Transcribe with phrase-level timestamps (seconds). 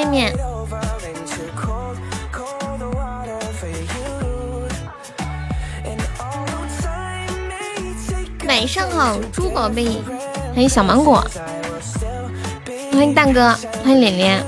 [0.00, 0.32] 面面。
[8.48, 10.00] 晚上好，猪宝贝，
[10.54, 11.24] 欢迎小芒果，
[12.92, 14.42] 欢迎大哥，欢迎脸脸，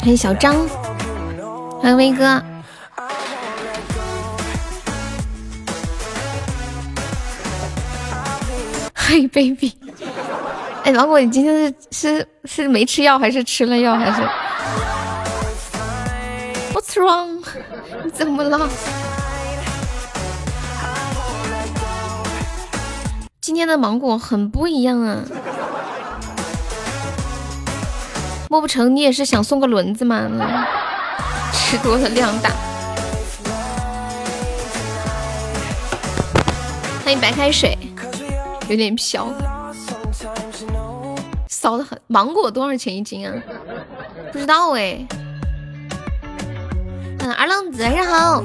[0.00, 0.54] 欢迎小张，
[1.80, 2.34] 欢迎威哥。
[8.94, 9.72] 嗨，baby，
[10.82, 14.22] 哎，芒果，你今天是是是没吃药，还是吃了药，还是
[16.72, 17.42] ？What's wrong？
[18.02, 18.68] 你怎么了？
[23.40, 25.18] 今天的芒果很不一样啊！
[28.48, 30.28] 莫不成你也是想送个轮子吗？
[31.52, 32.50] 吃多了量大。
[37.04, 37.76] 欢迎白开水。
[38.68, 39.26] 有点飘，
[41.60, 42.00] 骚的很。
[42.06, 43.34] 芒果多少钱一斤啊？
[44.32, 45.06] 不知道哎。
[47.18, 48.42] 嗯，二浪子晚上好。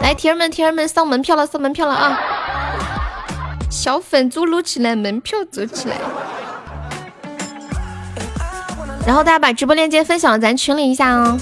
[0.00, 2.20] 来，铁儿们，铁儿们，上门票了，上门票了啊！
[3.68, 5.96] 小粉猪撸起来，门票走起来。
[9.04, 11.36] 然后大家把直播链接分享咱群里一下哦。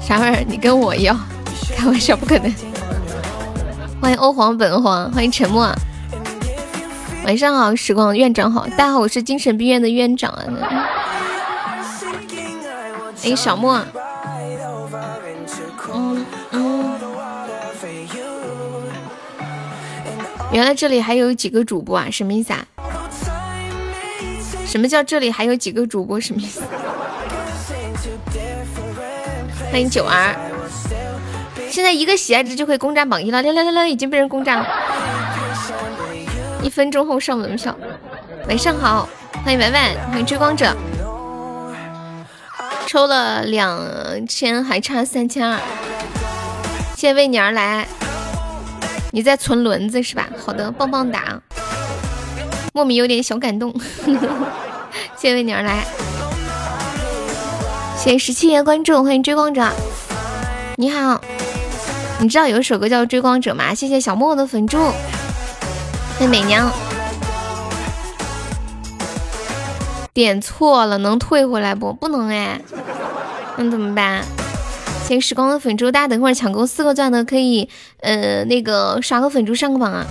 [0.00, 0.44] 啥玩意儿？
[0.48, 1.14] 你跟我要？
[1.76, 2.50] 开玩笑，不可能。
[4.00, 5.70] 欢迎欧皇本皇，欢迎沉默。
[7.26, 10.44] 晚上好，时光院长好，大家好，我是精神病院的院长啊。
[13.16, 13.84] 欢迎小莫。
[15.92, 16.84] 嗯嗯。
[20.52, 22.08] 原来这里还有几个主播啊？
[22.12, 22.64] 什么意思啊？
[24.64, 26.20] 什么叫这里还有几个主播？
[26.20, 26.62] 什么意思？
[29.72, 30.36] 欢迎九儿。
[31.68, 34.64] 现在一个喜爱值就可以攻占榜一了，六六六六，已经被人攻占了。
[36.66, 37.76] 一分钟后上门票。
[38.48, 39.08] 晚上好，
[39.44, 40.76] 欢迎文文，欢迎追光者。
[42.88, 45.60] 抽了两千，还差三千二。
[46.96, 47.86] 谢谢为你而来。
[49.12, 50.28] 你在存轮子是吧？
[50.44, 51.40] 好的，棒棒哒。
[52.72, 53.72] 莫名有点小感动。
[55.14, 55.84] 谢谢为你而来。
[57.96, 59.70] 谢谢十七爷关注，欢迎追光者。
[60.74, 61.20] 你好。
[62.18, 63.72] 你知道有一首歌叫《追光者》吗？
[63.72, 64.78] 谢谢小莫的粉猪，
[66.18, 66.70] 那美娘。
[70.12, 71.92] 点错了，能退回来不？
[71.92, 72.60] 不能哎，
[73.56, 74.24] 那怎么办？
[75.06, 77.68] 谢时光的粉猪，大家等会儿抢够四个钻的可以，
[78.00, 80.06] 呃，那个刷个粉猪上个榜啊。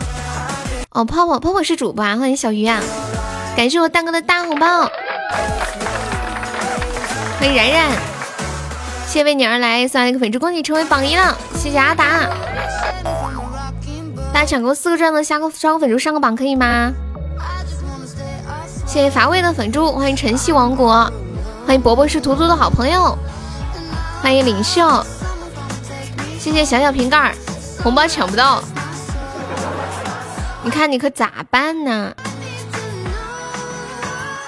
[0.92, 2.80] 哦，泡泡泡泡是主播啊，欢迎小鱼啊，
[3.58, 4.90] 感谢我大哥的大红包，
[7.40, 7.90] 欢迎然然。
[9.08, 11.38] 谢谢为你而来，送来一个粉猪，恭喜成为榜一了！
[11.58, 12.30] 谢谢阿达，
[14.36, 16.92] 大家抢够四个钻的，下个刷个粉猪上个榜可以吗？
[18.86, 21.10] 谢谢乏味的粉猪，欢迎晨曦王国，
[21.66, 23.18] 欢迎伯伯是图图的好朋友，
[24.22, 25.02] 欢迎领袖，
[26.38, 27.34] 谢谢小小瓶盖，
[27.82, 28.62] 红包抢不到，
[30.64, 32.14] 你看你可咋办呢？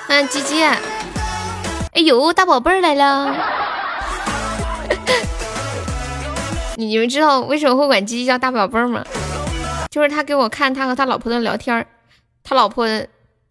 [0.10, 3.34] 嗯，鸡鸡，哎呦，大宝贝儿来了。
[6.76, 9.02] 你你们知道为什么会管鸡鸡叫大宝贝儿吗？
[9.98, 11.88] 就是他给我看他和他老婆的聊天儿，
[12.44, 12.88] 他老婆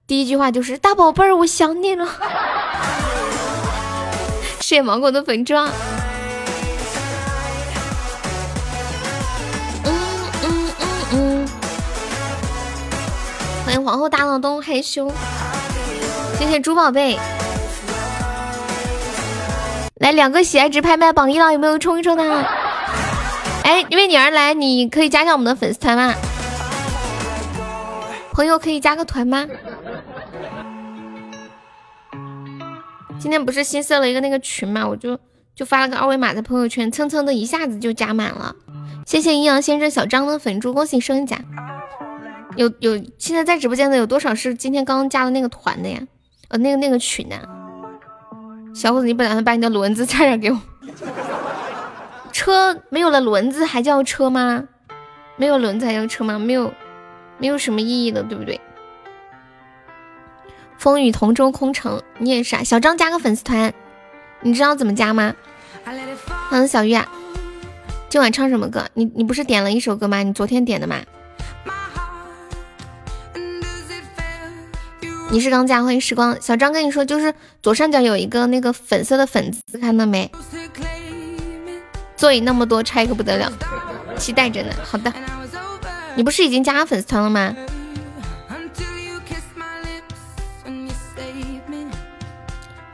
[0.07, 2.07] 第一句话就是大宝贝儿，我想你了。
[4.63, 5.69] 谢谢芒果的粉钻。
[13.65, 15.11] 欢迎皇后大闹东害羞。
[16.39, 17.19] 谢谢猪宝贝。
[19.97, 22.23] 来两个喜爱值拍卖榜一了，有没有冲一冲的？
[23.65, 26.15] 哎，因为你而来，你可以加上我们的粉丝团吗？
[28.37, 29.49] 朋友可以加个团吗？
[33.19, 35.19] 今天不是新设了一个那个群嘛，我就
[35.55, 38.55] 就发了个二维码在朋友圈，蹭蹭的一下子就加满了。
[39.07, 41.39] 谢谢阴阳先生小张的粉猪，恭喜升甲。
[42.57, 45.99] 有有，现在在直播间的有多少是今天刚刚加的那个团的呀？
[46.49, 47.37] 呃，那个那个群的。
[48.75, 50.61] 小伙子，你不打算把你的轮子差点给我？
[52.33, 54.63] 车没有了轮子还叫车吗？
[55.37, 56.39] 没有轮子还叫车吗？
[56.39, 56.71] 没有，
[57.39, 58.61] 没有什么意义的，对不对？
[60.79, 62.63] 风雨同舟空城，你也是啊。
[62.63, 63.73] 小张加个粉丝团，
[64.43, 65.35] 你知道怎么加吗？
[66.51, 67.09] 嗯，小鱼啊，
[68.09, 68.87] 今晚唱什么歌？
[68.95, 70.23] 你你不是点了一首歌吗？
[70.23, 70.97] 你昨天点的吗？
[75.31, 76.41] 你是刚加，欢迎时光。
[76.41, 80.31] 小张跟你说，就是左上角有一个那个粉色的粉字，看到没？
[82.17, 83.53] 座椅那么多，拆个不得了，
[84.17, 84.73] 期待着呢。
[84.85, 85.13] 好的，
[86.17, 87.55] 你不是已经加粉丝团了吗？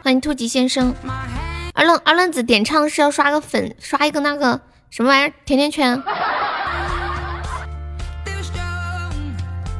[0.03, 0.93] 欢迎兔吉先生。
[1.73, 4.61] 二愣二愣子点唱是要刷个粉，刷一个那个
[4.91, 6.03] 什么玩意儿甜甜圈。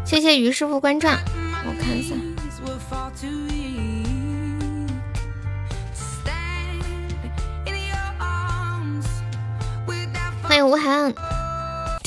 [0.05, 1.11] 谢谢于师傅关照，
[1.67, 2.15] 我看一下。
[10.43, 11.13] 欢迎吴涵，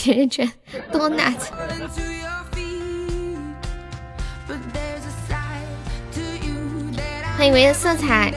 [0.05, 0.51] 甜甜圈
[0.91, 1.49] 多拿子。
[7.35, 8.31] 欢迎唯一色彩。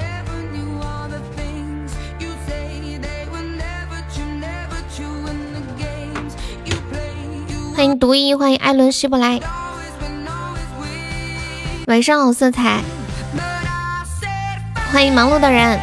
[7.77, 9.39] 欢迎独一，欢迎艾伦希伯来。
[11.87, 12.81] 晚上好，色彩。
[14.91, 15.79] 欢迎忙碌的人。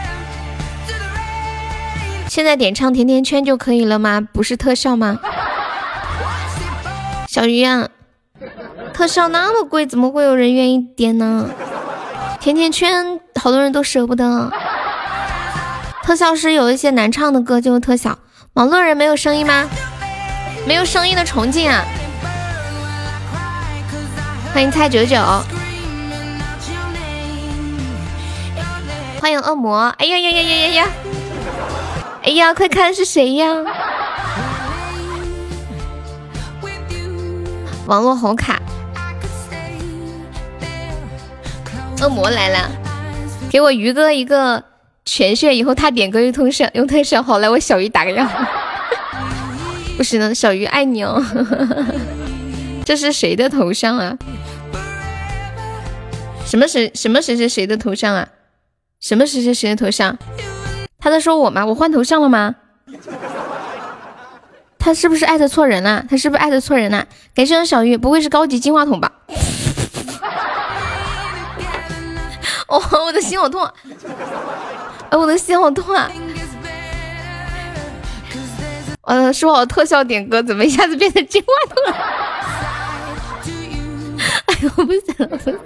[2.27, 4.27] 现在点唱甜甜圈就可以了吗？
[4.33, 5.19] 不是特效吗？
[7.35, 7.89] 小鱼啊，
[8.93, 11.49] 特效那么贵，怎么会有人愿意点呢？
[12.39, 14.49] 甜甜圈好多人都舍不得。
[16.01, 18.17] 特效是有一些难唱的歌就是特效。
[18.53, 19.67] 网络人没有声音吗？
[20.65, 21.83] 没有声音的重庆啊！
[24.53, 25.17] 欢迎蔡九九，
[29.19, 29.93] 欢迎恶魔！
[29.97, 30.87] 哎呀呀呀呀呀呀！
[32.23, 33.47] 哎呀，快看是谁呀？
[37.87, 38.59] 网络好卡，
[42.01, 42.69] 恶魔来了！
[43.49, 44.63] 给我鱼哥一个
[45.05, 47.21] 权限，以后他点歌用特效，用特效。
[47.21, 48.27] 好，来我小鱼打个样。
[49.97, 51.23] 不行了，小鱼爱你哦。
[52.83, 54.17] 这是谁的头像啊？
[56.45, 56.91] 什么谁？
[56.95, 58.27] 什么谁谁谁的头像啊？
[58.99, 60.17] 什么谁谁谁的头像？
[60.99, 61.65] 他在说我吗？
[61.65, 62.55] 我换头像了吗？
[64.85, 66.05] 他是不是艾特错人了？
[66.07, 67.03] 他是不是艾特错人了？
[67.33, 69.11] 感谢小鱼，不会是高级金话筒吧？
[72.69, 73.67] 哦，我的心好痛！
[75.09, 76.07] 哎，我的心好痛啊！
[79.01, 81.97] 呃，说好特效点歌，怎么一下子变成金话筒了？
[84.45, 85.57] 哎呦，不行了，不行！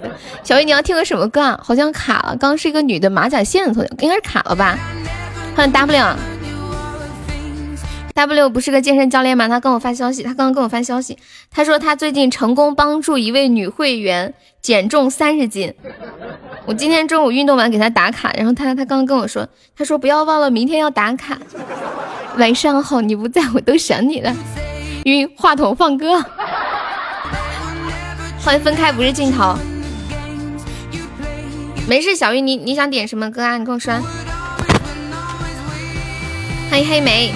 [0.42, 1.60] 小鱼，你要听个什么歌啊？
[1.62, 4.78] 好像卡了，刚刚是一个女的马甲线的头像，应该是卡了吧？
[5.54, 6.16] 欢迎 W
[8.26, 9.48] W 不是个健身教练吗？
[9.48, 11.16] 他跟我发消息，他刚刚跟我发消息，
[11.50, 15.72] 他说他最近成功帮助一位女会员减重三十斤。
[16.66, 21.38] 我今天中午运动完给他打卡，然后他他刚刚跟我说，他说不要忘了明天要打卡。
[22.36, 24.36] 晚上好，你不在我都想你了。
[25.04, 26.22] 晕，话筒放歌。
[28.44, 29.56] 欢迎分开不是镜头。
[31.88, 33.56] 没事，小玉你你想点什么歌啊？
[33.56, 33.94] 你跟我说。
[36.70, 37.32] 欢迎黑莓，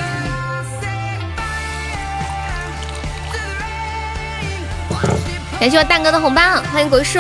[5.65, 6.43] 感谢我蛋哥的红包，
[6.75, 7.19] 欢迎果树，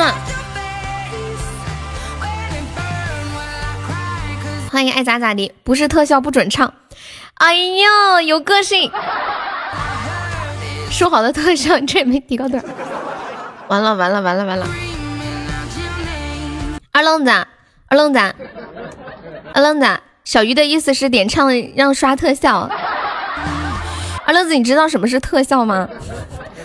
[4.70, 6.74] 欢迎爱咋咋的，不是特效不准唱，
[7.36, 8.92] 哎呦有个性，
[10.90, 12.62] 说好的特效这也没提高点，
[13.68, 14.66] 完了完了完了完了，
[16.92, 17.30] 二愣子
[17.88, 18.18] 二愣子
[19.54, 19.86] 二愣子。
[20.22, 22.68] 小鱼的意思是点唱让刷特效。
[24.26, 25.88] 二愣子，你知道什么是特效吗？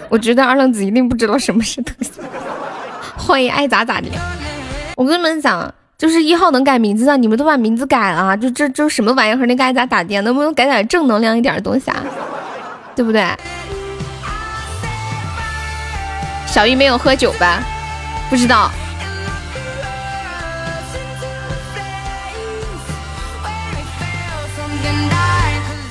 [0.10, 2.22] 我觉得二愣子一定不知道什么是特效。
[3.16, 4.08] 欢迎爱咋咋的。
[4.96, 9.38] 我跟你们讲，就是一号能改名字的，你们都把名字改了，就这这什么玩意儿？
[9.38, 11.98] 和那个爱咋咋的，能不能改点正能量一点的东西啊？
[12.96, 13.24] 对不对？
[16.48, 17.62] 小玉没有喝酒吧？
[18.30, 18.72] 不知道。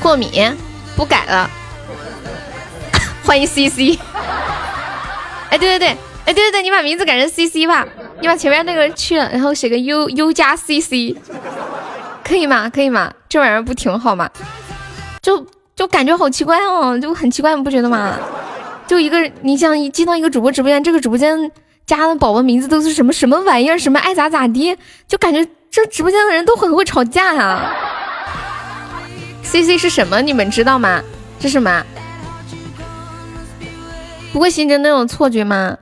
[0.02, 0.56] 过敏，
[0.96, 1.50] 不改了。
[3.28, 3.98] 欢迎 CC。
[5.50, 5.88] 哎，对对对，
[6.24, 7.86] 哎，对对对，你把名字改成 CC 吧，
[8.22, 11.14] 你把前面那个去了，然后写个 U U 加 CC，
[12.24, 12.70] 可以吗？
[12.70, 13.12] 可以吗？
[13.28, 14.30] 这玩意儿不挺好吗？
[15.20, 18.14] 就就感觉好奇怪哦，就很奇怪，你不觉得吗？
[18.86, 21.52] 就一个，你像一进到一个主播直播间，这个直播间
[21.86, 23.78] 加的宝宝名字都是什么什么玩意儿？
[23.78, 24.74] 什么爱咋咋地？
[25.06, 27.74] 就感觉这直播间的人都很会吵架啊。
[29.42, 30.22] C C 是什么？
[30.22, 31.02] 你们知道吗？
[31.40, 31.84] 是什么？
[34.32, 35.76] 不会形成那种错觉吗？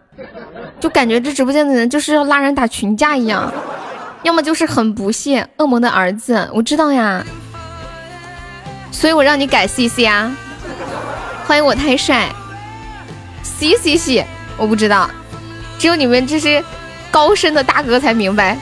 [0.80, 3.52] 就感觉这直播间的人就是要拉人打群架一样，
[4.22, 6.48] 要么就是很不屑恶魔的儿子。
[6.52, 7.24] 我知道呀，
[8.90, 10.34] 所以我让你改 C C 啊。
[11.46, 12.28] 欢迎我太帅
[13.42, 14.26] ，C C C，
[14.56, 15.08] 我不知道，
[15.78, 16.62] 只有你们这些
[17.10, 18.58] 高深的大哥才明白。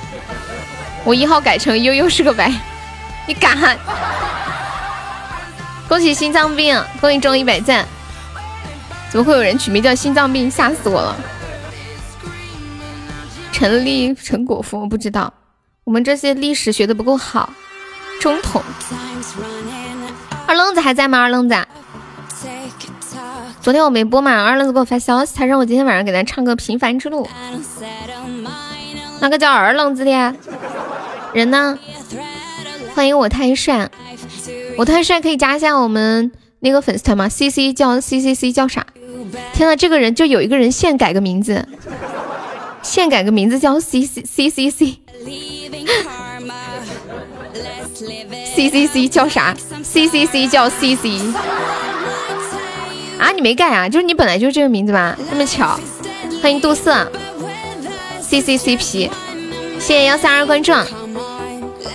[1.05, 2.53] 我一号改成悠悠是个白，
[3.27, 3.77] 你敢？
[5.89, 7.87] 恭喜心脏病，恭喜中一百赞！
[9.15, 10.51] 怎么会有人取名叫心脏病？
[10.51, 11.17] 吓死我了！
[13.53, 15.33] 陈立陈果夫，我不知道。
[15.85, 17.53] 我们这些历史学的不够好。
[18.21, 18.61] 中统。
[20.49, 21.21] 二愣子还在吗？
[21.21, 21.55] 二愣子。
[23.61, 27.25] 昨天我没播嘛，二愣子给我发消息，他让我今天晚上给他唱个《平凡之路》。
[29.21, 30.35] 那个叫二愣子的
[31.33, 31.79] 人呢？
[32.97, 33.89] 欢迎我太帅，
[34.77, 38.85] 我太帅可以加一下我们那个粉丝团吗？C C 叫 C C C 叫啥？
[39.55, 41.67] 天呐，这个人就有一个人现改个名字，
[42.83, 44.99] 现改个名字叫 C C C C C。
[48.57, 51.21] C C C 叫啥？C C C 叫 C C。
[53.19, 53.89] 啊，你没改啊？
[53.89, 55.17] 就是你本来就是这个名字吧？
[55.31, 55.79] 这么巧。
[56.43, 57.11] 欢迎杜瑟。
[58.21, 59.09] C C C P，
[59.79, 60.73] 谢谢幺三二关注。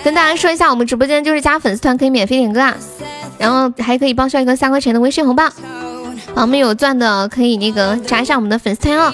[0.01, 2.73] 跟大家说一下，我们直播间就是加粉丝团可以免费点歌啊，
[3.37, 5.49] 然后还可以报销一个三块钱的微信红包。
[6.35, 9.13] 我们有钻的可以那个加一下我们的粉丝团哦。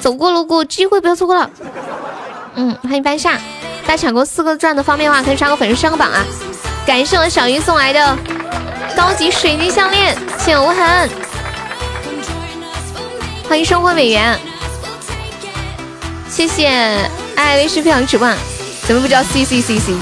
[0.00, 1.50] 走过路过，机会不要错过了。
[2.54, 3.38] 嗯，欢迎白夏。
[3.86, 6.24] 大家抢够四个钻的方便的话，可以刷个粉丝上个榜啊！
[6.86, 8.16] 感谢我小鱼送来的
[8.94, 11.08] 高级水晶项链，谢无痕。
[13.48, 14.38] 欢迎生活委员，
[16.28, 16.68] 谢谢
[17.34, 18.30] 爱微视非常直播，
[18.86, 19.94] 怎么不叫 C C C C？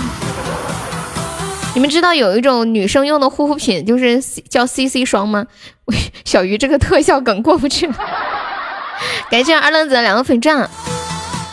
[1.75, 5.47] 你们知道有一种女生用的护肤品就是叫 C C 霜吗？
[6.25, 7.91] 小鱼这个特效梗过不去。
[9.31, 10.69] 感谢二愣子的两个粉钻。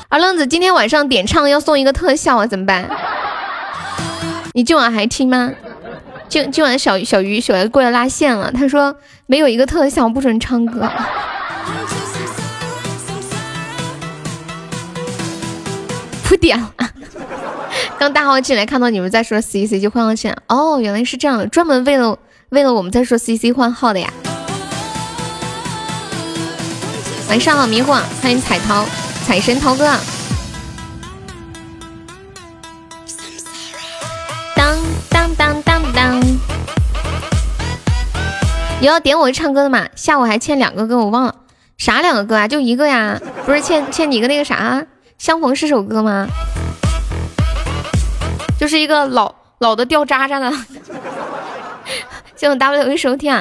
[0.10, 2.88] 二愣子今天晚上点唱要送一个特效啊，怎么办？
[4.54, 5.52] 你今晚还听吗？
[6.30, 10.90] 今今晚小小鱼小鱼过来拉线了，他说没有一个特效不准唱歌。
[16.24, 16.72] 不点了。
[18.00, 22.18] 刚大号进来看到你们在说 C C 就换上线，哦，原来是这样的，专门为了
[22.54, 24.14] 为了我们在说 C C 换号的呀。
[27.28, 28.86] 晚上好，迷惑，欢迎彩涛。
[29.26, 29.92] 财神涛哥，
[34.56, 34.78] 当
[35.10, 36.22] 当当当当，
[38.80, 39.88] 你要点我唱歌的嘛？
[39.96, 41.34] 下午还欠两个歌，我忘了
[41.80, 42.48] 啥两个歌啊？
[42.48, 44.86] 就一个呀，不是欠欠你一个那个啥？
[45.18, 46.28] 相逢是首歌吗？
[48.60, 50.54] 就是一个老老的掉渣渣的，
[52.44, 53.34] 谢我 W 一收听。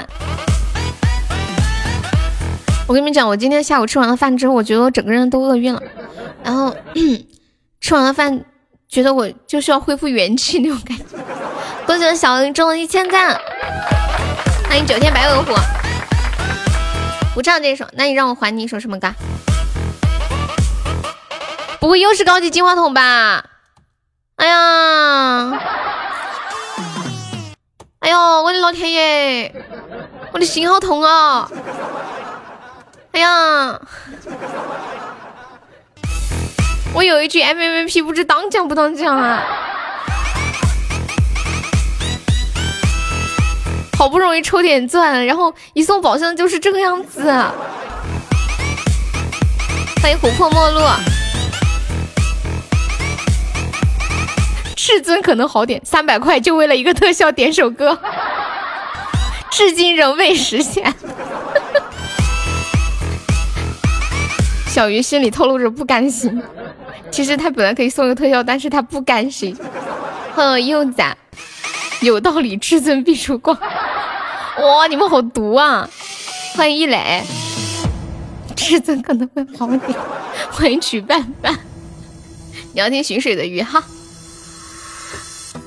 [2.87, 5.83] 我跟你们讲，我今天下午吃完了饭之后，我觉得我整个人都饿晕了，
[6.45, 6.73] 然后
[7.81, 8.45] 吃完了饭，
[8.89, 11.05] 觉得我就需要恢复元气那种感觉。
[11.85, 13.37] 恭喜我小鱼中了一千赞，
[14.69, 15.53] 欢迎九天白鹅湖。
[17.35, 19.13] 不唱这首，那你让我还你一首什么歌？
[21.81, 23.47] 不会又是高级金话筒吧？
[24.37, 25.61] 哎呀，
[28.03, 29.55] 哎呦，我的老天爷，
[30.33, 31.49] 我的心好痛啊！
[33.13, 33.81] 哎呀，
[36.93, 39.45] 我有一句 MVP，不知当讲不当讲啊！
[43.97, 47.23] 好不容易抽点钻，然后一送宝箱就是这个样子。
[50.03, 50.81] 欢迎琥珀陌路，
[54.85, 57.97] 至尊可能好点，三百块就为了一个特效点首歌，
[59.49, 60.93] 至今仍未实现。
[64.67, 66.43] 小鱼心里透露着不甘心，
[67.13, 69.57] 其实他本来可以送个特效，但是他不甘心。
[70.35, 71.01] 呵，柚子，
[72.01, 73.57] 有道理，至尊必出光。
[73.57, 75.89] 哇，你们好毒啊！
[76.57, 77.23] 欢迎一磊，
[78.57, 79.81] 至尊可能会好点。
[80.51, 81.57] 欢迎曲半半，
[82.73, 83.81] 你要听寻水的鱼哈。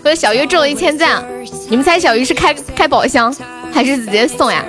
[0.06, 1.26] 我小鱼中了一千赞，
[1.68, 3.36] 你们猜小鱼是开开宝箱
[3.74, 4.64] 还是直接送呀？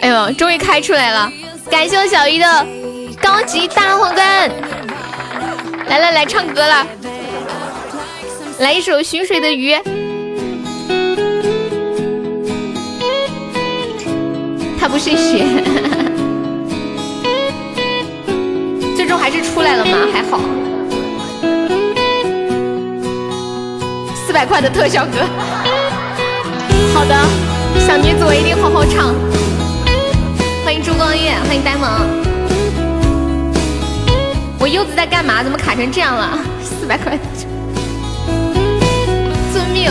[0.00, 1.30] 哎呦，终于开出来了，
[1.70, 2.66] 感谢我小鱼的。
[3.22, 4.50] 高级大皇冠，
[5.86, 6.86] 来来来，唱歌了，
[8.60, 9.74] 来一首《寻水的鱼》。
[14.80, 15.44] 他不是雪，
[18.96, 20.08] 最终还是出来了吗？
[20.10, 20.40] 还好，
[24.30, 25.18] 四百块的特效歌。
[26.94, 27.16] 好的，
[27.80, 29.12] 小女子我一定好好唱。
[30.64, 31.90] 欢迎朱光月，欢迎呆萌。
[34.60, 35.42] 我柚子在干嘛？
[35.42, 36.38] 怎么卡成这样了？
[36.62, 37.18] 四百块，
[39.52, 39.90] 遵命。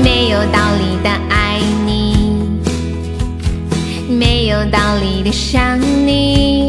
[0.00, 2.60] 没有道理的爱你，
[4.08, 6.67] 没有道理的想你，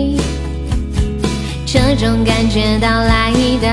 [1.71, 3.69] 这种感觉到来的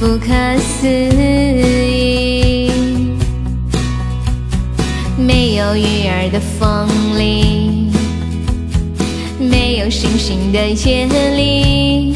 [0.00, 2.72] 不可思议。
[5.16, 7.88] 没有鱼儿的风里。
[9.38, 12.12] 没有星星的夜里，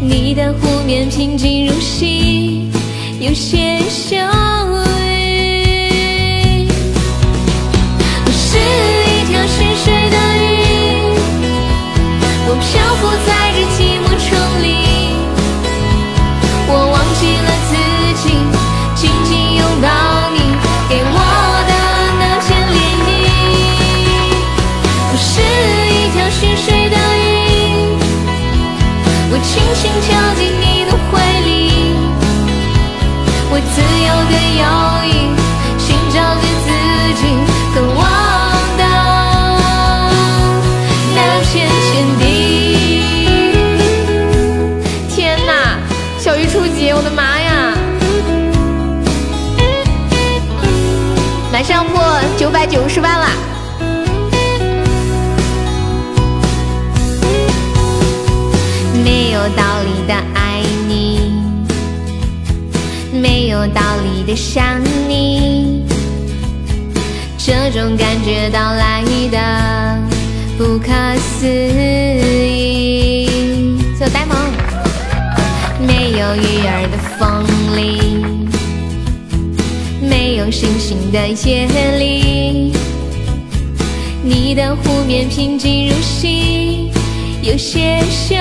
[0.00, 2.70] 你的湖面平静如洗，
[3.20, 4.26] 有些羞于。
[8.24, 8.58] 我是
[12.60, 13.29] 漂浮在
[81.42, 82.72] 星的夜里，
[84.22, 86.90] 你的湖面平静如洗。
[87.40, 88.36] 有些羞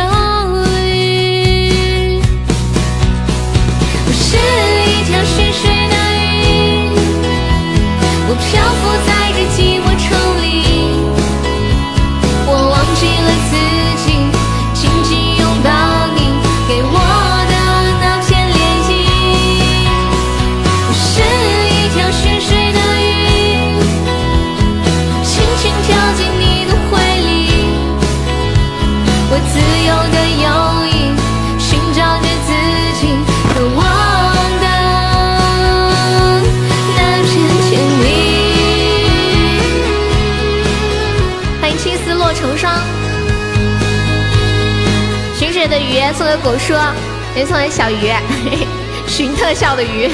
[46.19, 46.73] 送给狗叔，
[47.33, 48.11] 也送给小鱼，
[48.43, 48.67] 嘿 嘿
[49.07, 50.09] 寻特效的鱼。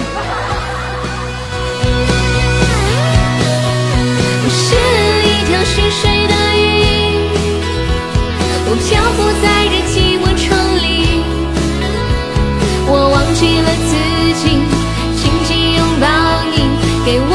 [4.44, 4.76] 我是
[5.26, 6.62] 一条寻水的鱼。
[8.68, 10.46] 我漂浮在这寂寞城
[10.78, 10.86] 里，
[12.86, 13.92] 我忘记了自
[14.38, 14.62] 己，
[15.18, 16.06] 紧紧拥抱
[16.52, 16.54] 你
[17.04, 17.34] 给我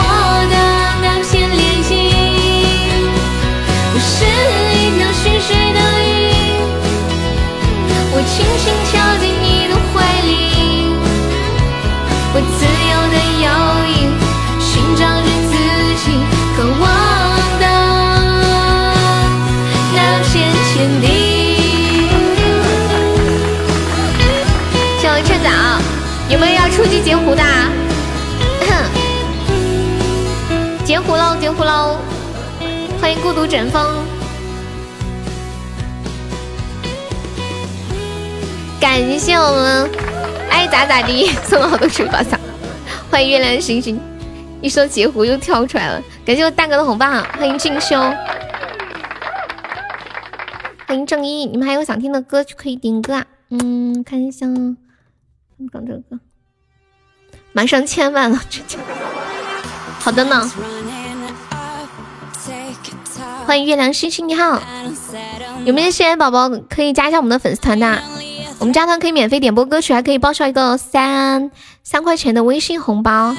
[8.41, 10.97] 轻轻跳进你的怀里，
[12.33, 13.47] 我自由的游
[13.85, 14.09] 弋，
[14.59, 15.53] 寻找着自
[16.01, 16.05] 己
[16.57, 16.83] 渴望
[17.61, 17.65] 的
[19.95, 20.33] 那片
[20.73, 21.05] 天地。
[24.99, 25.49] 谢我趁早，
[26.33, 27.43] 有没有要出去截胡的？
[30.83, 31.99] 截胡喽，截胡喽！
[33.03, 33.87] 欢迎孤独枕风，
[38.91, 39.89] 感谢我们
[40.51, 42.37] 爱咋咋地送了好多水宝箱。
[43.09, 44.01] 欢迎月亮星星，
[44.61, 46.03] 一说截胡又跳出来了。
[46.27, 47.07] 感谢我大哥的红包，
[47.39, 47.97] 欢迎静修，
[50.89, 51.47] 欢迎正一。
[51.47, 53.25] 你们还有想听的歌曲可以点歌啊？
[53.51, 54.45] 嗯，看一下，
[55.73, 56.19] 刚这个歌，
[57.53, 58.77] 马上千万了，这就
[60.01, 60.51] 好的呢。
[63.47, 64.61] 欢迎月亮星星，你好，
[65.65, 68.03] 有没有新人宝宝可以加一下我们的粉丝团的？
[68.61, 71.51] 我们加团可以免费点播歌曲，还可以报销一个三
[71.83, 73.35] 三块钱的微信红包，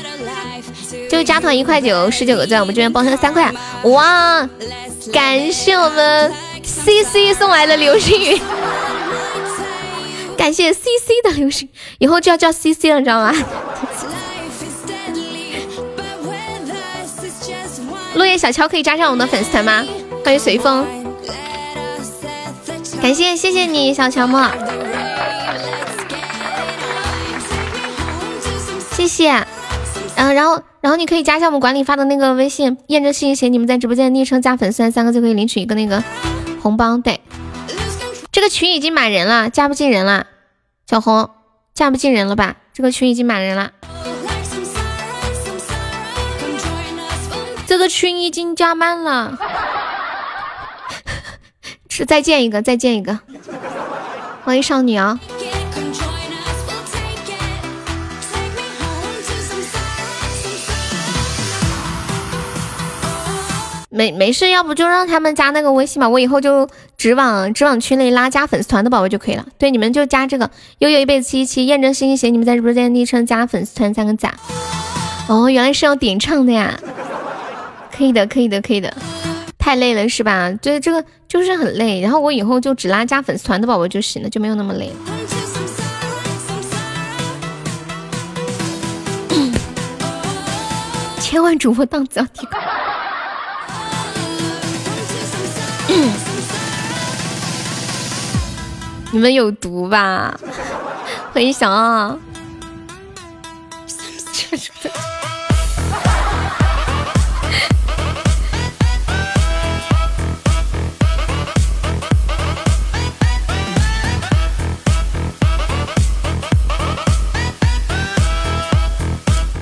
[1.11, 3.53] 就加团一块九，十九个钻，我们这边报销三块。
[3.83, 4.49] 哇，
[5.13, 8.41] 感谢我们 C C 送来的流星雨，
[10.35, 13.31] 感谢 C C 的流星，以后就要叫 C C 了，你知道吗？
[18.15, 19.85] 落叶小乔可以加上我们的粉丝团吗？
[20.25, 20.83] 欢迎随风，
[23.01, 24.49] 感谢谢谢你小乔莫，
[29.01, 29.31] 谢谢。
[30.15, 36.03] 嗯，然后然后你可以加一下我们管理发的那个微信，验证信息写你们在直播间昵称加粉丝团三个就可以领取一个那个
[36.61, 36.99] 红包。
[36.99, 37.19] 对，
[38.31, 40.27] 这个群已经满人了，加不进人了。
[40.85, 41.31] 小红，
[41.73, 42.57] 加不进人了吧？
[42.73, 43.71] 这个群已经满人了。
[47.65, 49.35] 这个群已经加满了，
[51.89, 53.19] 是再建一个，再建一个。
[54.43, 55.19] 欢迎少女啊！
[63.93, 66.65] 没没事，要不就让他们加那个微信吧，我以后就
[66.97, 69.45] 只往只往群里拉加粉丝团的宝宝就可以了。
[69.57, 74.33] 对，你们就加这个悠悠一辈子七七，验证信息写你们在直播间昵称加粉丝团三个赞。
[75.27, 76.79] 哦，原来是要点唱的呀，
[77.91, 78.95] 可以的，可以的，可以的。
[79.59, 80.49] 太累了是吧？
[80.61, 81.99] 对，这个就是很累。
[81.99, 84.89] 然后我以后就只拉加粉丝团的宝宝就行了，就没有那么累。
[91.19, 92.57] 千万主播档次要提高。
[99.11, 100.33] 你们有毒吧？
[101.33, 102.17] 欢迎小二。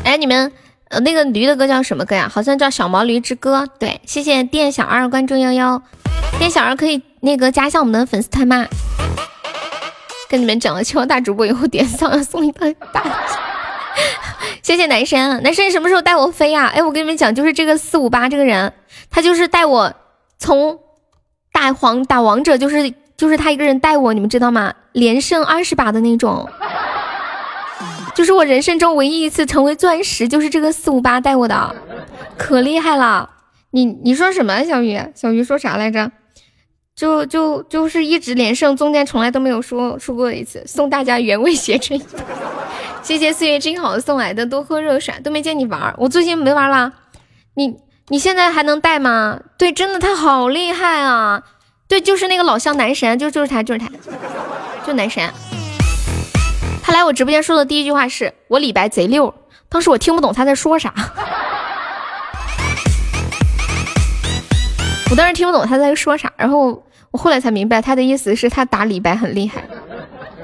[0.03, 0.51] 哎，你们，
[0.89, 2.27] 呃，那个驴的歌叫什么歌呀？
[2.27, 3.63] 好像叫《小毛驴之歌》。
[3.77, 5.81] 对，谢谢店小二关注悠悠，
[6.39, 8.65] 店小二可以那个加一下我们的粉丝团吗？
[10.27, 13.03] 跟你们讲了，希望大主播以后点赞送一个大。
[14.63, 16.65] 谢谢男神，男神什么时候带我飞呀？
[16.73, 18.73] 哎，我跟你们讲，就是这个四五八这个人，
[19.11, 19.93] 他就是带我
[20.39, 20.79] 从
[21.51, 24.73] 打皇打王者，就是就是他一个人带我，你们知道吗？
[24.93, 26.49] 连胜二十把的那种。
[28.19, 31.73] 就是我人生中唯一一次成为钻石，就是这个四五八带我的，
[32.37, 33.29] 可厉害了！
[33.71, 34.99] 你你说什么，小鱼？
[35.15, 36.11] 小鱼说啥来着？
[36.93, 40.61] 就就就是一直连胜，中间从来都没有输输过一次。
[40.67, 41.97] 送大家原味写真，
[43.01, 45.13] 谢谢四月静好送来的，多喝热水。
[45.23, 46.91] 都没见你玩，我最近没玩了。
[47.55, 47.77] 你
[48.09, 49.39] 你现在还能带吗？
[49.57, 51.41] 对，真的他好厉害啊！
[51.87, 53.89] 对，就是那个老乡男神，就就是他，就是他，
[54.85, 55.23] 就男神。
[56.89, 59.31] 他来我直播间说的第一句话是我李白贼溜，
[59.69, 60.91] 当时我听不懂他在说啥，
[65.11, 69.63] 我当时听不懂他在说啥，然后我后来才明白他的意思是他打李白很厉害。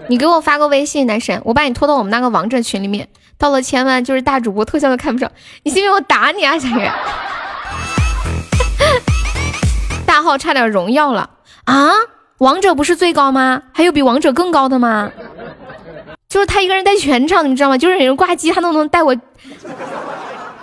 [0.07, 3.07] 你给我发个微信，男神，我把你拖到我们那个王者群里面，
[3.39, 5.31] 到了千万就是大主播特效都看不上，
[5.63, 6.91] 你信不信我打你啊，小月？
[10.05, 11.27] 大号差点荣耀了
[11.63, 11.89] 啊！
[12.37, 13.63] 王者不是最高吗？
[13.73, 15.09] 还有比王者更高的吗？
[16.27, 17.77] 就是他一个人带全场， 你知道吗？
[17.77, 19.15] 就是有人挂机，他都能带我，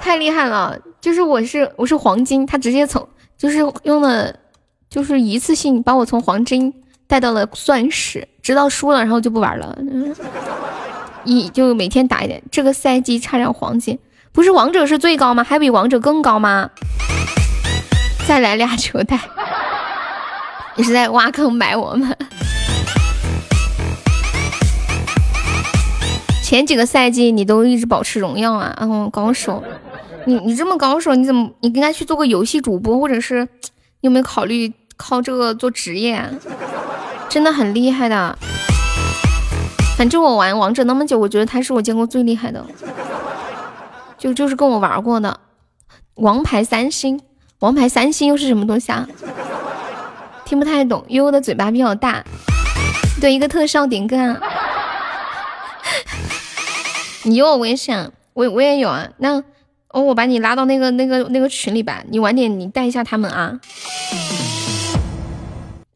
[0.00, 0.78] 太厉害了。
[1.00, 4.32] 就是我是我是黄金，他直接从就是用了，
[4.88, 6.72] 就是一次性把我从黄金
[7.08, 9.76] 带到了钻石，直到输了然后就不玩了，
[11.24, 12.40] 一就每天打一点。
[12.52, 13.98] 这个赛季差点黄金，
[14.32, 15.42] 不是王者是最高吗？
[15.42, 16.70] 还比王者更高吗？
[18.28, 19.18] 再来俩球带，
[20.76, 22.16] 你是在挖坑埋我们？
[26.52, 29.64] 前几个赛季你都一直保持荣耀啊，嗯，高手，
[30.26, 33.48] 你你这么高手，你怎么你应该去做个游戏主播，或者是你
[34.02, 36.22] 有没有考虑靠这个做职业？
[37.30, 38.36] 真的很厉害的。
[39.96, 42.62] 反正我玩王者那么久，我觉得他是我见过最厉害的，
[44.18, 45.40] 就就是跟我玩过的
[46.16, 47.18] 王牌三星，
[47.60, 49.08] 王牌三星又是什么东西啊？
[50.44, 52.22] 听不太懂，悠悠的嘴巴比较大，
[53.22, 54.36] 对，一个特效点歌。
[57.24, 59.08] 你有我微信，我我也有啊。
[59.18, 59.42] 那
[59.88, 62.02] 哦，我把你拉到那个那个那个群里吧。
[62.08, 63.60] 你晚点你带一下他们啊。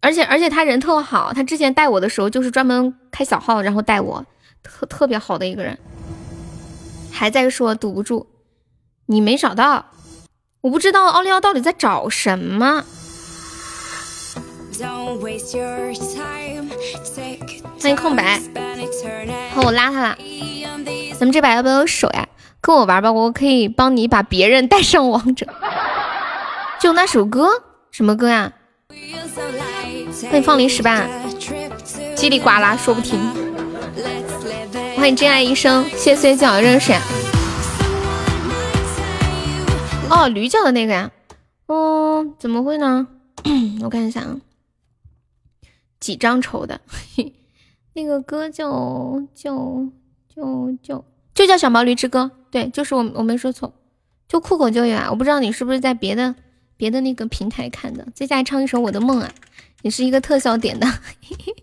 [0.01, 4.25] 而且而且他人特好，他之前带我的时候就是专门开小号然后带我，
[4.62, 5.77] 特特别好的一个人。
[7.11, 8.27] 还在说堵不住，
[9.07, 9.87] 你没找到，
[10.61, 12.85] 我不知道奥利奥到底在找什么。
[17.81, 18.41] 欢迎空白，
[19.55, 20.19] 好，我拉他了。
[21.19, 22.29] 咱们这把要不要有手呀？
[22.61, 25.47] 跟我玩吧，我可以帮你把别人带上王者。
[26.79, 28.53] 就那首歌，什么歌呀？
[30.31, 31.07] 欢迎放零食吧，
[32.15, 33.19] 叽里呱啦说不停。
[34.97, 36.97] 欢迎真爱一生，谢谢岁叫热水。
[40.11, 41.11] 哦，驴叫的那个呀？
[41.67, 43.07] 哦，怎么会呢？
[43.83, 44.37] 我看一下啊，
[46.00, 46.80] 几张筹的？
[47.94, 49.88] 那个歌叫叫。
[50.37, 53.72] 就就就叫小毛驴之歌，对，就是我我没说错，
[54.28, 56.35] 就酷狗就有啊，我不知道你是不是在别的
[56.76, 58.06] 别的那个平台看的。
[58.14, 59.32] 接下来唱一首我的梦啊，
[59.80, 60.87] 也是一个特效点的，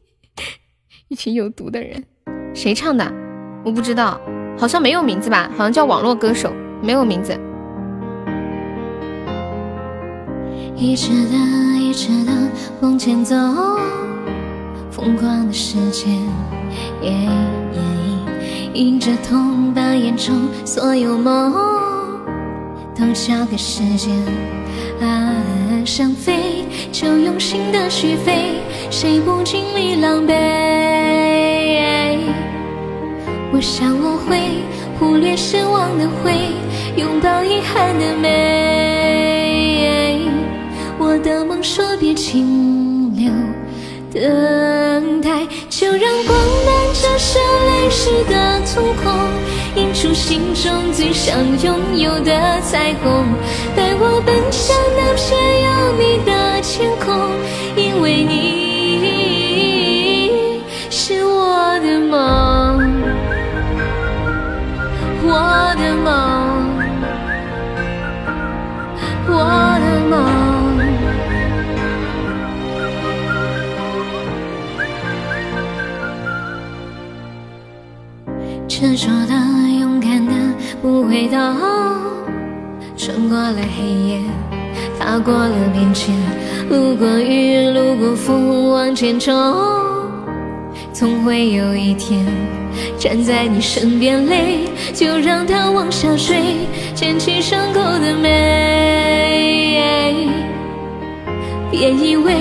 [1.07, 2.03] 一群有毒的人，
[2.55, 3.13] 谁唱的？
[3.63, 4.19] 我不知道，
[4.57, 7.39] 好像没有名字吧，好像叫网络歌手，没有名字。
[10.75, 11.37] 一直的
[11.79, 12.31] 一直的
[12.81, 13.35] 往前走，
[14.93, 16.05] 疯狂的世界。
[18.75, 21.51] 迎着痛，把眼中所有梦
[22.95, 24.15] 都交给时间。
[25.01, 25.33] 啊
[25.83, 30.33] 想飞，就用心的去飞，谁不经历狼狈？
[33.51, 34.39] 我想我会
[34.99, 36.33] 忽略失望的灰，
[36.95, 38.29] 拥抱遗憾的美。
[40.97, 43.31] 我的梦说别停留。
[44.13, 49.11] 等待，就让光芒折射泪湿的瞳孔，
[49.75, 53.25] 映出心中最想拥有的彩虹。
[53.75, 57.31] 带我奔向那片有你的天空，
[57.75, 59.01] 因为你
[60.91, 62.79] 是我的梦，
[65.25, 66.07] 我的梦，
[69.27, 69.72] 我
[78.83, 79.33] 执着的，
[79.79, 80.33] 勇敢的，
[80.81, 81.37] 不回头。
[82.97, 84.19] 穿过了黑夜，
[84.99, 86.11] 踏过了边界，
[86.69, 89.33] 路过雨，路过风，往前冲。
[90.91, 92.25] 总会有一天，
[92.99, 96.35] 站在你身边，泪就让它往下坠，
[96.93, 100.27] 捡起伤口的美。
[101.71, 102.35] 别以为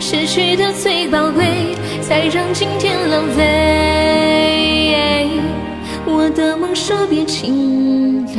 [0.00, 4.23] 失去的最宝贵，才让今天浪费。
[6.24, 8.36] 我的梦说别停留，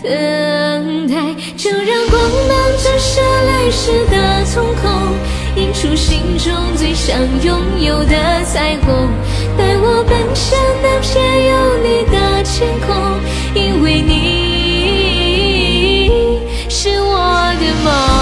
[0.00, 1.14] 等待，
[1.56, 4.88] 就让光芒折射泪湿的瞳孔，
[5.56, 9.08] 映出心中最想拥有的彩虹。
[9.58, 11.52] 带我奔向那片有
[11.82, 12.94] 你的天空，
[13.56, 14.12] 因为你
[16.68, 17.18] 是我
[17.58, 18.13] 的梦。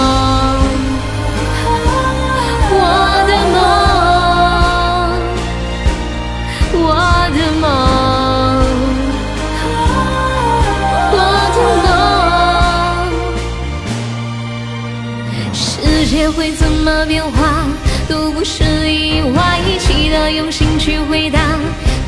[20.36, 21.38] 用心去回答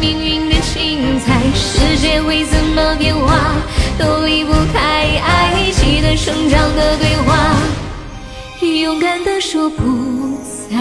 [0.01, 1.41] 命运的精彩。
[1.55, 3.55] 世界会怎么变化
[3.99, 4.79] 都离不开
[5.25, 7.57] 爱，记得成长的对话，
[8.61, 9.83] 勇敢的说不
[10.69, 10.77] 再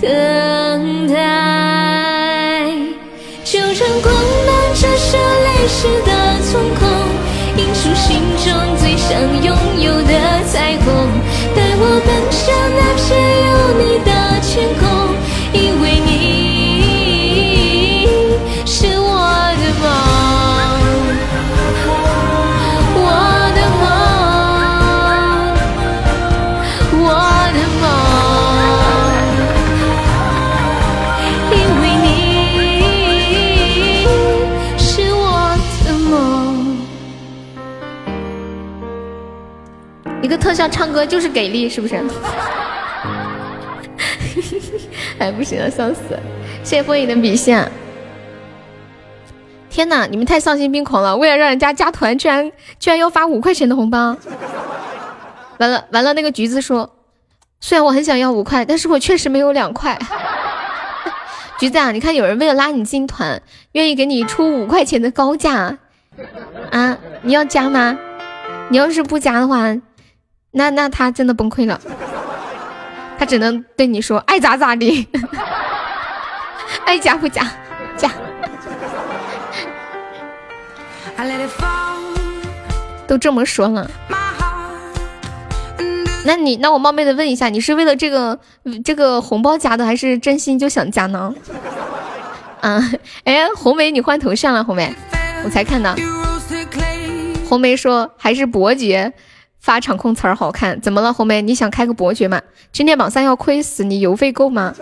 [0.00, 1.14] 等待。
[3.44, 4.14] 就让光
[4.46, 6.10] 芒折射泪湿的
[6.50, 6.80] 瞳孔，
[7.56, 8.08] 映出心
[8.44, 8.46] 中
[8.78, 9.10] 最想
[9.44, 9.46] 拥
[9.78, 10.12] 有的
[10.50, 10.86] 彩虹。
[11.54, 12.40] 带我奔向
[12.78, 13.04] 那片
[13.44, 14.10] 有你的
[14.40, 14.82] 天空，
[40.52, 41.96] 像唱歌就是给力，是不是？
[45.18, 46.18] 哎，不行了，笑死！
[46.64, 47.70] 谢谢风影的笔线。
[49.70, 51.16] 天哪，你们太丧心病狂了！
[51.16, 54.16] 为了让人家加团，居然居然要发五块钱的红包。
[55.58, 56.90] 完了完了，那个橘子说，
[57.60, 59.98] 虽然我很想要五块，但是我确实没有两块。
[61.58, 63.40] 橘子啊，你看有人为了拉你进团，
[63.72, 65.78] 愿意给你出五块钱的高价
[66.70, 66.98] 啊？
[67.22, 67.96] 你要加吗？
[68.68, 69.76] 你要是不加的话。
[70.52, 71.80] 那那他真的崩溃了，
[73.18, 75.08] 他只能对你说爱咋咋地，
[76.84, 77.50] 爱加不加，
[77.96, 78.10] 加。
[83.06, 83.90] 都这么说了，
[86.24, 88.38] 那你那我冒昧的问一下，你是为了这个
[88.84, 91.34] 这个红包加的，还是真心就想加呢？
[92.60, 94.94] 嗯，哎，红梅你换头像了，红梅，
[95.44, 95.94] 我才看到，
[97.48, 99.12] 红梅说还是伯爵。
[99.62, 101.40] 发场控词儿好看，怎么了红梅？
[101.40, 102.42] 你想开个伯爵吗？
[102.72, 104.74] 今天榜三要亏死，你邮费够吗？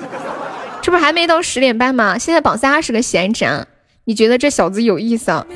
[0.80, 2.16] 这不还没到十点半吗？
[2.16, 3.66] 现在榜三二十个闲置啊！
[4.04, 5.46] 你觉得这小子有意思啊？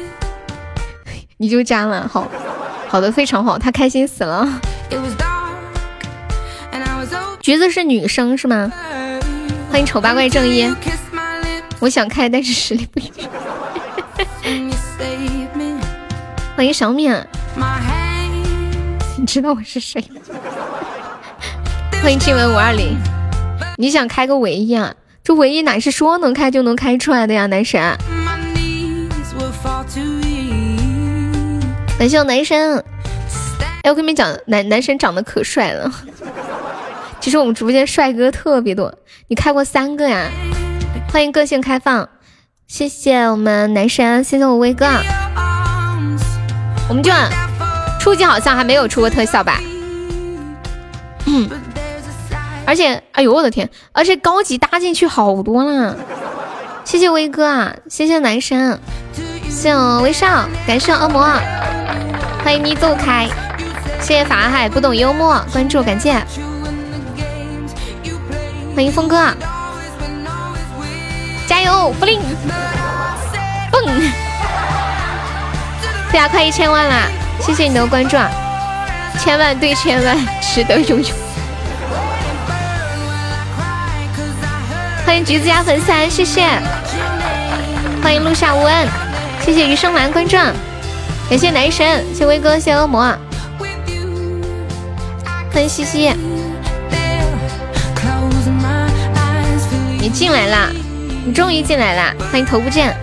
[1.39, 2.29] 你就加了，好
[2.87, 4.61] 好的非常好，他开心死了。
[7.41, 8.71] 橘子是女生是吗？
[9.71, 10.71] 欢迎丑八怪正义，
[11.81, 13.27] 我想开，但是实力不允许。
[16.55, 17.11] 欢迎小敏。
[19.25, 20.05] 你知道我是谁？
[22.03, 22.95] 欢迎静文五二零。
[23.79, 24.95] 你想开个唯一啊？
[25.23, 27.81] 这唯一哪是说能开就能开出来的呀，男神！
[31.99, 32.85] 感谢我男神。
[33.83, 35.91] 哎，我跟你们讲，男男神长得可帅了。
[37.19, 38.95] 其实我们直播间帅哥特别多。
[39.29, 40.29] 你开过三个呀？
[41.11, 42.11] 欢迎个性开放。
[42.67, 44.87] 谢谢我们男神，谢谢我威哥。
[46.91, 47.11] 我们就。
[48.05, 49.59] 初级好像还没有出过特效吧？
[51.25, 51.49] 嗯，
[52.67, 55.97] 而且，哎呦我的天，而且高级搭进去好多了。
[56.85, 58.79] 谢谢威哥啊，谢谢男神，
[59.49, 61.27] 谢谢微笑，感谢恶魔，
[62.45, 63.27] 欢迎你走开。
[64.03, 66.13] 谢谢法海不懂幽默，关注感谢。
[68.75, 69.35] 欢迎峰哥，
[71.47, 72.21] 加油，布灵，
[73.73, 73.83] 蹦！
[76.13, 77.09] 大家快一千万啦！
[77.41, 78.31] 谢谢你的关注啊，
[79.19, 81.09] 千万对千万，值得拥有。
[85.05, 86.47] 欢迎橘子加粉丝，谢谢。
[88.03, 88.89] 欢迎陆下无恩，
[89.45, 90.37] 谢谢余生兰关注，
[91.29, 93.15] 感谢男神，谢威哥，谢恶魔。
[95.53, 96.13] 欢迎西西，
[100.01, 100.69] 你进来啦，
[101.25, 102.13] 你终于进来啦！
[102.31, 102.95] 欢迎头不见。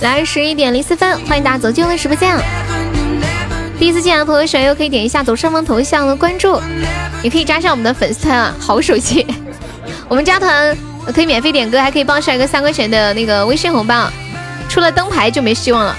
[0.00, 2.36] 来十一点零四分，欢迎大家走进我的直播间。
[3.80, 6.60] 第一次进来的朋友，喜欢又可以点一下左上方头像的关注，
[7.20, 9.26] 也可以加上我们的粉丝团啊，好手气。
[10.08, 10.76] 我们加团
[11.12, 14.08] 可以免费点歌，还可以帮上一个三块钱的那个微信红包。
[14.68, 15.96] 出了灯牌就没希望了，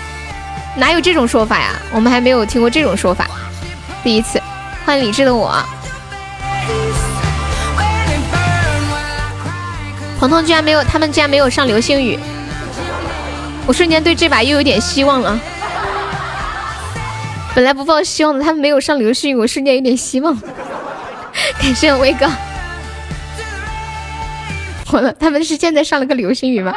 [0.77, 1.73] 哪有这种说法呀？
[1.91, 3.27] 我们还没有听过这种说法，
[4.01, 4.41] 第一次。
[4.85, 5.61] 欢迎理智的我，
[10.19, 12.17] 彤彤居然没有，他们居然没有上流星雨，
[13.69, 15.39] 我瞬间对这把又有点希望了。
[17.53, 20.35] 本来不抱希望的，他们没有上流星雨，我瞬间有点希望。
[21.61, 22.25] 感谢威哥，
[24.91, 26.73] 完了，他们是现在上了个流星雨吗？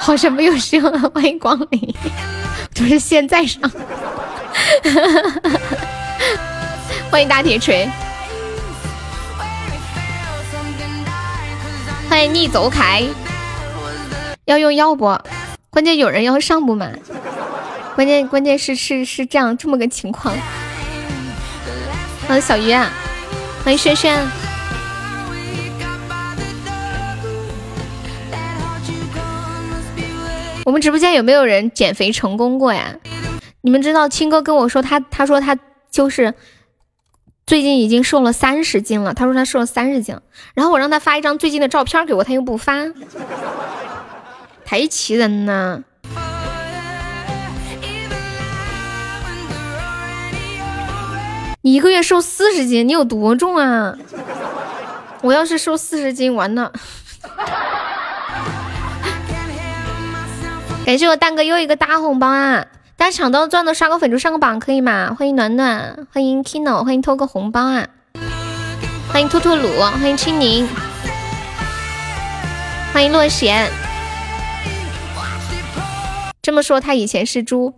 [0.00, 1.08] 好像没有希望了。
[1.10, 1.94] 欢迎光临，
[2.74, 3.62] 就是现在上。
[7.12, 7.88] 欢迎大铁锤，
[12.10, 13.04] 欢迎逆走凯，
[14.46, 15.16] 要用药不？
[15.74, 17.00] 关键有人要上不满？
[17.94, 20.36] 关键关键是是是这样这么个情况。
[22.28, 22.92] 欢迎小鱼啊，
[23.64, 24.22] 欢迎轩轩。
[30.66, 32.94] 我们直播间有没有人减肥成功过呀？
[33.62, 35.58] 你们知道青哥跟我说他他说他
[35.90, 36.34] 就是
[37.46, 39.14] 最近已经瘦了三十斤了。
[39.14, 40.20] 他说他瘦了三十斤，
[40.52, 42.74] 然后我让他发一张最近的照片给我，他又不发，
[44.72, 45.82] 太气人了。
[51.60, 53.94] 你一个月瘦四十斤，你有多重啊？
[55.20, 56.72] 我要是瘦四十斤，完了。
[60.86, 62.64] 感谢我蛋哥又一个大红包啊！
[62.96, 65.14] 大家抢到钻的刷个粉猪上个榜可以吗？
[65.18, 67.86] 欢迎暖暖，欢迎 Kino，欢迎偷个红包啊！
[69.12, 69.68] 欢迎兔兔鲁，
[70.00, 70.66] 欢迎青柠，
[72.94, 73.70] 欢迎洛贤。
[76.42, 77.72] 这么说，他以前是猪。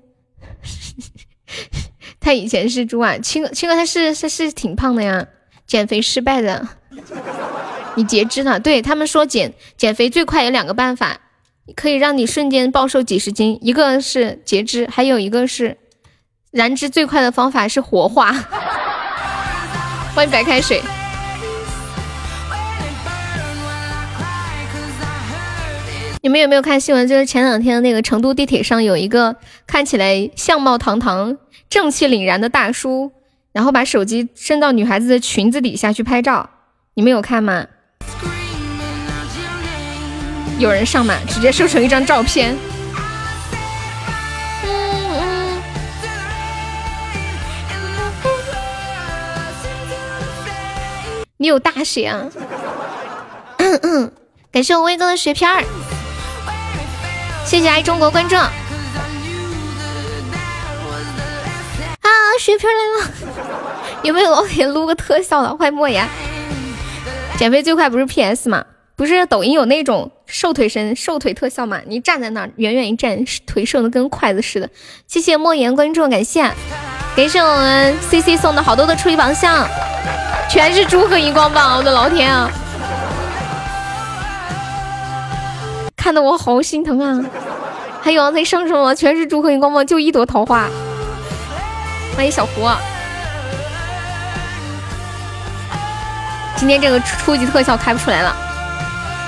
[2.18, 5.26] 他以前是猪啊，青哥，青哥他是他是挺胖的呀，
[5.66, 6.66] 减肥失败的，
[7.96, 8.58] 你截肢了。
[8.58, 11.20] 对他们说减减肥最快有两个办法，
[11.76, 15.76] 可以让你瞬间暴瘦几十斤，一个是截肢，还有一个是
[16.50, 18.32] 燃脂最快的方法是活化。
[20.16, 20.80] 欢迎白开水。
[26.24, 27.06] 你们有没有看新闻？
[27.06, 31.36] 就是前两天那个成都地铁上有一个看起来相貌堂堂。
[31.68, 33.12] 正气凛然的大叔，
[33.52, 36.48] 然后把手机伸到女孩子的裙子底下去拍照，
[36.94, 37.66] 你们有看吗？
[40.58, 41.14] 有人上吗？
[41.28, 42.56] 直接收成一张照片。
[51.36, 52.24] 你有大血啊！
[53.58, 54.12] 嗯嗯，
[54.50, 55.62] 感谢我威哥的血片儿，
[57.44, 58.38] 谢谢爱中国观众。
[58.38, 58.50] 啊，
[62.40, 63.10] 血瓶来了！
[64.02, 65.56] 有没有老铁撸个特效的？
[65.56, 66.06] 欢迎莫言。
[67.36, 68.64] 减肥最快不是 PS 吗？
[68.96, 71.80] 不是抖音有那种瘦腿身、瘦腿特效吗？
[71.86, 74.68] 你站在那儿，远远一站，腿瘦的跟筷子似的。
[75.06, 76.42] 谢谢莫言关注，感谢，
[77.14, 79.68] 感谢我们 CC 送的好多的初级榜箱，
[80.48, 82.50] 全是猪和荧光棒，我的老天啊！
[86.04, 87.24] 看得我好心疼啊！
[88.02, 88.94] 还有在上什么？
[88.94, 90.68] 全是猪和荧光棒，就一朵桃花。
[92.14, 92.68] 欢迎小胡，
[96.56, 98.36] 今天这个初级特效开不出来了，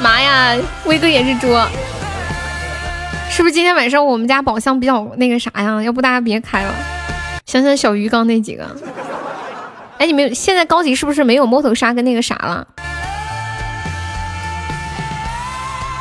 [0.02, 0.54] 妈呀！
[0.84, 1.46] 威哥也是猪，
[3.30, 5.82] 是不是今天晚上我们家宝箱比较那个啥呀？
[5.82, 6.74] 要不大家别开了，
[7.46, 8.66] 想想小鱼缸那几个。
[9.96, 12.68] 哎，你们现在高级是不是没有摸头杀跟那个啥了？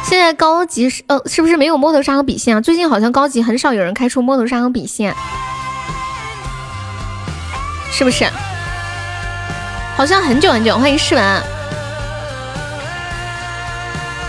[0.06, 2.62] 现在高级是呃，是不是没有摸头杀和笔仙啊？
[2.62, 5.12] 最近好像高级很少有人开出摸头杀和笔仙，
[7.92, 8.24] 是不是？
[9.98, 10.78] 好像很久很久。
[10.78, 11.42] 欢迎诗文，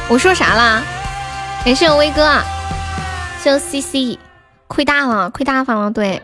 [0.08, 0.82] 我说啥啦？
[1.62, 2.40] 感谢我威哥，
[3.42, 4.18] 谢谢 C C，
[4.68, 6.22] 亏大了，亏大发了，对。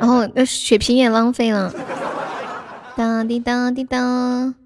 [0.00, 1.72] 然后那血瓶也浪费了。
[2.96, 4.56] 当滴当滴当，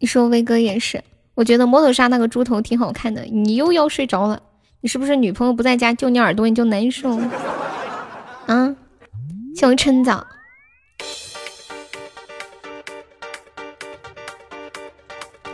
[0.00, 1.04] 你说威哥也是。
[1.34, 3.22] 我觉得摩托沙那个猪头挺好看的。
[3.22, 4.40] 你又要睡着了，
[4.80, 7.18] 你是不是女朋友不在家揪你耳朵你就难受？
[8.46, 8.76] 啊，
[9.56, 10.26] 小春早，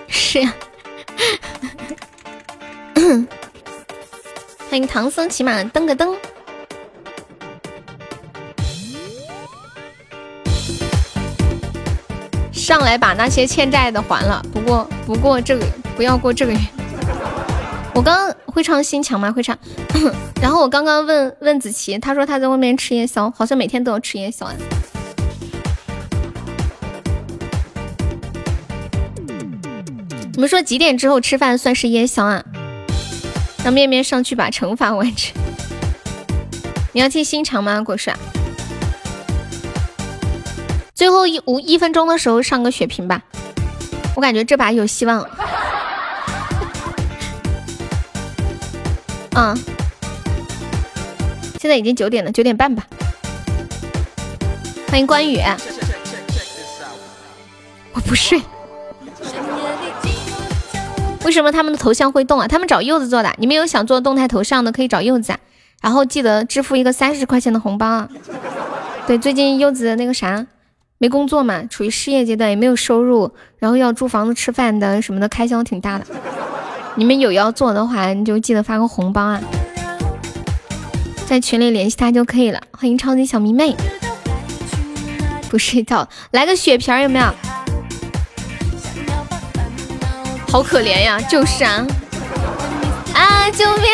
[0.09, 0.55] 是呀。
[4.69, 6.17] 欢迎唐僧骑马蹬个蹬。
[12.71, 15.67] 上来把那些欠债的还了，不过不过这个
[15.97, 16.59] 不要过这个月。
[17.93, 19.33] 我刚会唱心墙吗？
[19.33, 19.59] 会唱。
[20.41, 24.55] 然后我刚刚问问子琪，他说他在外面吃夜宵，好像每天都要吃夜宵啊。
[30.33, 32.45] 你们说几点之后吃饭算是夜宵啊？
[33.65, 35.35] 让面面上去把惩罚完成。
[36.93, 38.17] 你要听心肠吗，果帅？
[41.01, 43.23] 最后一五一分钟的时候上个血瓶吧，
[44.15, 45.27] 我感觉这把有希望。
[49.35, 49.59] 嗯，
[51.59, 52.87] 现在已经九点了，九点半吧。
[54.91, 55.41] 欢迎关羽，
[57.95, 58.43] 我不睡。
[61.25, 62.47] 为什么他们的头像会动啊？
[62.47, 63.35] 他们找柚子做的。
[63.39, 65.39] 你们有想做动态头像的，可以找柚子，啊。
[65.81, 68.07] 然后记得支付一个三十块钱的红包啊。
[69.07, 70.45] 对，最近柚子那个啥。
[71.03, 76.05] 没工作嘛，处于失业阶段，也没有收入，然后要租房子、吃饭的什么的，开销挺大的。
[76.95, 79.41] 你们有要做的话，你就记得发个红包啊，
[81.25, 82.61] 在群里联系他就可以了。
[82.73, 83.75] 欢迎超级小迷妹，
[85.49, 87.25] 不睡觉，来个血瓶有没有？
[90.49, 91.87] 好可怜呀，就是啊，
[93.15, 93.87] 啊，救命！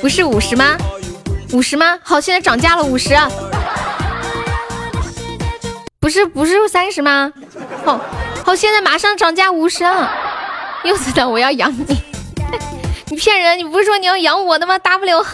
[0.00, 0.76] 不是五十吗？
[1.54, 2.00] 五十吗？
[2.02, 3.16] 好，现在涨价了，五十。
[6.00, 7.32] 不是不是三十吗？
[7.84, 8.00] 好，
[8.44, 9.84] 好，现在马上涨价五十。
[10.82, 12.02] 柚子的，我要养你。
[13.06, 13.56] 你骗人！
[13.56, 15.30] 你不是说你要养我的吗？？W，哼。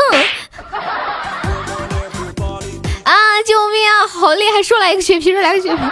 [3.05, 3.12] 啊！
[3.47, 4.07] 救命啊！
[4.07, 4.62] 好厉害！
[4.62, 5.91] 说来一个血瓶，说来个血瓶。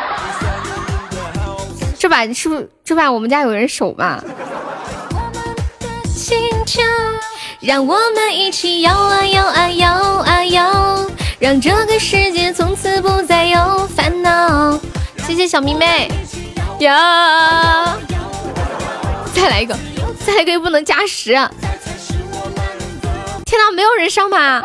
[1.98, 4.22] 这把是不是这把我们家有人守吧？
[7.60, 14.78] 让我们一起摇啊摇啊摇啊摇，让这个世界从此不再有烦恼。
[15.26, 16.08] 谢谢小迷妹
[16.78, 17.96] 呀！
[19.34, 19.76] 再来一个，
[20.24, 21.32] 再来一个又不能加时。
[23.44, 24.62] 天哪，没有人上吗？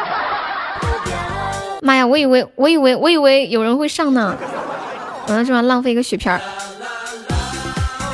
[1.82, 4.38] 妈呀，我以为我以为我以为有人会上呢。
[5.28, 6.40] 完了，这把浪费一个血瓶儿。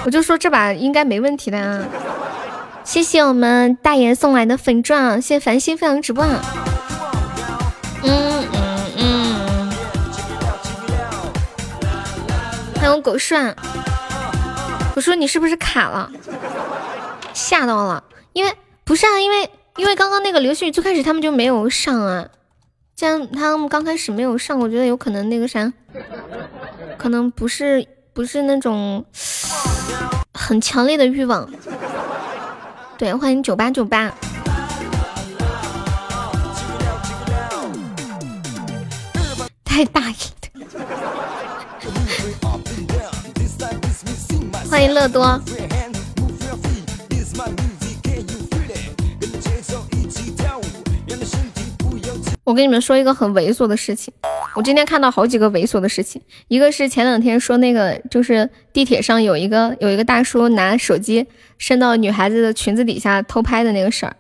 [0.06, 1.84] 我就说这把应该没问题的啊。
[2.90, 6.26] 谢谢我们大爷送来的粉钻，谢谢繁星分享直播。
[8.02, 9.72] 嗯嗯嗯，
[12.82, 13.56] 还有狗涮，
[14.96, 16.12] 我说你是不是卡了？
[17.32, 18.52] 吓到了，因为
[18.84, 22.28] 不是啊，因为因为刚刚那个刘旭最开始他们就没有上啊，
[22.96, 25.72] 既然他们刚开始没有上，我觉得有可能那个啥，
[26.98, 29.06] 可能不是不是那种
[30.34, 31.48] 很强烈的欲望。
[33.00, 34.14] 对，欢迎九八九八，
[39.64, 40.76] 太大意了。
[44.70, 45.42] 欢迎乐多。
[52.50, 54.12] 我跟你们说一个很猥琐的事情，
[54.56, 56.20] 我今天看到好几个猥琐的事情。
[56.48, 61.28] 一个是前两天说那个，就是地铁上有一个有一个大叔拿手机
[61.60, 64.16] 伸到女孩子的裙子底下偷拍的那个事儿，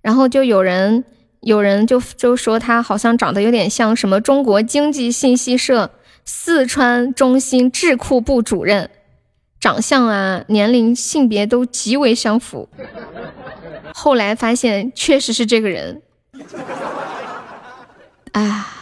[0.00, 1.04] 然后就有人
[1.42, 5.90] 有人就就说他好像长得有点像什么中国经济信息社
[6.24, 8.88] 四川中心智库部主任，
[9.60, 12.70] 长相啊、年龄、性别都极为相符。
[13.92, 16.00] 后来发现确实是这个人。
[18.36, 18.72] 啊！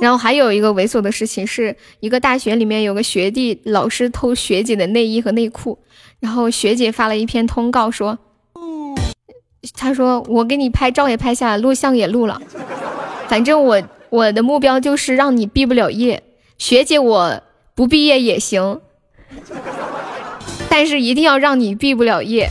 [0.00, 5.78] 然后还有一个猥琐的事情，是一个大学里面有个学弟老师偷学姐的内衣和内裤，
[6.20, 8.18] 然后学姐发了一篇通告说，
[9.74, 12.40] 他说我给你拍照也拍下来，录像也录了，
[13.28, 16.22] 反正我我的目标就是让你毕不了业。
[16.58, 17.42] 学姐，我
[17.74, 18.80] 不毕业也行，
[20.68, 22.50] 但是一定要让你毕不了业。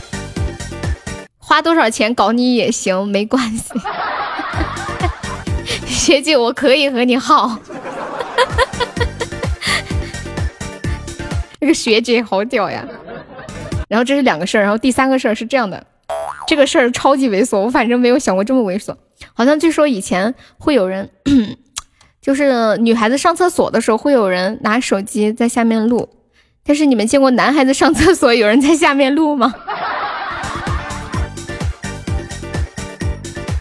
[1.48, 3.64] 花多少钱搞你也行，没关系。
[5.88, 7.58] 学姐，我可以和你耗。
[11.58, 12.86] 那个学姐好屌呀！
[13.88, 15.86] 然后这是两个事儿，然后第三个事儿是这样的，
[16.46, 18.94] 这个事儿超级猥琐，我反正没有想过这么猥琐。
[19.32, 21.08] 好像据说以前会有人，
[22.20, 26.10] 就是女孩子上厕所的时候会有人拿手机在下面录，
[26.62, 29.54] 但是你们见过男孩子上厕所有人在下面录吗？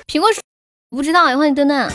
[0.08, 0.40] 苹果手
[0.90, 1.92] 不知道，欢迎墩墩。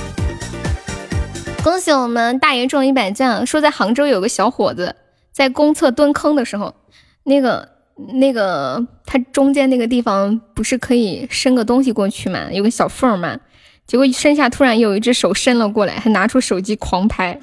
[1.65, 4.95] 恭喜我们大爷中了一百钻，说在杭州有个小伙子
[5.33, 6.75] 在公厕蹲坑的时候，
[7.25, 7.67] 那个
[8.13, 13.41] 那个他中间那个地方不是可以伸个东西过去嘛，有个小缝嘛，
[13.87, 17.41] 结果伸下突然有一只手伸了过来，还拿出手机狂拍，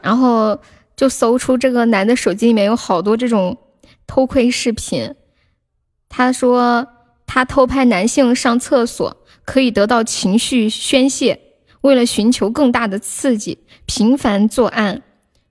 [0.00, 0.56] 然后
[0.94, 3.58] 就搜出这个男的手机里面有好多这种
[4.06, 5.16] 偷窥视频，
[6.08, 6.86] 他说。
[7.32, 11.38] 他偷拍男性上厕所，可以得到情绪宣泄。
[11.82, 15.02] 为了寻求更大的刺激，频繁作案。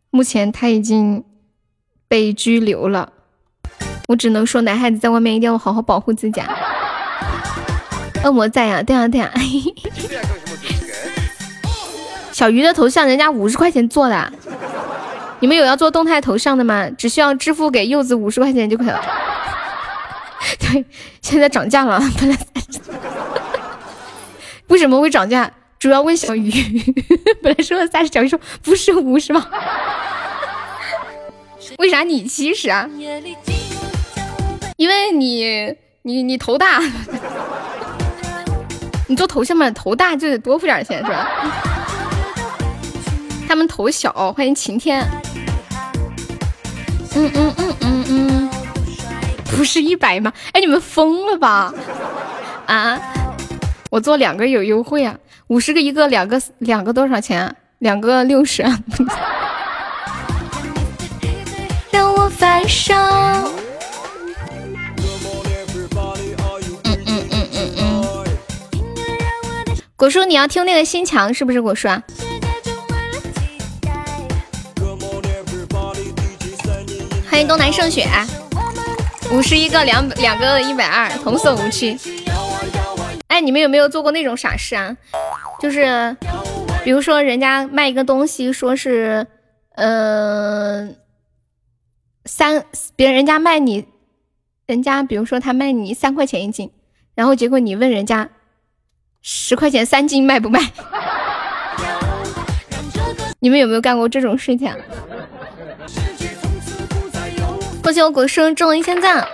[0.10, 1.24] 目前他已经
[2.10, 3.14] 被拘留了。
[4.10, 6.42] 我只能说，男孩子在外面一定要好好保护自己。
[8.26, 9.32] 恶魔在呀，对呀对呀。
[12.34, 14.34] 小鱼的头像，人家五十块钱做的。
[15.40, 16.90] 你们有要做动态头像的吗？
[16.90, 19.02] 只需要支付给柚子五十块钱就可以了。
[20.60, 20.86] 对，
[21.22, 22.38] 现在涨价了，本来
[24.68, 25.50] 为什么会涨价？
[25.80, 26.52] 主要问小鱼，
[27.42, 29.48] 本来说了三十，小鱼说不是五十吗？
[31.80, 32.90] 为啥你七十啊？
[34.76, 36.82] 因为你你你头大，
[39.08, 41.30] 你做头像嘛，头大就得多付点钱是吧？
[43.48, 45.08] 他们头小，欢迎晴天。
[47.16, 48.39] 嗯嗯嗯嗯嗯。
[49.56, 50.32] 不是一百吗？
[50.54, 51.74] 哎，你们疯了吧？
[52.66, 53.00] 啊！
[53.90, 55.16] 我做两个有优惠啊，
[55.48, 57.56] 五十个一个，两个两个多少钱？
[57.80, 58.64] 两个六十。
[61.92, 62.96] 让我发烧。
[66.84, 68.06] 嗯嗯嗯嗯嗯。
[69.96, 71.62] 果叔，你要听那个心墙是不是？
[71.62, 72.04] 果叔啊。
[77.30, 78.08] 欢迎东南胜雪。
[79.32, 81.98] 五十一个，两两个一百二，童叟无欺。
[83.28, 84.98] 哎，你们有没有做过那种傻事啊？
[85.62, 86.18] 就是，
[86.84, 89.28] 比如说人家卖一个东西，说是，
[89.76, 90.96] 嗯，
[92.26, 92.66] 三，
[92.96, 93.86] 别人人家卖你，
[94.66, 96.72] 人家比如说他卖你三块钱一斤，
[97.14, 98.30] 然后结果你问人家
[99.22, 100.60] 十块钱三斤卖不卖？
[103.42, 104.74] 你们有没有干过这种事情？
[107.90, 109.28] 恭喜我果叔中了一千赞，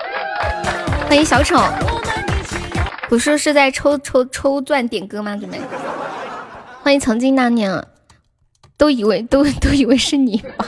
[1.10, 1.58] 欢迎小丑。
[3.10, 5.36] 果叔是在抽抽抽钻点歌吗？
[5.36, 5.60] 准备。
[6.82, 7.86] 欢迎曾经那年，
[8.78, 10.66] 都以为都都以为是你吧？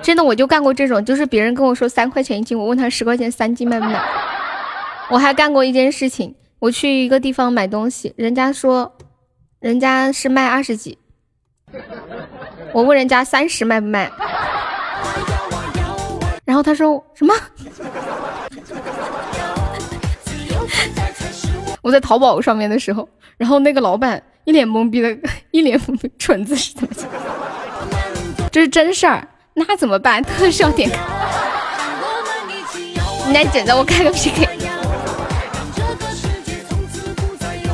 [0.00, 4.02] 真的，我就干过这种，就是别人跟我说三块钱一斤，我问他十块钱三斤卖不卖？
[5.10, 8.96] 我还干过一件事情，我去一个地方买东西，人家说
[9.60, 10.96] 人家是卖二十几，
[12.72, 14.10] 我问人家三十卖不卖？
[16.44, 17.34] 然后他说什么？
[21.80, 25.16] 我在淘宝上面的时候，然后那个老板一脸懵逼的，
[25.50, 25.80] 一脸
[26.18, 27.06] 蠢子是怎么讲？
[28.50, 30.22] 这是真事儿，那怎么办？
[30.22, 30.98] 特效点开，
[33.26, 34.48] 你来捡着我开个 PK。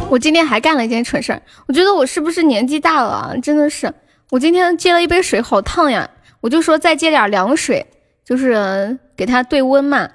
[0.09, 3.37] 我今天还干了一件蠢事儿，我觉得我是不是年纪大了？
[3.41, 3.93] 真的是，
[4.31, 6.09] 我今天接了一杯水，好烫呀！
[6.41, 7.87] 我就说再接点凉水。
[8.31, 10.09] 就是给它对温嘛，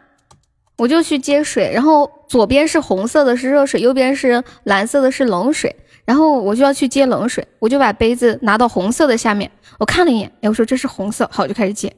[0.78, 11.94] 我就去接水，然后左边是红色的，是热水，右边是蓝色的，是冷水，然后我就要去接冷水，我就把杯子拿到红色的下面，我看了一眼，哎，我说这是红色，好，就开始接，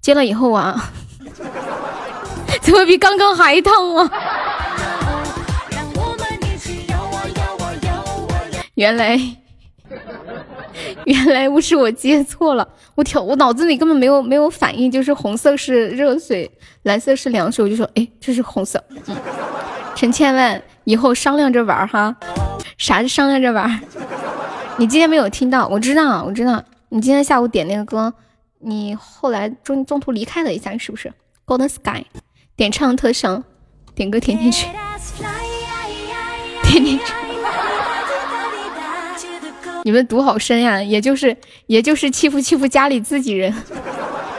[0.00, 0.90] 接了以后啊，
[2.62, 4.10] 怎么比刚刚还烫啊？
[8.74, 9.20] 原来。
[11.08, 16.50] 原来不是我接错了，我挑我脑子里根本没有没有反应，就是红色是热水，
[16.82, 18.82] 蓝色是凉水，我就说哎这是红色。
[19.96, 22.14] 陈千万以后商量着玩哈，
[22.76, 23.80] 啥是商量着玩？
[24.76, 25.66] 你今天没有听到？
[25.68, 28.12] 我知道我知道，你今天下午点那个歌，
[28.58, 31.10] 你后来中中途离开了一下是不是
[31.46, 32.04] ？Golden Sky
[32.54, 33.42] 点唱特效，
[33.94, 34.70] 点歌甜甜圈，
[36.64, 37.16] 甜甜圈。
[39.88, 41.34] 你们毒好深呀，也就是
[41.64, 43.50] 也就是欺负欺负家里自己人。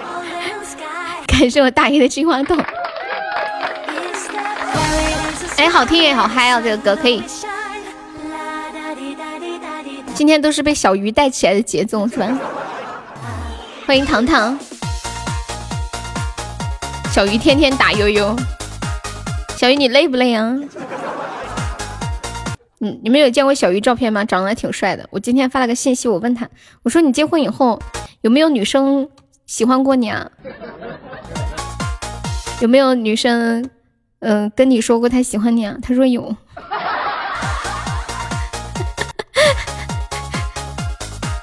[1.26, 2.56] 感谢我大爷的金话筒。
[5.58, 6.62] 哎，好听也好嗨啊！
[6.62, 7.24] 这个歌可以。
[10.14, 12.28] 今天都是被小鱼带起来的节奏，是吧？
[13.88, 14.56] 欢迎糖糖。
[17.12, 18.36] 小鱼天天打悠悠。
[19.58, 20.56] 小鱼你累不累啊？
[22.82, 24.24] 嗯，你们有见过小鱼照片吗？
[24.24, 25.06] 长得还挺帅的。
[25.12, 26.50] 我今天发了个信息，我问他，
[26.84, 27.82] 我说你结婚以后
[28.22, 29.10] 有没有女生
[29.46, 30.32] 喜欢过你啊？
[32.62, 33.70] 有没有女生
[34.20, 35.78] 嗯跟你说过她喜欢你啊？
[35.82, 36.36] 他说有。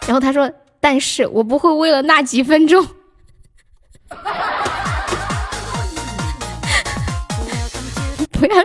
[0.07, 2.87] 然后他说，但是我不会为了那几分钟。
[8.33, 8.65] 不要。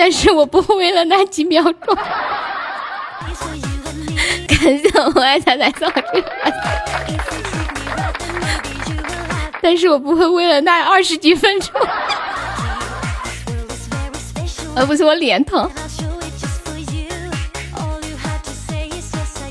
[0.00, 1.94] 但是我不会为了那几秒钟。
[4.48, 6.32] 感谢我爱彩彩送这个。
[9.60, 11.70] 但是我不会为了那二十几分钟。
[14.74, 15.70] 而不是我脸疼。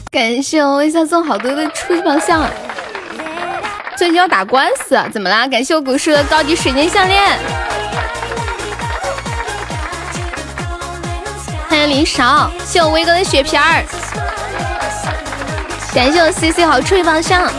[0.10, 2.44] 感谢我微笑送好多的初级宝箱。
[3.96, 5.48] 最近要打官司，怎么啦？
[5.48, 7.38] 感谢我古树的高级水晶项链。
[11.88, 13.84] 林勺，谢我威哥的血瓶儿，
[15.94, 17.52] 感谢我 C C 好吹方向，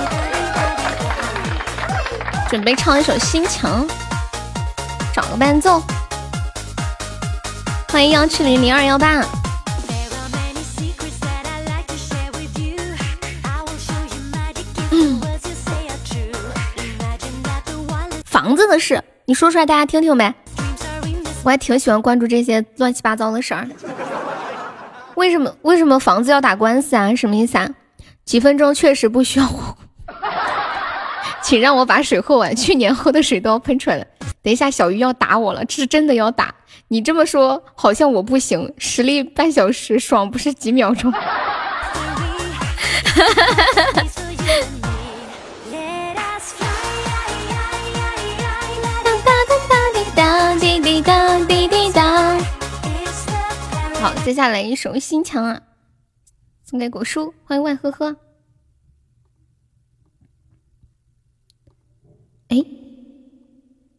[2.48, 3.86] 准备唱一首心墙，
[5.14, 5.82] 找个伴奏。
[7.88, 9.22] 欢迎幺七零零二幺八。
[18.24, 20.32] 房子的事，你说出来大家听听呗。
[21.42, 23.66] 我还挺喜欢关注这些乱七八糟的事儿。
[25.20, 27.14] 为什么为什么房子要打官司啊？
[27.14, 27.68] 什么意思啊？
[28.24, 29.76] 几分钟确实不需要我，
[31.44, 32.56] 请让我把水喝完。
[32.56, 34.06] 去年喝的水都要喷出来了。
[34.42, 36.54] 等一下，小鱼要打我了，这是真的要打。
[36.88, 38.72] 你这么说，好像我不行。
[38.78, 41.12] 实力半小时，爽不是几秒钟。
[54.01, 55.61] 好，接下来一首心墙啊，
[56.64, 58.16] 送给果叔，欢迎万呵呵。
[62.48, 62.57] 哎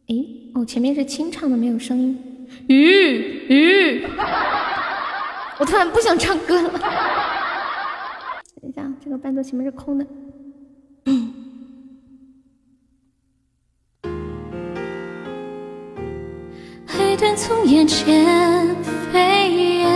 [0.08, 0.14] 哎，
[0.54, 2.48] 哦，前面是清唱的，没有声音。
[2.66, 4.02] 吁吁，
[5.60, 6.70] 我突然不想唱歌了。
[8.60, 10.04] 等一下，这个伴奏前面是空的。
[16.94, 18.66] 海豚从眼前
[19.10, 19.86] 飞越，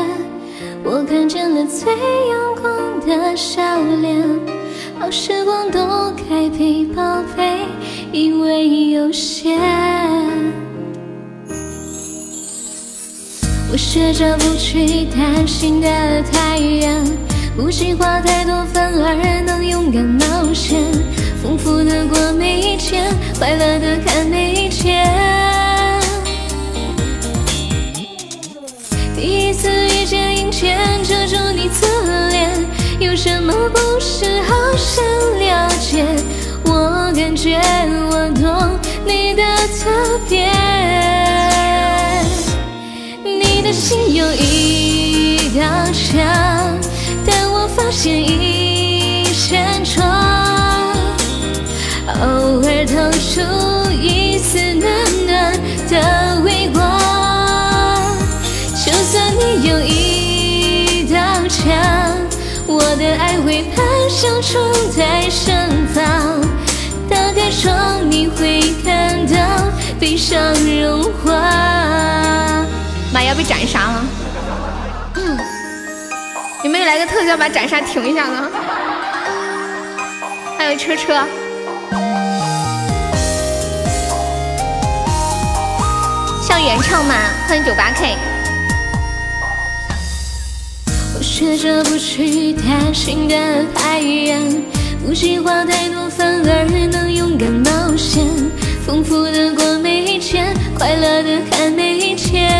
[0.83, 3.61] 我看见了最阳光的笑
[4.01, 4.25] 脸。
[4.99, 5.79] 好时光都
[6.17, 7.59] 该被宝贝，
[8.13, 9.61] 因为有限。
[13.71, 15.89] 我学着不去担心的
[16.33, 17.05] 太远，
[17.55, 20.81] 不计划太多，反而能勇敢冒险，
[21.43, 25.56] 丰富的过每一天，快乐的看每一天。
[29.17, 31.87] 第一次遇见，阴天遮住你侧
[32.29, 32.51] 脸，
[33.01, 35.03] 有什么不是好想
[35.39, 36.05] 了解？
[36.67, 37.59] 我感觉
[38.11, 39.43] 我懂你的
[39.81, 40.53] 特别。
[43.25, 45.65] 你的心有一道
[45.95, 46.79] 墙，
[47.25, 50.95] 但我发现一扇窗，
[52.21, 53.41] 偶尔透出
[53.93, 54.87] 一丝暖
[55.27, 55.59] 暖
[55.89, 57.06] 的微光。
[62.69, 66.41] 我的爱会攀上冲在身旁。
[67.09, 69.37] 打开窗，你会看到
[70.01, 71.33] 悲伤融化。
[73.13, 74.05] 妈要被斩杀了！
[75.15, 75.39] 嗯
[76.65, 78.51] 有没有来个特效把斩杀停一下呢？
[80.59, 81.15] 还有车车，
[86.43, 87.15] 像原唱吗，
[87.47, 88.36] 欢迎九八 K。
[91.39, 93.37] 学着不去担心的
[93.75, 94.41] 太阳，
[95.05, 98.27] 不计划太多，反而能勇敢冒险，
[98.87, 102.51] 丰富的过每一天，快乐的看每一天。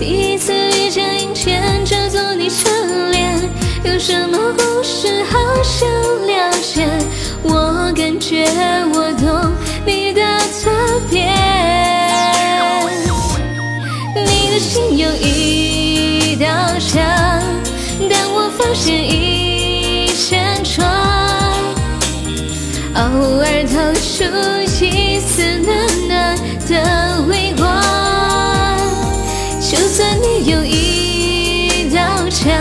[0.00, 2.68] 第一次遇见阴天，遮住你侧
[3.12, 3.48] 脸，
[3.84, 5.88] 有什么故事好想
[6.26, 6.88] 了解？
[7.44, 8.44] 我感觉
[8.92, 9.52] 我懂
[18.84, 20.86] 见一扇窗
[22.94, 23.00] 偶
[23.40, 26.36] 尔透出一丝暖暖
[26.68, 27.66] 的微光
[29.58, 32.52] 就算你有一道墙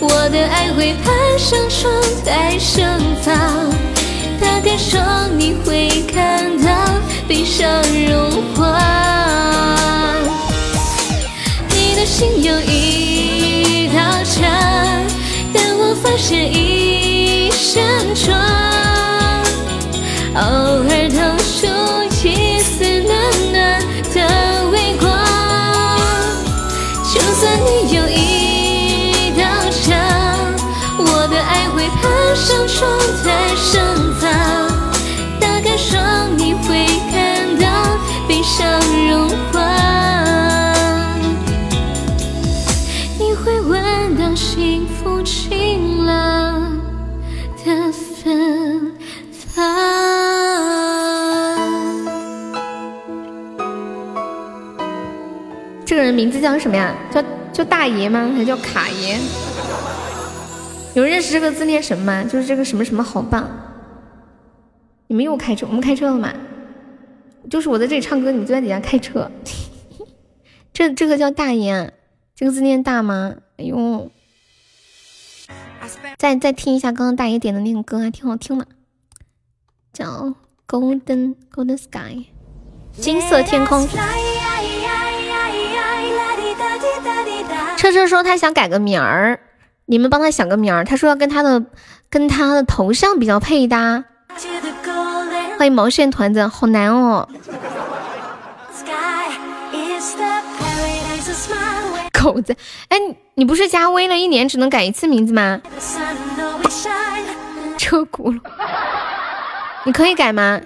[0.00, 1.92] 我的爱会攀上窗
[2.24, 3.70] 台盛放。
[4.40, 6.72] 打开窗你会看到
[7.28, 7.70] 悲伤
[8.08, 8.80] 融化
[11.68, 12.89] 你的心有一
[16.02, 17.82] 发现一扇
[18.14, 18.38] 窗，
[20.34, 21.39] 偶尔透
[56.20, 56.94] 名字叫什么呀？
[57.10, 58.30] 叫叫大爷吗？
[58.36, 59.18] 还叫卡爷？
[60.92, 62.22] 有认识这个字念什么吗？
[62.24, 63.48] 就是这个什么什么好棒。
[65.06, 65.66] 你们又开车？
[65.66, 66.30] 我们开车了吗？
[67.50, 69.30] 就是我在这里唱歌，你们就在底下开车。
[70.74, 71.90] 这这个叫大爷，
[72.36, 73.36] 这个字念大吗？
[73.56, 74.10] 哎呦！
[76.18, 78.66] 再再听一下刚刚大爷点的那个歌，还挺好听的，
[79.90, 80.04] 叫
[80.68, 82.26] 《Golden Golden Sky》，
[83.00, 83.88] 金色天空。
[87.80, 89.40] 车车说他想改个名儿，
[89.86, 90.84] 你们帮他想个名儿。
[90.84, 91.64] 他说要跟他的
[92.10, 94.04] 跟他的头像比较配搭。
[95.56, 97.26] 欢迎毛线团子，好难哦。
[102.12, 102.54] 狗子，
[102.90, 102.98] 哎，
[103.36, 105.62] 你不是加微了一年只能改一次名字吗？
[107.78, 108.38] 车轱辘，
[109.84, 110.60] 你可以改吗？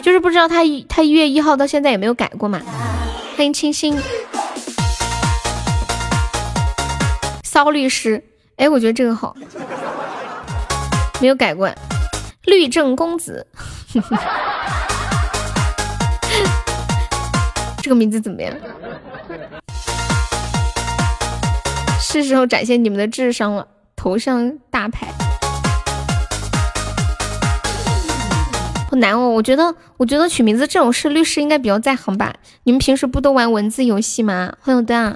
[0.00, 0.58] 就是不知道他
[0.88, 2.60] 他一月一号到现在也没有改过嘛。
[3.36, 4.00] 欢迎清新。
[7.58, 8.22] 骚律师，
[8.54, 9.34] 哎，我觉得这个好，
[11.20, 11.68] 没有改过。
[12.44, 13.44] 律政公子，
[17.82, 18.54] 这个名字怎么样？
[22.00, 23.66] 是时候展现你们的智商了。
[23.96, 25.08] 头像大牌，
[28.88, 29.30] 好难哦。
[29.30, 32.32] 我觉得，我觉得取名字这种事，律师应该比较在行吧？
[32.62, 34.52] 你们平时不都玩文字游戏吗？
[34.60, 35.12] 欢迎我段，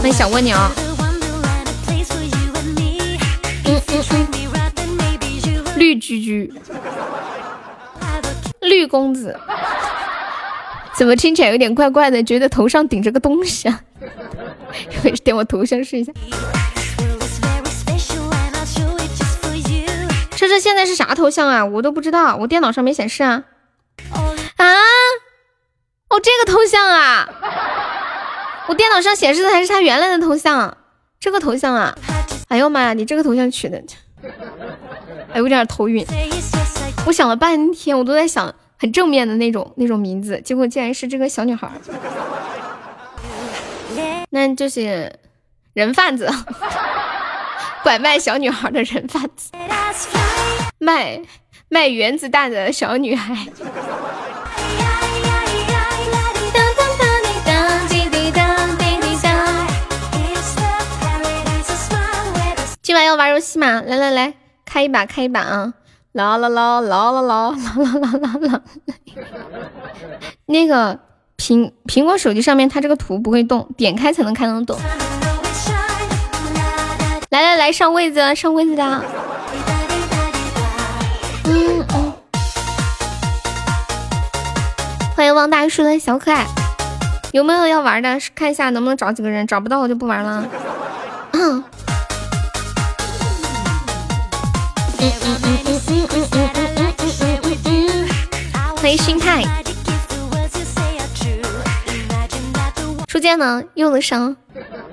[0.00, 0.56] 欢迎小蜗牛。
[5.76, 6.52] 绿居居，
[8.60, 9.38] 绿公子，
[10.94, 12.22] 怎么听起来有点怪怪的？
[12.22, 13.80] 觉得头上顶着个东西啊？
[15.22, 16.12] 点我头像试一下。
[20.36, 21.64] 这这现在是啥头像啊？
[21.64, 23.44] 我都不知道，我电脑上没显示啊。
[24.56, 24.64] 啊？
[26.08, 27.28] 哦，这个头像啊？
[28.68, 30.76] 我电脑上显示的还是他原来的头像，
[31.20, 31.96] 这个头像啊？
[32.48, 33.82] 哎呦妈呀，你这个头像取的，
[35.32, 36.04] 哎，有点头晕。
[37.06, 41.70] 我想了半天，我都在想很正面的那种那种名字，结果竟然是这个小女孩。
[44.30, 45.12] 那就是
[45.72, 46.28] 人贩子，
[47.82, 49.50] 拐卖小女孩的人贩子，
[50.78, 51.20] 卖
[51.68, 53.46] 卖原子弹的小女孩。
[63.04, 63.82] 要玩游戏吗？
[63.86, 64.34] 来来来，
[64.64, 65.72] 开一把，开一把啊！
[66.12, 68.62] 啦啦啦啦啦啦啦啦啦啦！
[70.46, 70.98] 那个
[71.36, 74.78] 苹苹果手机上面，它这个图不会动，点开才能看得懂。
[77.30, 79.04] 来来来，上位子，上位子的。
[81.44, 82.12] 嗯嗯。
[85.14, 86.46] 欢迎汪大叔的小可爱，
[87.32, 88.18] 有没有要玩的？
[88.34, 90.46] 看一下能不能找几个人，找不到我就不玩了。
[94.98, 98.08] 嗯嗯嗯嗯嗯嗯嗯嗯嗯
[98.76, 99.44] 欢迎心态。
[103.06, 103.62] 初见呢？
[103.74, 104.36] 柚子上。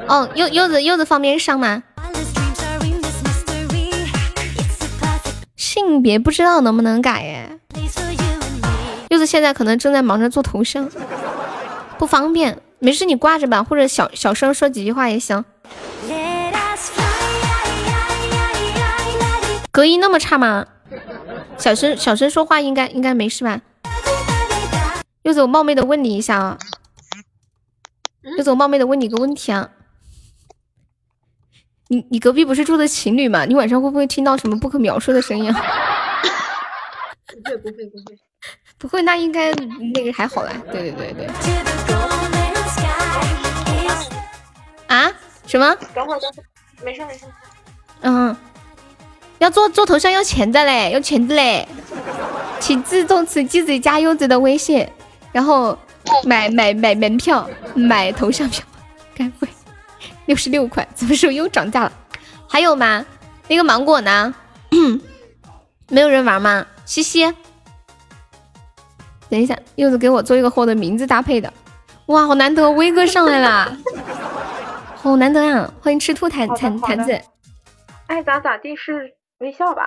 [0.08, 1.84] 哦，柚柚子柚子方便上吗？
[5.56, 7.60] 性别不知道能不能改耶。
[9.10, 10.89] 柚子现在可能正在忙着做头像，
[11.97, 12.60] 不方便。
[12.80, 15.45] 没事，你挂着吧，或者小小声说几句话也行。
[19.74, 20.67] 隔音那么差吗？
[21.57, 23.59] 小声小声说话应该应该没事吧？
[25.24, 26.59] 柚子，我冒昧的问你一下啊，
[28.38, 29.71] 柚子，我冒昧的问你个问题啊，
[31.88, 33.45] 你你隔壁不是住的情侣吗？
[33.45, 35.51] 你晚上会不会听到什么不可描述的声音？
[35.51, 35.59] 啊
[37.26, 38.19] 不会不会不会
[38.78, 39.51] 不会，那应该
[39.95, 40.53] 那个还好啦。
[40.71, 41.55] 对对对对。
[44.86, 45.11] 啊？
[45.47, 45.76] 什么？
[45.95, 46.45] 等会儿等会儿，
[46.86, 47.26] 没事没事。
[48.01, 48.36] 嗯。
[49.43, 51.67] 要做做头像要钱的嘞，要钱的嘞，
[52.61, 54.87] 请自动词机子加柚子的微信，
[55.33, 55.77] 然后
[56.23, 58.63] 买买买门票，买头像票，
[59.13, 59.47] 该会
[60.27, 61.91] 六十六块，怎么说又涨价了？
[62.47, 63.05] 还有吗？
[63.49, 64.33] 那个芒果呢？
[65.91, 66.65] 没有人玩吗？
[66.85, 67.25] 西西，
[69.27, 71.51] 等一下，柚子给我做一个和我的名字搭配的，
[72.05, 73.77] 哇，好难得，威哥上来啦，
[74.95, 75.69] 好难得呀！
[75.81, 77.19] 欢迎吃兔坛坛坛子，
[78.07, 79.13] 爱咋咋地是
[79.43, 79.83] 微笑吧？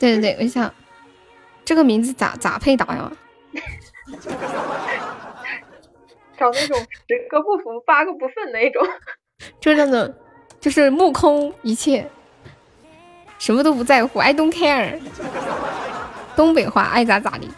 [0.00, 0.68] 对对对，微笑，
[1.64, 3.12] 这个名字咋咋配搭呀？
[6.36, 8.84] 找那种十个不服八个不忿那种，
[9.60, 10.12] 就那种，
[10.60, 12.10] 就是目空一切。
[13.38, 15.00] 什么都不在乎，I don't care。
[16.34, 17.48] 东北话爱咋咋地。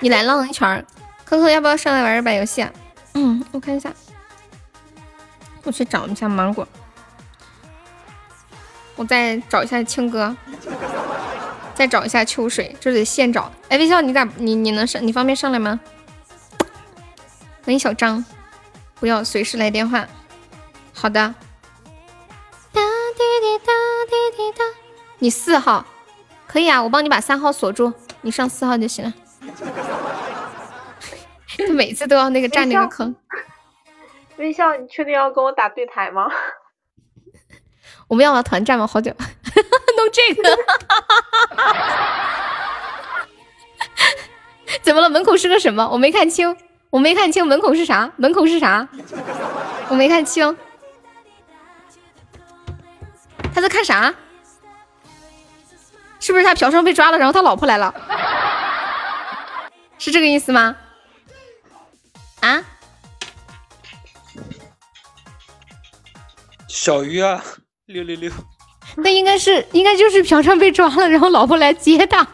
[0.00, 0.84] 你来浪一圈，
[1.24, 2.72] 科科要不要上来玩一把游戏啊？
[3.14, 3.92] 嗯，我看一下，
[5.62, 6.66] 我去找一下芒果，
[8.96, 10.34] 我再找一下青哥，
[11.74, 13.52] 再找一下秋水，这得现找。
[13.68, 15.06] 哎，微笑，你咋你你能上？
[15.06, 15.78] 你方便上来吗？
[17.62, 18.24] 欢迎小张，
[18.98, 20.06] 不要随时来电话。
[20.94, 21.34] 好的。
[22.72, 23.72] 滴滴哒
[24.08, 24.64] 滴滴哒，
[25.18, 25.84] 你四号
[26.46, 29.12] 可以啊，我帮你把三号锁住，你上四号就行了。
[31.56, 33.14] 他 每次都要那个占那个坑。
[34.36, 36.28] 微笑，你确定要跟我打对台吗？
[38.08, 38.86] 我们要玩团战吗？
[38.86, 39.12] 好久，
[39.96, 40.58] 弄这个，
[44.82, 45.08] 怎么了？
[45.10, 45.88] 门口是个什么？
[45.88, 46.56] 我没看清，
[46.90, 48.10] 我没看清门口是啥？
[48.16, 48.86] 门口是啥？
[49.88, 50.56] 我没看清。
[53.54, 54.14] 他在看啥？
[56.20, 57.94] 是不是他嫖娼被抓了，然后他老婆来了？
[59.98, 60.76] 是这个意思吗？
[62.40, 62.62] 啊？
[66.68, 67.42] 小鱼啊，
[67.86, 68.30] 六六六。
[68.96, 72.26] 那应该是，应该就是嫖娼被抓了，然后老婆来接他。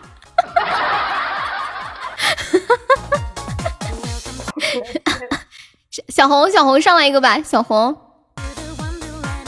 [5.90, 7.96] 小 小红，小红上来一个吧，小红，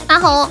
[0.07, 0.49] 阿红。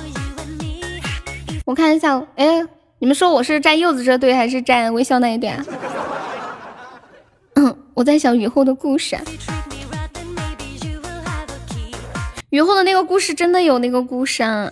[1.65, 2.61] 我看一下，哎，
[2.99, 5.65] 你们说我是站柚子这队还是站微笑那一队啊？
[7.55, 9.17] 嗯，我在想雨后的故事。
[12.49, 14.71] 雨后的那个故事真的有那个故事啊？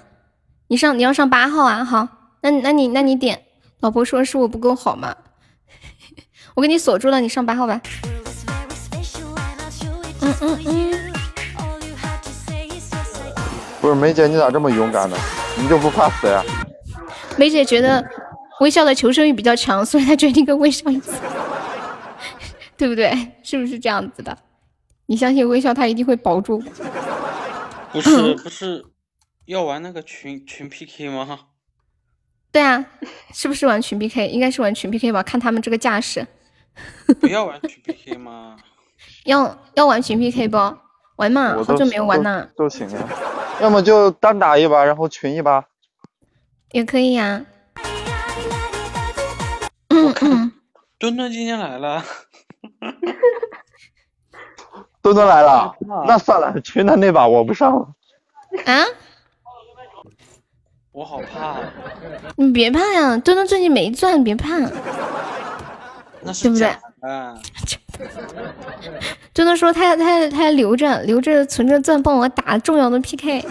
[0.68, 1.84] 你上你要上八号啊？
[1.84, 2.08] 好，
[2.42, 3.44] 那那你那你点。
[3.82, 5.16] 老婆说是我不够好吗？
[6.56, 7.82] 我给你锁住了，你上八号吧。
[10.22, 11.14] 嗯嗯嗯。
[13.82, 15.18] 不是梅姐，你咋这么勇敢呢？
[15.58, 16.42] 你就不怕死呀？
[17.38, 18.04] 梅姐觉得
[18.62, 21.12] 微笑的求生欲比较强，所以她决定跟微笑一起，
[22.78, 23.12] 对不对？
[23.44, 24.38] 是不是这样子的？
[25.08, 26.64] 你相信微笑，他一定会保住。
[27.92, 28.86] 不是不是，
[29.46, 31.40] 要玩那个群群 PK 吗？
[32.52, 32.86] 对啊，
[33.34, 34.28] 是不是玩群 PK？
[34.28, 35.22] 应该是玩群 PK 吧？
[35.24, 36.26] 看他们这个架势。
[37.20, 38.58] 不要玩群 PK 吗？
[39.26, 40.58] 要要玩群 PK 不？
[41.18, 42.50] 玩嘛，好久没有玩了。
[42.56, 43.10] 都行啊，
[43.62, 45.66] 要么就单打一把，然后群一把。
[46.72, 47.46] 也可以呀。
[49.90, 50.52] 嗯嗯，
[50.98, 52.04] 墩墩今天来了。
[55.04, 55.76] 墩墩来了，
[56.08, 57.94] 那算了，群的那把我不上了。
[58.66, 58.86] 啊？
[60.94, 61.60] 我好怕。
[62.38, 64.58] 你别怕呀，墩墩最近没钻，别怕。
[66.22, 66.74] 那是对不对？
[69.34, 73.44] 墩墩说他他他留着留着存着钻帮我打重要的 PK。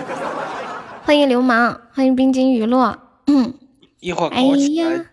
[1.04, 2.96] 欢迎流氓，欢迎冰晶雨落。
[3.26, 3.52] 嗯，
[4.00, 5.04] 一会儿哎呀，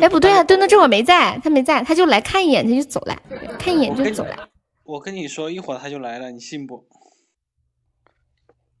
[0.00, 3.16] 哎不对啊，墩墩这会儿没在，他没在，他就来看一眼，他就走了，
[3.58, 4.48] 看一眼就走了。
[4.82, 6.84] 我跟你说，一会儿他就来了，你信不？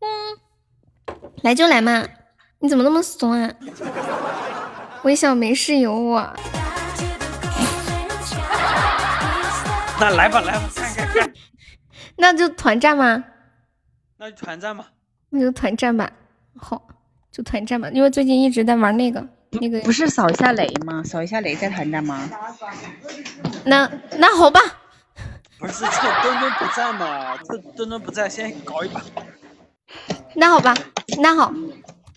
[0.00, 0.36] 嗯，
[1.42, 2.04] 来就来嘛，
[2.62, 3.50] 你怎么那么怂啊？
[5.02, 6.30] 微笑没事有我。
[9.98, 11.32] 那来吧来吧，看看看。
[12.16, 13.24] 那就团战吗？
[14.18, 14.90] 那就团战吧。
[15.30, 16.10] 那就团战吧，
[16.58, 16.86] 好。
[17.32, 21.02] 就团战吧，因为最近一直在玩那个那个，不是扫一下雷吗？
[21.02, 22.28] 扫一下雷再团战吗？
[23.64, 24.60] 那那好吧。
[25.58, 27.38] 不是，这墩墩不在嘛？
[27.38, 29.00] 这墩墩不在，先搞一把。
[30.34, 30.74] 那好吧，
[31.22, 31.52] 那好，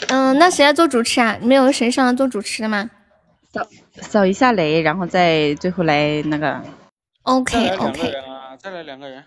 [0.10, 1.38] 嗯，那谁来做主持啊？
[1.42, 2.90] 你们有谁上来做主持的吗？
[3.52, 3.68] 扫
[4.02, 6.62] 扫一下雷，然后再最后来那个。
[7.24, 8.14] OK OK。
[8.60, 9.24] 再来两个人。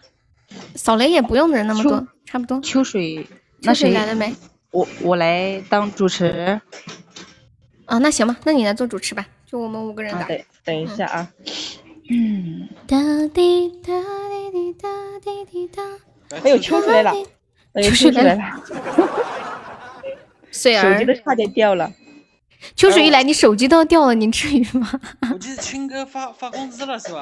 [0.74, 2.60] 扫雷也不用人那么多，差不多。
[2.60, 3.26] 秋水，
[3.62, 4.34] 秋水来了没？
[4.70, 6.60] 我我来当主持，
[7.86, 10.24] 啊，那行吧，那你来做主持吧，就我们五个人打。
[10.24, 11.28] 等等一下啊，
[12.10, 12.68] 嗯。
[12.86, 12.96] 哒
[13.32, 13.92] 滴哒
[14.28, 14.88] 滴滴哒
[15.22, 15.82] 滴滴哒。
[16.42, 17.12] 哎呦，秋水来了，
[17.82, 18.42] 秋水来了。
[20.56, 21.92] 水儿手机都差点掉了。
[22.74, 24.88] 秋水一来，你手机都要掉了，你至于吗？
[25.32, 27.20] 我记得青哥发发工资了是吧？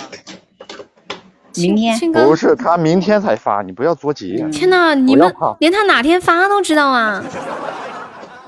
[1.57, 4.45] 明天青哥不是他明天才发，你不要着急。
[4.51, 7.23] 天呐，你们连他哪天发都知道啊！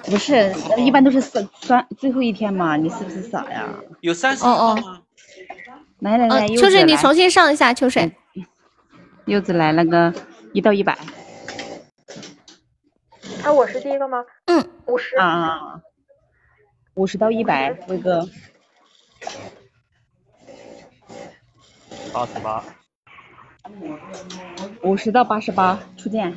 [0.05, 3.69] 不是，一般都是三三最后一天嘛，你是不是傻呀？
[4.01, 4.99] 有三十哦哦
[5.99, 8.13] 来来来，柚秋水，你重新上一下，秋水。
[9.25, 10.15] 柚子来了个
[10.53, 10.97] 一到一百
[13.47, 14.25] 啊，我是第一个吗？
[14.47, 15.15] 嗯，五十。
[15.15, 15.81] 啊，
[16.95, 18.29] 五十到一百，威哥
[22.13, 22.65] 八十八，
[24.83, 26.35] 五十到八十八初见，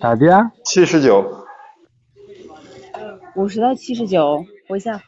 [0.00, 0.50] 咋的呀？
[0.64, 1.46] 七十九，
[3.36, 5.00] 五十到七十九，微笑。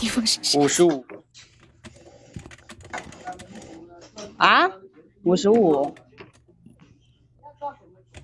[0.00, 1.04] 你不是五十五，
[4.36, 4.70] 啊，
[5.26, 5.92] 五十五，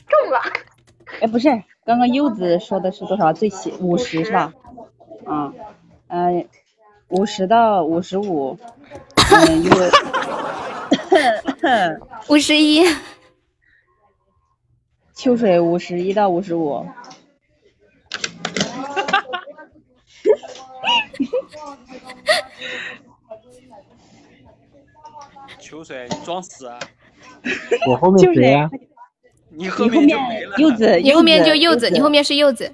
[0.06, 0.40] 中了。
[1.20, 1.48] 哎，不是，
[1.84, 3.32] 刚刚柚子说的是多少？
[3.32, 4.54] 最起五十是吧？
[5.24, 5.52] 啊，
[6.06, 6.46] 呃，
[7.08, 8.56] 五十到五十五，
[12.28, 12.84] 五十一，
[15.12, 16.86] 秋水五十一到五十五，
[25.72, 26.78] 秋水，你装死啊！
[27.88, 28.68] 我后面谁啊？
[29.48, 30.54] 你后面面就没了。
[30.58, 32.70] 柚子，你后面就柚柚子，你后面是柚子。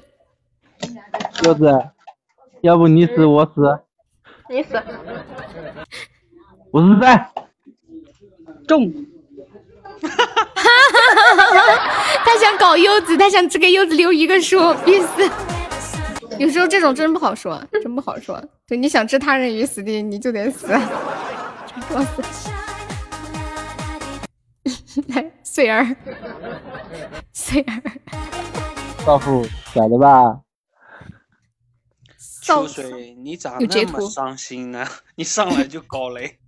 [1.45, 1.91] 柚子，
[2.63, 3.79] 要不你死我死，
[4.51, 4.83] 你死。
[6.73, 7.31] 五十三。
[8.67, 8.93] 中，
[12.25, 15.31] 他想搞柚子，他想只给柚子留一个数，必死。
[16.37, 18.43] 有时候这种真不好说，真不好说。
[18.67, 20.67] 对，你想置他人于死地，你就得死。
[21.89, 22.51] 装死。
[25.09, 25.97] 来，穗儿，
[27.33, 27.83] 穗儿，
[29.05, 30.41] 少妇，咋的吧？
[32.19, 34.87] 少秋水，你咋有截图那么伤心呢？
[35.17, 36.39] 你上来就搞雷，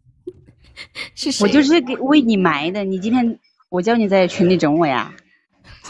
[1.15, 1.45] 是谁？
[1.45, 3.39] 我就是给为你埋的，你今天
[3.69, 5.15] 我叫你在群里整我呀？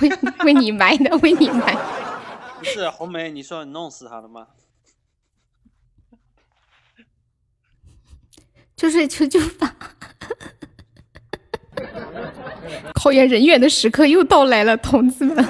[0.00, 0.10] 为
[0.44, 1.74] 为你埋的，为你埋。
[2.58, 4.48] 不是红梅，你说你弄死他了吗？
[8.76, 9.76] 就是求救吧！
[12.94, 15.44] 考验人员的时刻又到来了，同志们。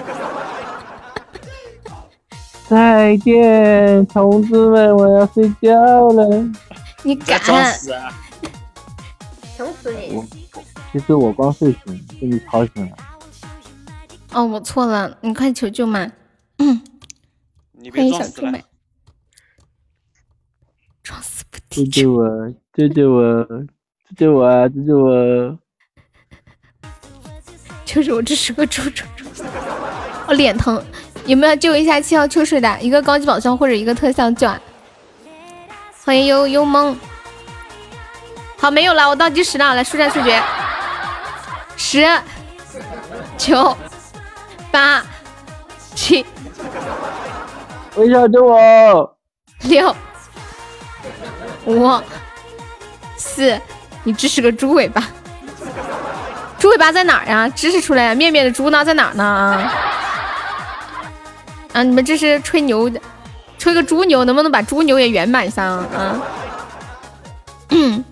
[2.69, 6.49] 再见，同志们，我要睡觉了。
[7.03, 7.41] 你敢？
[7.41, 8.13] 装死啊！
[9.59, 10.23] 整死你！
[10.93, 12.97] 其实我刚睡醒，被你吵醒了。
[14.33, 16.11] 哦，我错了，你快求救嘛！
[17.73, 18.65] 你欢别装死了迎小猪妹。，
[21.03, 22.55] 装死不救低救我！
[22.75, 23.45] 救救我！
[24.17, 24.69] 救救我啊！
[24.69, 25.59] 救救我！
[27.93, 29.25] 就是我这是个猪猪猪，
[30.29, 30.81] 我脸疼，
[31.27, 32.81] 有没有救一下七号秋水的？
[32.81, 34.61] 一个高级宝箱或者一个特效券啊！
[36.05, 36.97] 欢迎悠悠梦。
[38.57, 40.41] 好，没有了，我倒计时了，来速战速决。
[41.77, 42.07] 十、
[43.37, 43.77] 九、
[44.71, 45.05] 八、
[45.97, 46.25] 七、
[47.97, 49.17] 微笑救我！
[49.63, 49.93] 六、
[51.65, 52.01] 五、
[53.17, 53.61] 四，
[54.05, 55.09] 你这是个猪尾巴。
[56.61, 57.49] 猪尾巴在哪儿呀？
[57.49, 58.85] 指使出来，面面的猪呢？
[58.85, 59.25] 在哪儿呢？
[61.73, 63.01] 啊，你们这是吹牛的，
[63.59, 65.87] 吹个猪牛，能不能把猪牛也圆满上啊？
[65.97, 66.23] 啊，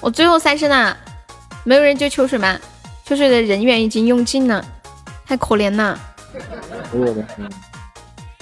[0.00, 0.96] 我最后三声了，
[1.64, 2.56] 没有人救秋水吗？
[3.04, 4.64] 秋水的人员已经用尽了，
[5.26, 5.98] 太可怜了。
[6.92, 7.26] 没有人，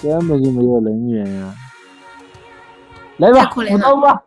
[0.02, 1.54] 根本就没有人员呀、
[3.16, 4.22] 来吧，太可怜了补刀吧。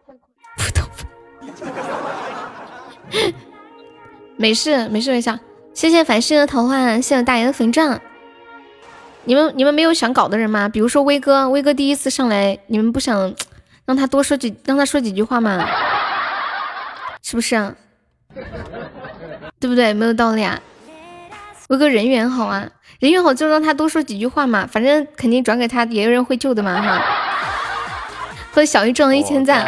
[4.38, 5.40] 没事没事没事，
[5.74, 8.00] 谢谢凡事的桃花，谢谢大爷的粉钻。
[9.26, 10.70] 你们你们没有想搞的人吗？
[10.70, 13.34] 比如说威哥，威哥第一次上来，你们不想
[13.86, 15.68] 让他多说几让他说几句话吗？
[17.24, 17.76] 是不是啊？
[19.60, 19.92] 对不对？
[19.94, 20.62] 没有道理啊。
[21.70, 22.70] 威哥人缘好啊，
[23.00, 27.02] 人缘好就让他多说几句话嘛，反正肯定转给他，也有人会救的嘛哈。
[28.52, 29.66] 和小鱼挣了一千赞，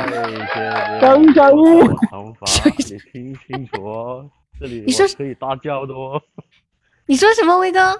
[1.01, 2.47] 小鱼小鱼，想法
[2.77, 4.29] 你听清楚哦，
[4.59, 6.21] 这里你说可以大叫的哦。
[7.07, 7.99] 你说什么威哥？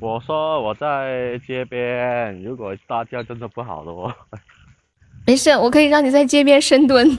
[0.00, 4.12] 我说我在街边，如果大叫真的不好的哦。
[5.26, 7.08] 没事，我可以让你在街边深蹲。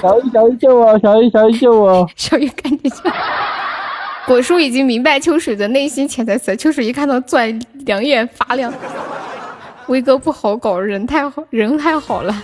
[0.00, 0.98] 小鱼小鱼救我！
[1.00, 2.08] 小鱼小鱼救我！
[2.16, 3.10] 小鱼赶紧救！
[4.26, 8.72] 果叔已经明白秋水的内心潜台词，秋水一看到钻，两眼发亮。
[9.88, 12.42] 威哥不好搞，人太好，人太好了，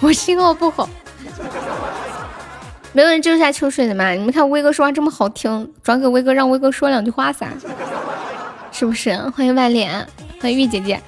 [0.00, 0.88] 我信号不好。
[2.92, 4.10] 没有人救下秋水的吗？
[4.10, 7.48] 你们看威哥说话这么好听，转给威哥，让威哥说两句话噻，
[8.72, 9.16] 是不是？
[9.30, 10.06] 欢迎外脸，
[10.40, 11.00] 欢迎玉姐姐。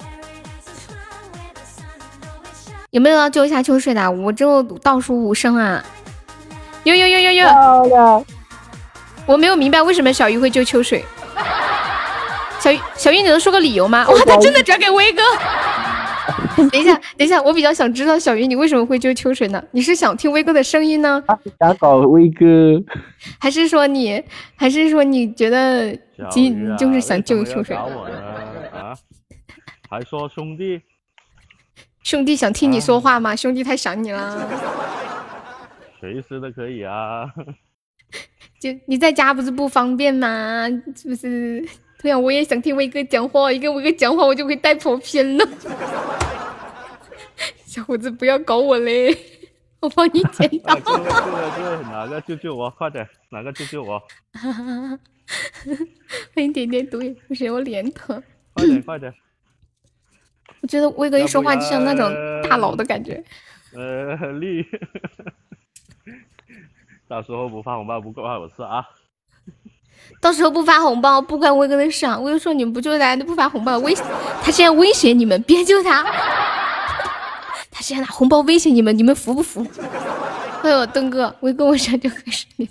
[2.91, 4.11] 有没有要救一下秋水的？
[4.11, 5.83] 我只有倒数五声啊！
[6.83, 7.47] 有有有有有！
[7.47, 8.25] 漂亮！
[9.25, 11.03] 我没有明白为什么小鱼会救秋水。
[12.59, 14.05] 小鱼，小鱼，你能说个理由吗？
[14.07, 15.21] 哇，他真的转给威哥。
[16.71, 19.63] 等一下，等一下，我比较想知道小鱼你为什么会救秋水呢？
[19.71, 21.23] 你是想听威哥的声音呢？
[21.59, 22.45] 想搞威哥，
[23.39, 24.23] 还是说你，
[24.55, 25.95] 还是说你觉得
[26.77, 28.17] 就是想救秋水我呢？
[28.79, 28.93] 啊？
[29.89, 30.81] 还说兄弟？
[32.03, 33.35] 兄弟想听你说话吗？
[33.35, 34.49] 兄弟太想你了。
[35.99, 37.25] 随时都可以啊。
[38.59, 40.67] 就你在家不是不方便吗？
[40.95, 41.65] 是不是？
[42.03, 45.47] 对呀，我也想听威哥讲话，一跟威哥讲话我就会带跑偏了。
[47.65, 49.17] 小伙子不要搞我嘞，
[49.79, 50.79] 我帮你捡到啊，。
[50.83, 52.69] 对了对对，哪个救救我？
[52.71, 54.03] 快点，哪个救救我？
[56.35, 58.21] 欢迎点点毒眼，不行，我脸疼。
[58.53, 59.13] 快点快点！
[60.61, 62.11] 我觉得威哥一说话就像那种
[62.47, 63.23] 大佬的感觉。
[63.73, 64.63] 呃，绿，
[67.07, 68.85] 到时候不发红包不怕我事啊！
[70.21, 72.17] 到时候不发红包不关威哥的事啊！
[72.17, 73.93] 威哥说你们不救他，就不发红包，威
[74.41, 76.03] 他现在威胁你们别救他，
[77.69, 79.65] 他现在拿红包威胁你们，你们服不服？
[80.63, 82.69] 哎呦，东哥，威哥我想就合适你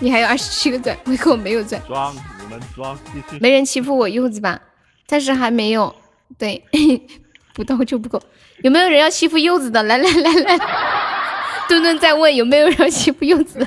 [0.00, 2.98] 你还有二十七个钻，威哥我没有钻，装，你们装，
[3.40, 4.60] 没人欺负我柚子吧？
[5.06, 5.94] 暂时还没有，
[6.36, 6.60] 对，
[7.54, 8.20] 不到就不够。
[8.62, 9.82] 有没有人要欺负柚子的？
[9.84, 10.58] 来来来来，
[11.68, 13.66] 墩墩在问有没有人欺负柚子，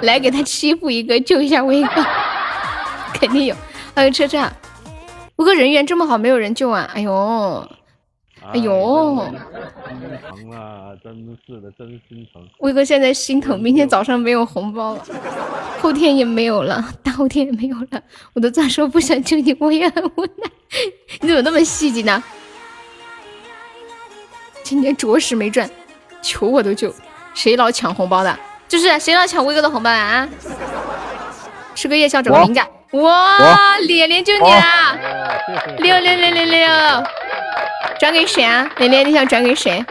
[0.00, 2.04] 来给他欺负一个，救一下威哥，
[3.14, 3.56] 肯定有。
[3.94, 4.50] 还有车车，
[5.36, 6.88] 威哥人缘这么好，没有人救啊！
[6.94, 7.68] 哎呦，
[8.40, 9.24] 哎呦，
[9.88, 10.96] 心疼啊！
[11.02, 11.14] 真
[11.46, 12.42] 是的，真心疼。
[12.60, 15.04] 威哥现在心疼，明天早上没有红包了，
[15.80, 18.02] 后天也没有了，大后天也没有了。
[18.34, 20.50] 我都这样说不想救你，我也很无奈。
[21.20, 22.22] 你怎么那么细节呢？
[24.62, 25.68] 今天着实没赚，
[26.22, 26.94] 求我都救。
[27.34, 28.38] 谁老抢红包的？
[28.68, 30.28] 就是啊谁老抢威哥的红包的啊？
[31.74, 33.78] 吃个夜宵整个名价，哇！
[33.78, 34.96] 脸脸就你啦！
[35.78, 36.68] 六六六六六，
[37.98, 38.70] 转给谁啊？
[38.76, 39.84] 脸脸，你想转给谁？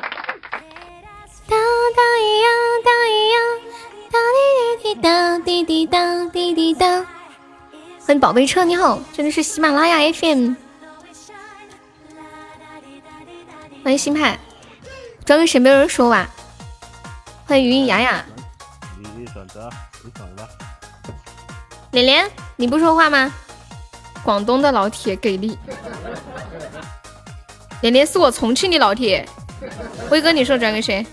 [1.47, 2.51] 哒哒一样，
[2.85, 3.41] 哒一样，
[4.11, 7.05] 哒滴滴滴哒滴滴哒滴滴哒。
[8.05, 10.53] 欢迎宝贝车，你好，这里是喜马拉雅 FM。
[13.83, 14.37] 欢迎新派，
[15.25, 15.59] 转给谁？
[15.59, 16.29] 没有人说吧？
[17.45, 18.25] 欢迎云云雅雅，
[18.97, 19.69] 你你选择，
[20.03, 20.47] 你选吧。
[21.91, 23.31] 连连，你不说话吗？
[24.23, 25.57] 广东的老铁给力，
[27.81, 29.27] 连连是我重庆的老铁。
[30.09, 31.05] 辉哥，你说转给谁？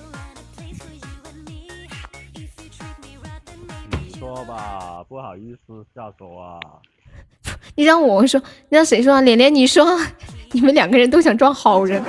[3.91, 6.61] 你说吧，不好意思下手啊。
[7.75, 9.21] 你让我说，你让谁说啊？
[9.23, 9.99] 连连，你说，
[10.53, 12.03] 你们两个人都想装好人。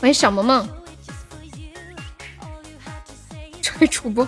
[0.00, 0.68] 欢迎小萌萌，
[3.90, 4.26] 主播。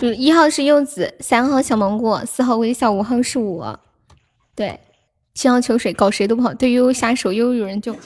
[0.00, 3.78] 嗯，一号是柚子，三号小芒果，四号微笑，五号是我。
[4.54, 4.80] 对，
[5.34, 7.96] 七号秋水，搞谁都不好，对悠悠下手，悠悠有人救。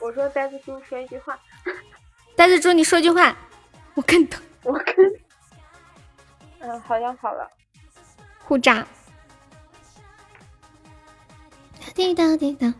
[0.00, 1.38] 我说呆子猪说一句话。
[2.36, 3.36] 呆子猪，你说句话，
[3.94, 4.42] 我更疼。
[4.64, 4.94] 我更
[6.60, 7.48] 嗯，好像好了。
[8.44, 8.86] 互炸。
[11.94, 12.72] 滴答滴答，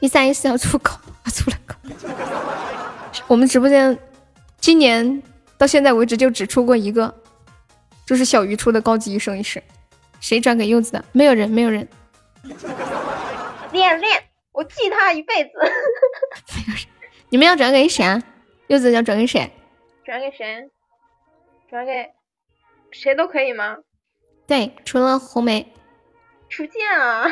[0.00, 1.76] 一三一四要出口，我出了口。
[3.26, 3.96] 我们直播间
[4.58, 5.22] 今年
[5.56, 7.14] 到现在为止就只出过一个，
[8.04, 9.62] 就是小鱼出的高级一生一世。
[10.24, 11.04] 谁转给柚子的？
[11.12, 11.86] 没有人，没有人。
[13.72, 15.50] 恋恋，我记他一辈子。
[16.56, 16.86] 没有人
[17.28, 18.22] 你们要转给谁啊？
[18.68, 19.52] 柚子要转给谁？
[20.02, 20.70] 转给谁？
[21.68, 22.10] 转给
[22.90, 23.76] 谁都可以吗？
[24.46, 25.70] 对，除了红梅。
[26.48, 27.30] 初见啊！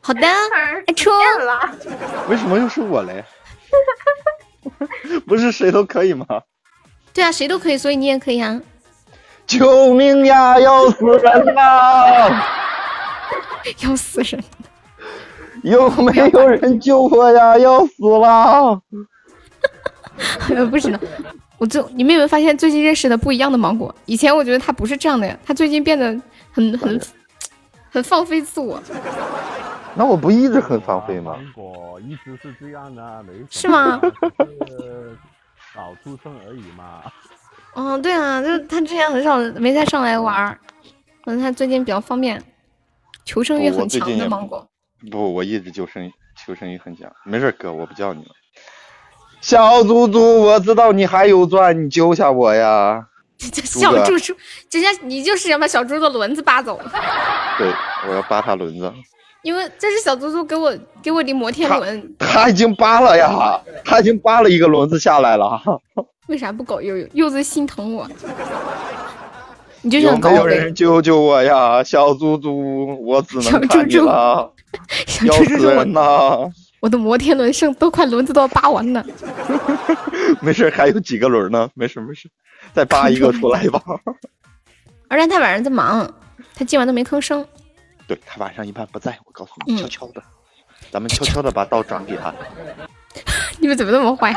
[0.00, 0.20] 好的，
[0.86, 1.76] 哎，出了。
[2.30, 3.24] 为什么又是我嘞？
[5.26, 6.24] 不是谁都可以吗？
[7.12, 8.62] 对啊，谁都可以，所以你也可以啊。
[9.46, 10.58] 救命呀！
[10.58, 12.44] 要死人啦！
[13.82, 14.42] 要死人！
[15.62, 17.56] 有没有人救我呀？
[17.58, 18.80] 要死了！
[20.70, 21.00] 不行了，
[21.58, 23.94] 我就你们有没有发现最近认识的不一样的芒果？
[24.06, 26.06] 以前我觉得他不是这样的呀，他最近变得
[26.52, 27.00] 很很
[27.90, 28.80] 很放飞自我。
[29.94, 31.36] 那我不一直很放飞吗？
[31.36, 34.00] 芒果一直是这样的，没是吗？
[35.74, 37.02] 少出生而已嘛。
[37.76, 40.58] 嗯，对啊，就是他之前很少没再上来玩儿，
[41.24, 42.42] 可能他最近比较方便，
[43.24, 44.66] 求生欲很强的芒果。
[45.10, 46.10] 不，我一直求生
[46.44, 47.06] 求生欲很强。
[47.24, 48.30] 没事，哥，我不叫你了。
[49.42, 53.06] 小猪猪，我知道你还有钻，你救下我呀！
[53.38, 54.34] 小猪猪，
[54.70, 56.80] 直接你就是想把小猪的轮子扒走。
[57.58, 57.70] 对，
[58.08, 58.90] 我要扒他轮子。
[59.42, 62.16] 因为这是小猪猪给我给我的摩天轮。
[62.18, 65.60] 他已经扒了呀，他已经扒了一个轮子下来了。
[66.26, 67.08] 为啥不搞柚柚？
[67.12, 68.08] 柚子心疼我，
[69.82, 71.82] 你就想搞有人救救我呀！
[71.84, 74.52] 小猪猪，我只能看你了。
[75.06, 76.50] 小猪猪，人呐！
[76.80, 79.04] 我的摩天轮剩都快轮子都要扒完了。
[80.42, 81.70] 没事，还有几个轮呢？
[81.74, 82.28] 没事没事，
[82.74, 83.80] 再扒一个出来吧。
[85.08, 86.12] 而且他晚上在忙，
[86.54, 87.46] 他今晚都没吭声。
[88.08, 90.22] 对他晚上一般不在，我告诉你，悄悄的，
[90.90, 92.34] 咱们悄悄的把刀转给他。
[93.58, 94.32] 你们怎么那么坏？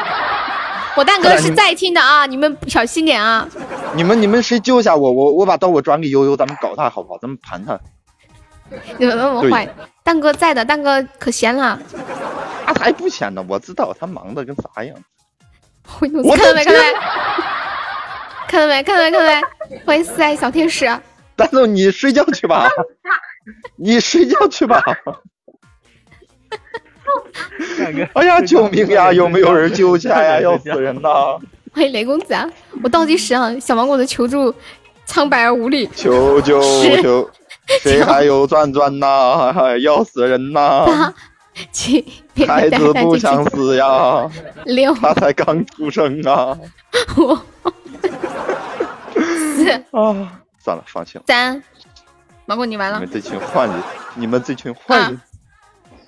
[0.99, 3.47] 我蛋哥是在听的啊，你们小心点啊！
[3.95, 5.13] 你们你们谁救一下我？
[5.13, 7.17] 我我把刀我转给悠悠，咱们搞他好不好？
[7.19, 7.79] 咱们盘他。
[8.97, 9.65] 你们那么坏？
[10.03, 11.79] 蛋哥在的，蛋哥可闲了。
[12.65, 14.93] 他才不闲呢，我知道他忙的跟啥样。
[16.01, 16.65] 我看到没？
[16.65, 16.93] 看到没？
[18.49, 18.83] 看到没？
[18.83, 19.11] 看到没？
[19.11, 19.41] 看到没？
[19.85, 20.85] 欢迎四爱小天使。
[21.37, 22.69] 蛋总，你睡觉去吧。
[23.77, 24.83] 你睡觉去吧。
[28.13, 28.41] 哎呀！
[28.41, 29.11] 救命呀！
[29.13, 30.39] 有没有人救下呀？
[30.41, 31.37] 要死人呐！
[31.73, 32.49] 欢迎雷公子啊！
[32.83, 34.53] 我倒计时啊，小芒果的求助
[35.05, 35.89] 苍白而无力。
[35.95, 36.61] 求救
[37.01, 37.29] 求！
[37.81, 39.53] 谁还有钻钻呐？
[39.81, 40.85] 要死人呐！
[40.85, 41.13] 八
[41.71, 42.03] 七，
[42.47, 44.29] 孩子不想死呀！
[44.65, 46.57] 六，他才刚出生啊！
[47.15, 47.37] 五
[49.55, 51.23] 四啊，算了，放弃了。
[51.27, 51.61] 三，
[52.45, 52.99] 芒果你完了。
[52.99, 53.75] 你们这群坏人！
[54.15, 55.21] 你们这群坏人！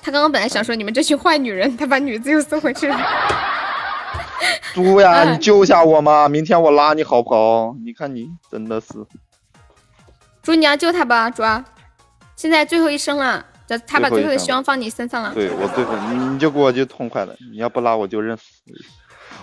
[0.01, 2.97] 他刚刚本来想说你们这群坏女人，他把女字又送回去了。
[4.73, 6.27] 猪呀，你救下我嘛！
[6.27, 7.75] 明天我拉你好不好？
[7.85, 8.87] 你看你真的是。
[10.41, 11.43] 猪，你要救他吧，猪。
[12.35, 13.45] 现在最后一声了，
[13.85, 15.31] 他把最后的希望放你身上了。
[15.35, 17.35] 对我最后，你就给我就痛快了。
[17.51, 18.43] 你要不拉我就认死，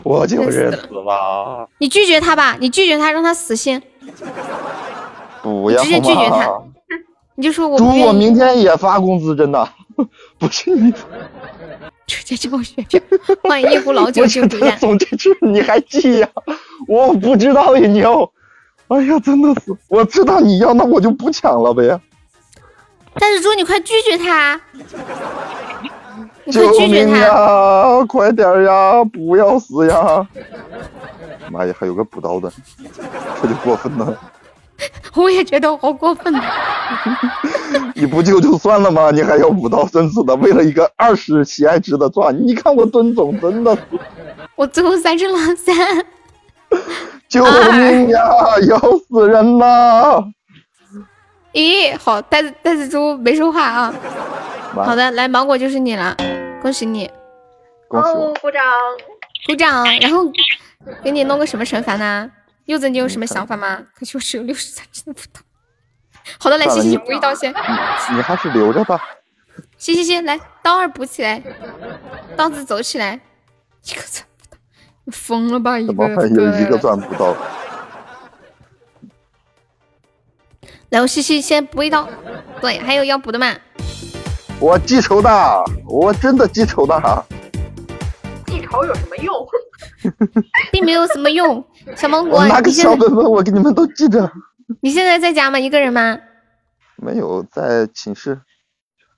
[0.03, 1.69] 我就认死吧。
[1.79, 3.81] 你拒绝他吧，你拒绝他，让他死心。
[5.43, 6.51] 不要直接拒绝他。
[7.37, 7.79] 你就说我。
[7.79, 9.69] 猪，我明天也发工资，真的。
[10.39, 10.93] 不是你，
[12.07, 13.03] 直接叫我学学。
[13.43, 14.77] 欢迎一壶老酒敬主宴。
[14.79, 16.29] 总这句你还记呀？
[16.87, 18.31] 我不知道呀，你要。
[18.89, 22.01] 哎呀，真的是，我知道你要，那我就不抢了呗。
[23.15, 24.61] 但是猪，你快拒绝他！
[26.51, 28.05] 救命呀！
[28.07, 29.05] 快点呀！
[29.05, 30.27] 不要死呀！
[31.51, 32.51] 妈呀，还有个补刀的，
[33.43, 34.19] 这就过分了。
[35.15, 36.33] 我也觉得好过分。
[37.95, 39.11] 你不救就算了吗？
[39.11, 40.35] 你还要补刀，生死的！
[40.37, 43.83] 为了一个二十喜爱值的钻，你看我蹲总真的是。
[44.55, 45.75] 我最后三声了，三。
[47.29, 48.21] 救命呀！
[48.69, 50.25] 咬死人了！
[51.53, 53.95] 咦，好，袋子袋子猪没说话啊。
[54.75, 56.17] 好的，来芒果就是你了，
[56.63, 57.11] 恭喜你！
[57.89, 58.33] 恭喜我！
[58.41, 58.63] 鼓掌！
[59.47, 59.85] 鼓掌！
[60.01, 60.31] 然后
[61.03, 62.31] 给你弄个什么惩罚呢？
[62.69, 63.83] 柚子，你有什么想法吗？
[63.95, 65.41] 可惜我只有六十赞，真的不到。
[66.39, 67.51] 好的，来，西西补一刀先。
[67.51, 69.01] 你还是留着吧。
[69.79, 71.43] 行行行，来，刀二补起来，
[72.37, 73.19] 刀子走起来，
[73.85, 74.59] 一个钻不到，
[75.05, 75.79] 你疯了吧？
[75.79, 77.35] 一个怎么还有一个钻不到？
[80.91, 82.07] 来，我西西先补一刀。
[82.61, 83.57] 对，还有要补的吗？
[84.61, 87.25] 我记仇的，我真的记仇的。
[88.45, 89.35] 记仇有什么用？
[90.73, 91.65] 并没有什么用。
[91.97, 94.31] 小芒果，拿个小本本，我给你们都记着。
[94.81, 95.59] 你现在在家吗？
[95.59, 96.19] 一个人吗？
[96.97, 98.41] 没有在寝室。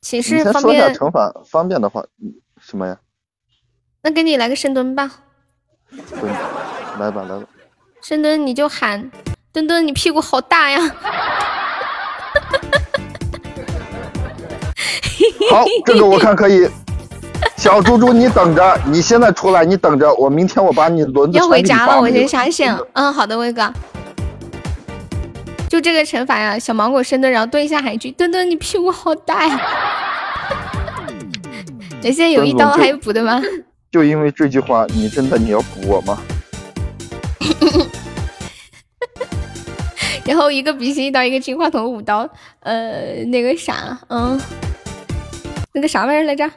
[0.03, 2.97] 寝室方先说一下便，惩罚，方便的话，嗯什么呀？
[4.03, 5.11] 那给你来个深蹲吧。
[5.91, 6.31] 对，
[6.99, 7.45] 来吧来吧。
[8.03, 9.11] 深蹲你就喊
[9.53, 10.81] 墩墩，你屁股好大呀！
[15.51, 16.67] 好，这个我看可以。
[17.61, 22.75] 小猪猪，你等着，你现在出来，你等着，我明天我把你轮子要回家了，我先下线。
[22.95, 23.71] 嗯，好的，威哥。
[25.69, 29.61] 就这个惩罚呀，小芒果深蹲，然后蹲一下海军，墩墩你屁股好大呀！
[32.01, 33.39] 你现在有一刀还有补的吗？
[33.93, 36.19] 就因为这句话，你真的你要补我吗？
[40.25, 42.27] 然后一个鼻息一刀，一个金话筒五刀，
[42.61, 44.41] 呃，那个啥，嗯，
[45.75, 46.51] 那个啥玩意儿来着？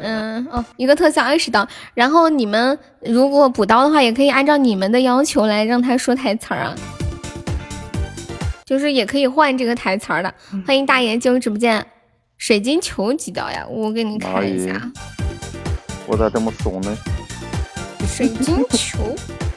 [0.00, 1.66] 嗯，哦，一个特效二十刀。
[1.94, 6.74] 然后你们如果补刀的话，也可以按照你们的要求来让他说台词儿啊，
[8.64, 10.32] 就是也可以换这个台词儿的。
[10.66, 11.84] 欢迎大爷进入直播间。
[12.36, 13.66] 水晶球几刀呀？
[13.68, 14.80] 我给你看一下。
[16.06, 16.96] 我咋这么怂呢？
[18.06, 18.98] 水晶球，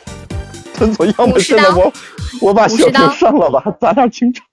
[0.73, 1.93] 陈总，要么50刀现在我
[2.41, 4.43] 我把小50刀屏上了吧，咱俩清场。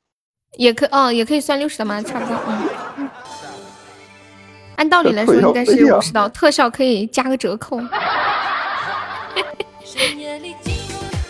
[0.58, 2.02] 也可哦，也可以算六十的吗？
[2.02, 2.67] 差不多，嗯。
[4.78, 7.80] 按道理来说应该是 五十刀，特效可以加个折扣。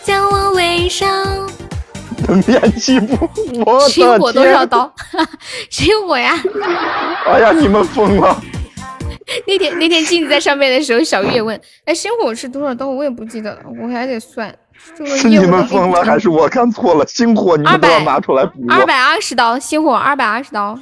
[0.03, 1.07] 将我围上，
[2.27, 3.29] 能练起不？
[3.65, 4.91] 我的谁火多天少刀？
[5.69, 6.39] 谁火呀？
[7.25, 8.39] 哎呀，你们疯了！
[9.47, 14.53] 那天那天镜子在上面的时候，小玉也问：“哎，星火是多少刀？”我也不记得了，我还得算。
[14.95, 17.05] 这个是你们疯了，还是我看错了？
[17.07, 18.73] 星火你们都要拿出来补我。
[18.73, 20.77] 二百二十刀，星火二百二十刀。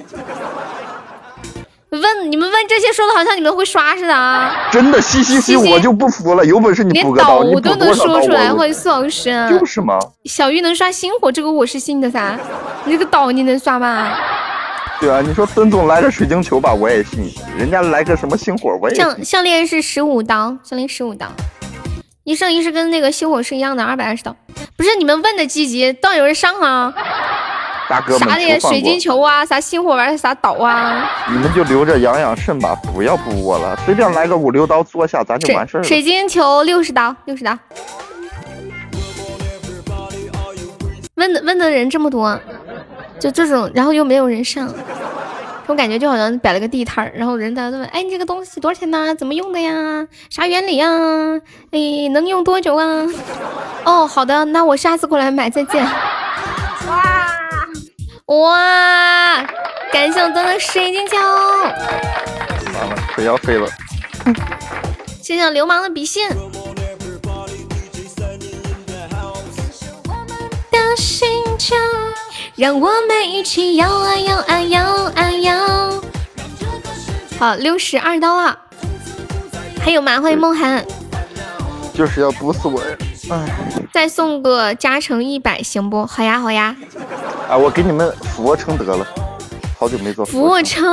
[1.90, 4.68] 问你们问这些说的好像你们会刷似的啊！
[4.70, 6.46] 真的，嘻嘻嘻，我就不服了。
[6.46, 9.48] 有本事你连补个刀，你补倒都能说出来，我欢迎苏老师。
[9.50, 9.98] 就是嘛。
[10.26, 12.38] 小玉能刷星火，这个我是信的噻。
[12.84, 14.14] 你这个岛你能刷吗？
[15.00, 19.04] 对啊，你说孙总来个水晶球吧，我也信；人家来个什么星火，我也信。
[19.04, 21.28] 项项链是十五刀，项链十五刀。
[22.26, 24.36] 一生一世跟那个星火是一样的，二百二十刀。
[24.76, 26.94] 不是你们问的积极，倒有人上啊？
[27.90, 31.10] 大哥们，啥的水晶球球啊，啥星火玩意儿，啥岛啊？
[31.30, 35.88] 你们就留着养养肾吧，不要补我了，随便来个五六刀坐下，咱就完事儿了。
[35.88, 37.58] 水晶球六十刀，六十刀。
[41.16, 42.38] 问的问的人这么多，
[43.20, 44.72] 就这种，然后又没有人上，
[45.66, 49.16] 我感觉就好像摆了个地摊儿，然后人大家都问，哎，你这个东西多少钱呢？
[49.16, 50.06] 怎么用的呀？
[50.30, 50.88] 啥原理呀？
[51.72, 52.86] 哎，能用多久啊？
[53.86, 55.84] 哦，好的，那我下次过来买，再见。
[56.88, 57.17] 哇
[58.28, 59.42] 哇，
[59.90, 63.66] 感谢我端的水晶球，完了，可要飞了。
[65.22, 66.28] 谢谢我流氓的比心。
[66.28, 66.38] 的
[72.58, 74.84] 让我们一起摇啊摇啊摇
[75.16, 76.04] 啊摇。
[77.40, 78.60] 好，六十二刀了，
[79.82, 80.20] 还有吗？
[80.20, 80.86] 欢迎梦涵，
[81.94, 82.98] 就是要毒死我呀！
[83.30, 83.46] 哎，
[83.94, 86.06] 再送个加成一百行不？
[86.06, 86.76] 好呀好呀，
[87.50, 89.08] 啊，我给你们俯卧撑得了，
[89.78, 90.86] 好久没做俯卧撑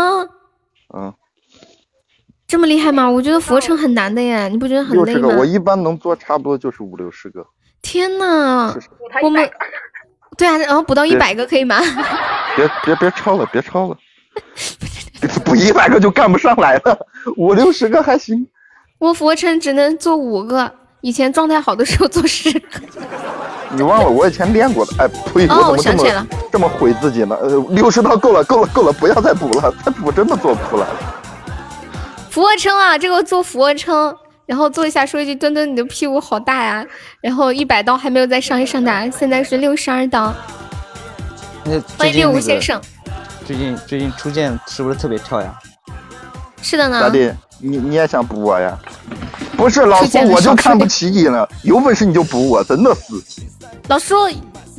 [0.94, 1.12] 嗯，
[2.46, 3.10] 这么厉害吗？
[3.10, 5.40] 我觉得俯卧撑很难的耶，你不觉得很累吗六十个，？
[5.40, 7.44] 我一般能做差不多就是五六十个。
[7.82, 8.74] 天呐
[9.22, 9.50] 我们
[10.38, 11.80] 对啊，然后补到一百个可以吗？
[12.56, 13.98] 别别别超了，别超了，
[15.44, 17.06] 补一百个就干不上来了，
[17.36, 18.46] 五六十个还行。
[18.98, 22.68] 我俯卧撑只能做五个，以前状态好的时候做十个。
[23.70, 24.92] 你忘了我以前练过的？
[24.98, 25.46] 哎，呸！
[25.48, 27.36] 哦我我怎么这想起来了么这么毁自己呢？
[27.40, 30.96] 呃，六十刀够了，够了，够了，不要再补了，再补真的做不出来了。
[32.30, 34.16] 俯卧撑啊，这个做俯卧撑，
[34.46, 36.84] 然后做一下说一句墩墩你的屁股好大呀，
[37.20, 40.32] 然后一百刀还没有再上一上的，现在是六十二刀。
[41.64, 42.80] 那欢迎六五先生，
[43.46, 45.54] 最近最近初见是不是特别跳呀？
[46.60, 47.08] 是的呢咋。
[47.08, 47.36] 的？
[47.60, 48.76] 你你也想补我呀？
[49.56, 53.42] 不是老苏我就看不起你了，有本事你就补我，真的是。
[53.88, 54.14] 老叔，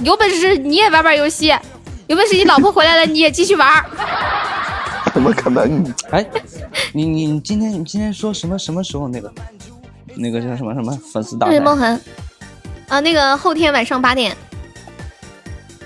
[0.04, 1.54] 有本事你也玩玩游戏，
[2.08, 3.84] 有本事你老婆回来了你也继续玩。
[5.14, 5.94] 怎么可能？
[6.12, 6.26] 哎，
[6.94, 9.32] 你你你今天你今天说什么什么时候那个
[10.16, 11.54] 那个叫什么什么粉丝大赛？
[11.54, 12.00] 对梦痕，
[12.90, 14.36] 啊，那个后天晚上八点。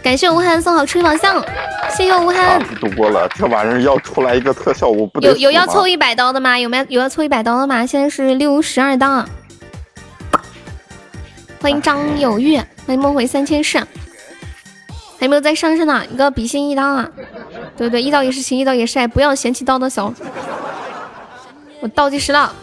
[0.01, 1.43] 感谢吴涵送好吹宝箱，
[1.91, 2.59] 谢谢吴涵。
[2.95, 6.57] 多了，这玩意儿要出来一个特效，我不得有有要凑一百刀的吗？
[6.57, 7.85] 有没有有要凑一百刀的吗？
[7.85, 9.26] 现在是六十二刀。
[11.61, 13.77] 欢迎张有玉，欢迎梦回三千世。
[13.77, 16.01] 还有没有在上身呢？
[16.09, 17.09] 一个比心一刀啊！
[17.76, 20.13] 对对，一刀也是情，一刀也是爱，不要嫌弃刀的小。
[21.81, 22.53] 我倒计时了，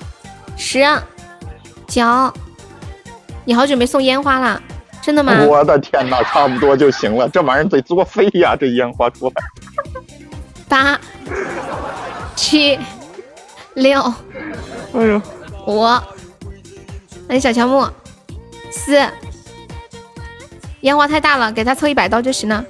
[0.56, 0.82] 十、
[1.86, 2.32] 九，
[3.44, 4.62] 你好久没送烟花了，
[5.06, 5.40] 真的吗？
[5.44, 9.34] 我的天哪，差不多就行了，这玩意儿得作废呀，这烟花出来。
[10.68, 10.98] 八、
[12.34, 12.76] 七、
[13.74, 14.02] 六、
[14.92, 15.22] 哎呦，
[15.68, 15.86] 五，
[17.28, 17.88] 那小乔木，
[18.72, 19.00] 四，
[20.80, 22.64] 烟花太大了，给他凑一百刀就行了。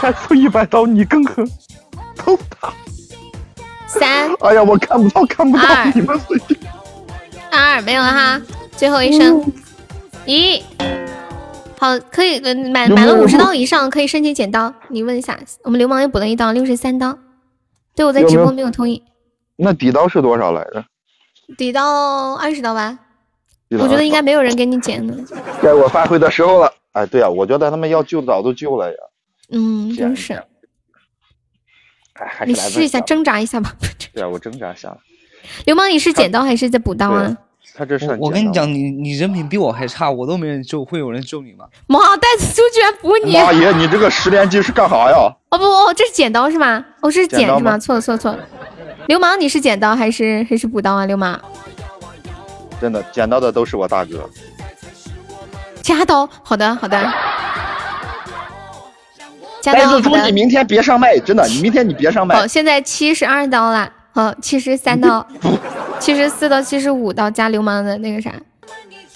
[0.00, 1.46] 还凑一百刀，你更狠。
[3.86, 4.34] 三。
[4.40, 6.18] 哎呀，我看不到，看不到二，你们。
[6.20, 6.58] 随便。
[7.52, 8.40] 二没有了哈，
[8.74, 9.52] 最后一声，
[10.26, 10.62] 一，
[11.78, 14.72] 好，可以，呃满满了五十刀以上可以申请剪刀。
[14.88, 17.18] 你问一下，我们流氓又补了一刀，六十三刀。
[17.96, 19.02] 对，我在直播没有同意，
[19.56, 20.84] 那底刀是多少来着？
[21.56, 22.98] 底刀二十刀吧。
[23.70, 25.14] 我觉得应该没有人给你剪的。
[25.62, 26.72] 该我发挥的时候了。
[26.92, 28.96] 哎，对啊，我觉得他们要救早都救了呀。
[29.52, 30.34] 嗯，真是。
[32.14, 33.74] 哎，还是你试一下，挣扎一下吧。
[34.12, 34.96] 对啊，我挣扎一下。
[35.66, 37.36] 流氓，你是剪刀还是在补刀啊？
[37.74, 41.64] 他这是我跟你讲，你你人品比我还差，我都没人救，会有人救你吗？
[41.86, 43.32] 妈，袋子猪居然补你！
[43.32, 45.16] 妈耶，你这个十连击是干啥呀？
[45.50, 46.84] 哦不哦，这是剪刀是吗？
[47.00, 47.78] 哦，这是剪是吗？
[47.78, 48.38] 错了错了错了。
[49.06, 51.06] 流氓，你是剪刀还是还是补刀啊？
[51.06, 51.40] 流氓，
[52.80, 54.28] 真的，剪刀的都是我大哥。
[55.80, 56.28] 加刀。
[56.42, 57.12] 好的好的。
[59.62, 60.32] 加袋子猪，你。
[60.32, 62.46] 明天别上麦，真的，你明天你别上麦好，。
[62.46, 63.90] 现在七十二刀了。
[64.20, 65.26] 好，七十三刀，
[65.98, 68.30] 七十四到七十五刀加流氓的那个啥。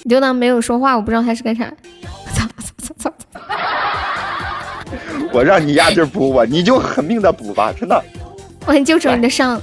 [0.05, 1.71] 流氓没有说话，我不知道他是干啥。
[5.31, 8.03] 我让你压劲儿补我，你就狠命的补吧，真的。
[8.65, 9.61] 我很纠正你的伤。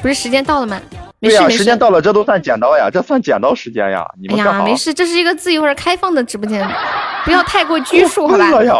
[0.00, 0.80] 不是时间到了吗？
[1.20, 1.48] 对呀。
[1.48, 4.06] 时间到了，这都算剪刀呀，这算剪刀时间呀。
[4.20, 4.64] 你哎呀，们干啥？
[4.64, 6.64] 没事，这是一个自由而开放的直播间，
[7.24, 8.44] 不要太过拘束， 好吧？
[8.54, 8.74] 哎呀，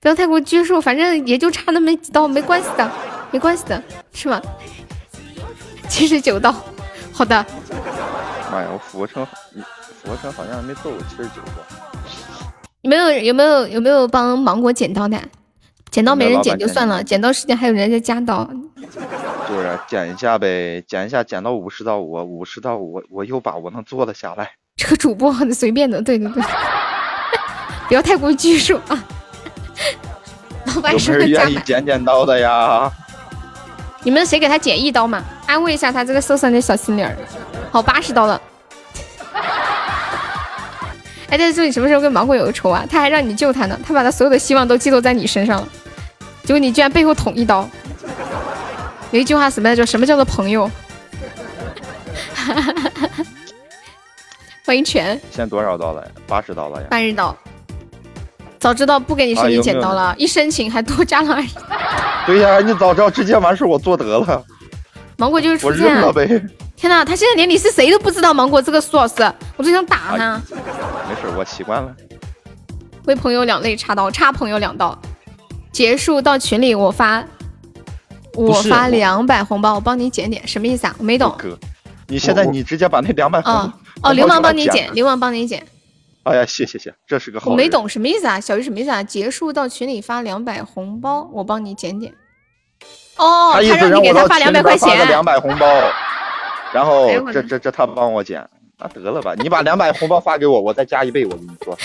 [0.00, 2.90] 不要太过拘束，反正也就差那么几刀，没关系的，
[3.30, 3.82] 没关系的，
[4.12, 4.40] 是吗？
[5.88, 6.54] 七十九刀，
[7.12, 7.44] 好的，
[8.50, 9.24] 妈呀，我俯卧撑，
[10.02, 11.64] 俯卧撑好像还没做过七十九个。
[12.82, 15.18] 有没有有没有有没有帮芒果剪刀的？
[15.90, 18.48] 剪刀没人剪就算了，剪刀时间还有人在加刀，
[19.48, 24.50] 就是剪一下呗，剪一下，剪到五十刀，我五十刀，我我有把握能做得下来。
[24.76, 26.42] 这个主播很随便的，对对对，
[27.88, 29.04] 不要太过拘束啊。
[30.66, 32.90] 老有板没有人愿意剪剪刀的呀？
[34.02, 35.22] 你们谁给他剪一刀嘛？
[35.46, 37.14] 安慰一下他这个受伤的小心灵儿。
[37.70, 38.40] 好，八十刀了。
[41.28, 42.84] 哎，但是你什么时候跟芒果有个仇啊？
[42.88, 45.68] 他还让你救他呢，他把他所有的希望都寄托在你身上了，
[46.44, 47.68] 结果你居然背后捅一刀。
[49.10, 49.84] 有一句话什么来着？
[49.84, 50.70] 什么叫做朋友？
[54.64, 56.08] 欢迎全现在多少刀了呀？
[56.26, 56.86] 八十刀了呀？
[56.90, 57.36] 半日刀。
[58.58, 61.54] 早知道不给你申请剪刀了，一申请还多加了二十。
[62.26, 64.44] 对呀，你早知道直接完事我做得了，
[65.16, 65.94] 芒果就是我出现了。
[65.94, 66.26] 认了呗。
[66.76, 69.14] 天呐，他现在连你是谁都不知道，芒果这个苏老师，
[69.56, 70.40] 我都想打他。
[71.08, 71.94] 没事，我习惯了。
[73.06, 74.96] 为朋友两肋插刀，插朋友两刀。
[75.72, 77.24] 结束到群里我发，
[78.34, 80.94] 我发两百红包，我帮你减点，什么意思啊？
[80.98, 81.34] 我没懂。
[81.38, 81.56] 哥，
[82.06, 83.72] 你现在你直接把那两百哦
[84.02, 85.64] 哦，流氓帮你减，流氓帮你减。
[86.28, 87.50] 哎呀，谢谢谢，这是个好。
[87.50, 88.38] 我没懂什么意思啊？
[88.38, 89.02] 小鱼什么意思啊？
[89.02, 92.12] 结束到群里发两百红包，我帮你减减。
[93.16, 95.08] 哦，他让你给我发两百块群里发个钱。
[95.08, 95.66] 两百红包，
[96.72, 98.46] 然后这这这他帮我减，
[98.78, 101.76] 那得了吧，你把两百红包发给我，我再加一倍，我跟你说。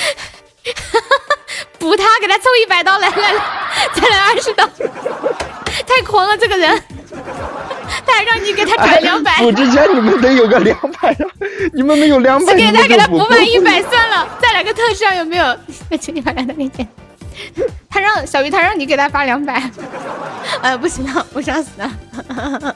[1.80, 3.44] 补他，给他凑一百刀，来来来，
[3.94, 4.66] 再来二十刀，
[5.88, 6.84] 太狂了这个人，
[8.06, 11.18] 他还让你给他转两百、补之前你们得有个两百呀，
[11.74, 15.58] 你们没有两百，只给他给他补补满一百算了，再来个特效有没有？
[16.00, 16.88] 请你把两百给钱。
[17.90, 19.62] 他让小鱼，他让你给他发两百，
[20.62, 22.76] 哎，不行了，我想死了。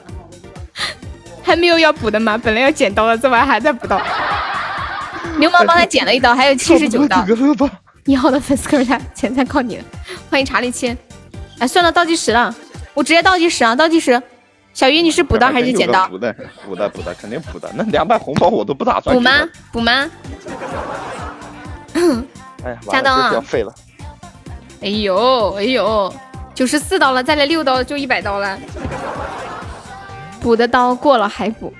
[1.42, 2.36] 还没有要补的吗？
[2.36, 4.00] 本来要剪刀的，这玩意还在补刀。
[5.38, 7.24] 流氓帮他剪了一刀，还有七十九刀。
[8.04, 9.84] 你好的粉丝可是他，钱财靠你了。
[10.30, 10.96] 欢迎查理七。
[11.58, 12.54] 哎，算了，倒计时了，
[12.94, 14.20] 我直接倒计时啊，倒计时。
[14.78, 16.06] 小鱼，你是补刀还是剪刀？
[16.06, 16.32] 补的，
[16.64, 17.68] 补的，补的，肯定补的。
[17.74, 19.48] 那两百红包我都不打算补吗？
[19.72, 20.08] 补吗？
[22.62, 23.74] 哎呀， 加刀啊废了。
[24.80, 26.14] 哎呦哎呦，
[26.54, 28.56] 九十四刀了，再来六刀就一百刀了。
[30.40, 31.74] 补的刀过了还补。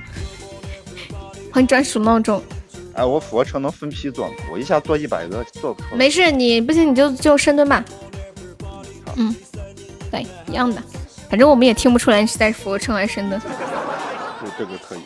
[1.52, 2.42] 欢迎专属闹钟。
[2.94, 4.34] 哎，我俯卧撑能分批做吗？
[4.50, 5.96] 我一下做一百个做不出来。
[5.96, 7.84] 没事，你不行你就就深蹲吧。
[9.14, 9.32] 嗯，
[10.10, 10.82] 对，一样的。
[11.28, 13.40] 反正我们也听不出来你是在俯卧撑还是深蹲。
[13.40, 15.00] 对，这个可以。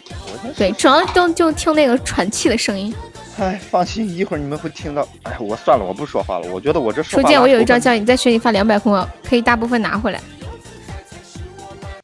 [0.57, 2.94] 对，主要都就听那个喘气的声音。
[3.39, 5.07] 哎，放心，一会儿你们会听到。
[5.23, 6.47] 哎，我算了，我不说话了。
[6.53, 10.20] 我觉得我这说初见，我有一招教你在群里发两百红包，可以大部分拿回来。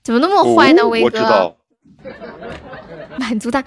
[0.03, 1.05] 怎么那么坏呢，哦威哥？
[1.05, 1.57] 我知道，
[3.19, 3.63] 满足他，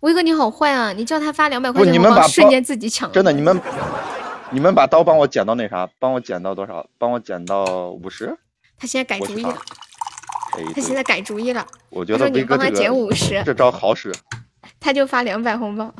[0.00, 0.92] 威哥你好坏啊！
[0.92, 3.12] 你叫他发两百块，钱红包，你们把瞬间自己抢了。
[3.12, 3.60] 真的，你们
[4.50, 6.86] 你们把刀帮我剪到那啥，帮我剪到多少？
[6.96, 8.38] 帮我剪到五十。
[8.78, 9.54] 他现在改主意了，
[10.60, 14.12] 哎，他现在改主意了，我觉得你帮他减五十这招好使。
[14.78, 15.92] 他就发两百红包。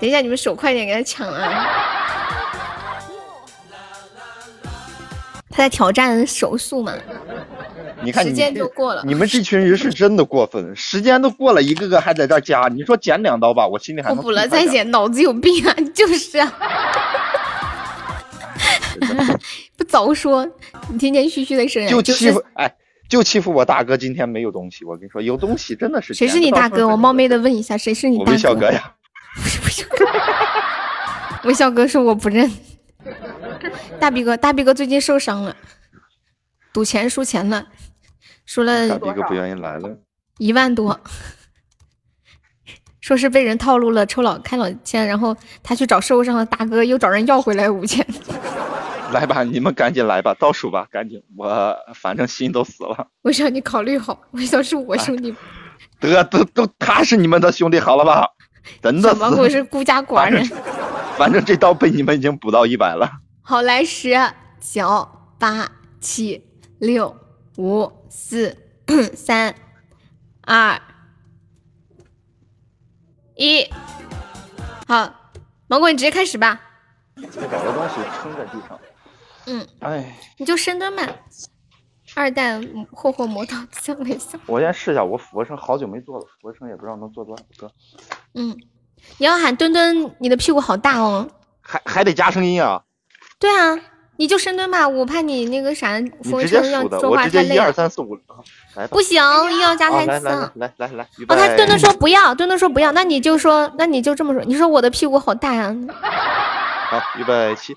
[0.00, 1.66] 等一下，你们手快点给他抢啊！
[5.50, 6.92] 他在挑战手速嘛？
[6.92, 7.00] 时
[8.00, 12.68] 你看你这间就过了你们这群人是真的过分，时间都过了，一个个还在这加。
[12.68, 15.74] 你说减两刀吧，我心里还能我补了再减，脑子有病啊！
[15.92, 16.52] 就是啊，
[19.76, 20.46] 不早说，
[20.90, 22.74] 你天天嘘嘘的声音，就就是欺负哎，
[23.08, 24.84] 就欺负我大哥今天没有东西。
[24.84, 26.86] 我跟你说，有东西真的是谁是你大哥？
[26.88, 28.94] 我冒昧的问一下，谁是你大我微笑哥呀。
[31.44, 32.50] 微笑哥说我不认。
[34.00, 35.56] 大逼哥，大逼哥最近受伤了，
[36.72, 37.66] 赌钱输钱了，
[38.44, 39.98] 输了大逼哥不愿意来了。
[40.38, 41.00] 一万多，
[43.00, 48.06] 说是被人套路了，抽老开老千，然后他去找受伤的大哥，又找人要回来五千。
[49.12, 51.22] 来吧，你们赶紧来吧，倒数吧，赶紧！
[51.36, 53.08] 我反正心都死了。
[53.22, 55.34] 我想你考虑好，我想是我兄弟，
[55.98, 58.28] 得，都都，他是你们的兄弟，好了吧？
[58.82, 60.44] 真的怎么我是孤家寡人。
[61.16, 63.10] 反正这刀被你们已经补到一百了。
[63.40, 64.14] 好，来十
[64.60, 65.08] 九
[65.38, 65.68] 八
[66.00, 66.44] 七
[66.78, 67.16] 六
[67.56, 68.54] 五四
[69.16, 69.54] 三
[70.42, 70.78] 二
[73.36, 73.66] 一，
[74.86, 75.32] 好，
[75.66, 76.60] 芒果你直接开始吧。
[77.16, 78.78] 找个东西撑在地上。
[79.48, 81.02] 嗯，哎，你就深蹲吧。
[82.14, 82.62] 二蛋
[82.92, 84.38] 霍霍魔刀笑了一笑。
[84.46, 87.70] 我先试一下，我俯卧撑好久没做了，俯卧撑也不知道能做多少个，
[88.34, 88.56] 嗯，
[89.18, 91.28] 你要喊墩墩，你的屁股好大哦。
[91.60, 92.82] 还还得加声音啊！
[93.38, 93.78] 对啊，
[94.16, 97.72] 你就深蹲吧，我怕你那个啥俯卧撑要说我直接一二话太累了。
[97.72, 98.16] 三四五，
[98.74, 98.88] 来吧。
[98.90, 100.26] 不行，又要加台词。
[100.54, 101.04] 来来来。
[101.28, 105.76] 哦，他墩墩说不要，墩墩说不要，那你就说，那你就这么说，你说我的屁股好大呀、
[106.90, 107.76] 好，预备起。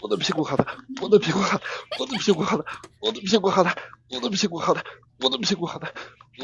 [0.00, 0.64] 我的屁股好大，
[1.00, 1.64] 我的屁股好大，
[1.98, 2.64] 我的屁股好大，
[3.00, 3.74] 我的屁股好大，
[4.10, 4.82] 我的屁股好大，
[5.20, 5.92] 我的屁股好大，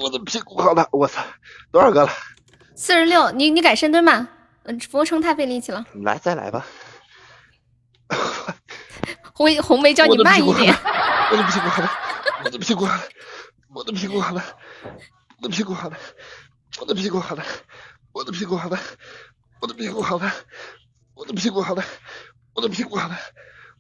[0.01, 1.23] 我的屁股好烫，我操，
[1.71, 2.11] 多少个了？
[2.75, 4.29] 四十六，你你改深蹲吧，
[4.65, 5.85] 嗯，俯卧撑太费力气了。
[6.03, 6.67] 来，再来吧。
[9.35, 10.75] 红红梅叫你慢一点。
[11.31, 11.83] 我的屁股好
[12.51, 13.03] 的屁股好大，
[13.73, 14.43] 我的屁股好大，
[15.41, 15.95] 我的屁股好大，
[16.83, 17.43] 我的屁股好大，
[18.13, 18.79] 我的屁股好大，我的屁股好大，
[19.61, 20.33] 我的屁股好大，
[21.15, 21.83] 我的屁股好大，
[22.55, 23.17] 我的屁股好了，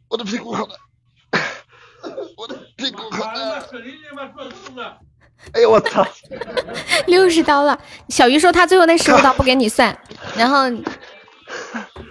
[0.08, 0.74] 我的屁股好了，
[2.36, 3.66] 我的屁股好了。
[5.52, 6.06] 哎呦我操！
[7.06, 7.78] 六十刀了，
[8.08, 9.96] 小鱼说他最后那十五刀不给你算，
[10.36, 10.70] 然后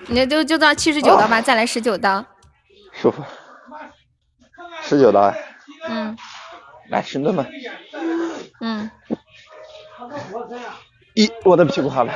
[0.07, 2.23] 你就就到七十九刀吧，再来十九刀。
[2.93, 3.23] 舒服。
[4.83, 5.33] 十九刀，
[5.87, 6.15] 嗯
[6.89, 7.45] 来深蹲吧。
[8.59, 8.91] 嗯，
[11.15, 12.13] 一，我的屁股好了，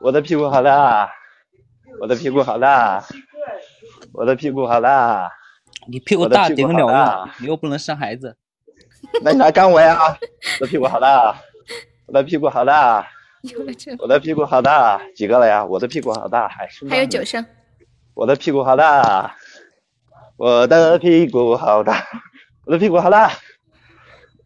[0.00, 1.10] 我的屁股好了，
[2.00, 3.04] 我的屁股好大，
[4.14, 5.30] 我的屁股好大。
[5.88, 6.54] 你屁股我的屁股大。
[6.54, 8.36] 顶得了好大用，你又不能生孩子。
[9.22, 9.98] 那你来干我呀！
[10.60, 11.36] 我的屁股好大，
[12.06, 13.06] 我的屁股好大，
[13.98, 15.64] 我的屁股好大，几个了呀？
[15.64, 17.44] 我的屁股好大，还是还有九声。
[18.14, 19.34] 我的屁股好大，
[20.36, 22.06] 我的屁股好大，
[22.64, 23.32] 我的屁股好大，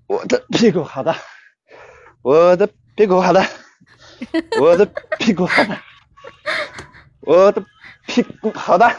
[0.08, 1.14] 我的屁股好大，
[2.22, 2.66] 我的
[2.96, 3.46] 屁股好大，
[4.58, 4.86] 我的
[5.18, 5.82] 屁股好大，
[7.20, 7.62] 我的
[8.06, 8.96] 屁股好大，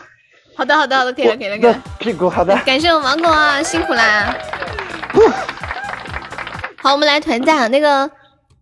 [0.59, 1.83] 好的好的好的，可以了可以了可以了。
[1.99, 2.53] 屁股好的。
[2.65, 4.35] 感谢我芒果啊，辛苦啦！
[6.83, 8.11] 好，我们来团战，那个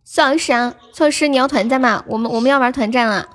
[0.05, 2.03] 苏老师啊，苏老师你要团战吗？
[2.05, 3.27] 我们我们要玩团战了。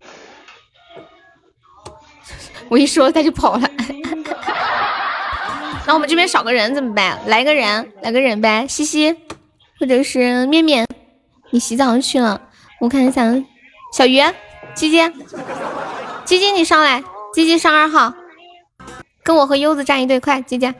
[2.68, 3.66] 我一说他就跑了。
[5.86, 7.18] 那我们这边少个人怎么办？
[7.28, 9.16] 来个人，来个人呗，西西，
[9.80, 10.86] 或者是面面，
[11.48, 12.38] 你洗澡去了，
[12.78, 13.22] 我看一下，
[13.94, 14.22] 小鱼，
[14.74, 15.00] 鸡鸡，
[16.24, 17.02] 鸡鸡你上来，
[17.34, 18.14] 鸡鸡上二号，
[19.22, 20.72] 跟我和柚子站一队，快，鸡鸡，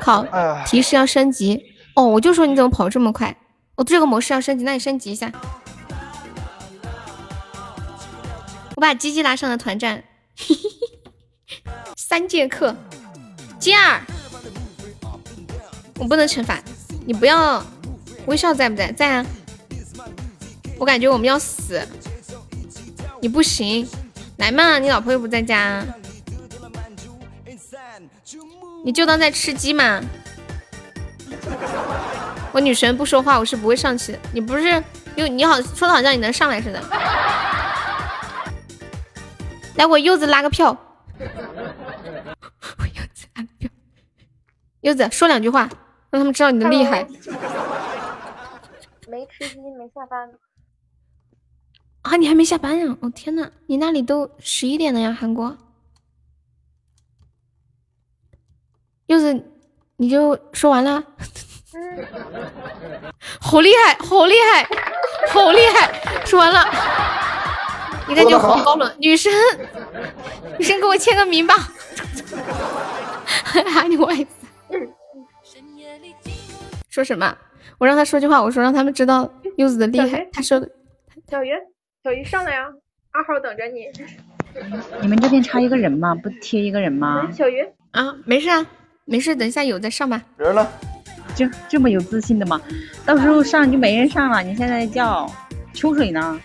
[0.00, 0.24] 好
[0.66, 1.62] 提示要升级
[1.94, 3.36] 哦，我就说你怎么跑这么快？
[3.74, 5.32] 我、这个模式要升级，那你升级一下。
[8.76, 10.04] 我把鸡鸡拉上了团战，
[11.96, 12.76] 三剑客，
[13.58, 14.00] 金儿，
[15.98, 16.60] 我不能惩罚
[17.06, 17.64] 你，不要。
[18.26, 18.92] 微笑在不在？
[18.92, 19.26] 在啊。
[20.78, 21.80] 我感觉我们要死。
[23.22, 23.88] 你不行，
[24.38, 25.84] 来嘛，你老婆又不在家，
[28.84, 30.00] 你就当在吃鸡嘛。
[32.52, 34.18] 我女神不说话，我是不会上去的。
[34.32, 34.82] 你不是
[35.16, 36.80] 又你好说的好像你能上来似的。
[39.76, 40.76] 来，我柚子拉个票。
[41.18, 41.26] 我
[42.86, 43.68] 柚子拉个票。
[44.80, 45.68] 柚子说两句话，
[46.10, 47.06] 让他们知道你的厉害。
[49.08, 50.30] 没吃鸡，没下班。
[52.08, 52.96] 啊，你还没下班呀？
[53.00, 55.54] 哦天呐，你那里都十一点了呀，韩国。
[59.06, 59.44] 柚子，
[59.96, 61.04] 你就说完了。
[63.40, 64.66] 好厉害，好厉害，
[65.30, 66.24] 好厉害！
[66.24, 66.64] 说完了，
[68.08, 69.30] 你感觉好高冷，女生，
[70.58, 71.54] 女生给我签个名吧。
[73.66, 74.26] 喊你外子。
[76.88, 77.36] 说什么？
[77.78, 80.26] 我让他说句话，我说让他们知道柚子的厉害。
[80.32, 80.68] 他说的。
[81.30, 81.52] 小鱼，
[82.08, 82.64] 小鱼上来呀！
[83.12, 83.86] 二号等着你。
[85.02, 86.14] 你们这边差一个人吗？
[86.14, 87.30] 不贴一个人吗？
[87.36, 87.60] 小鱼
[87.90, 88.66] 啊，没事啊，
[89.04, 90.22] 没事，等一下有再上吧。
[90.38, 90.66] 人了？
[91.34, 92.58] 这这么有自信的吗？
[93.04, 94.42] 到时候上就没人上了。
[94.42, 95.30] 你现在叫
[95.74, 96.40] 秋水呢？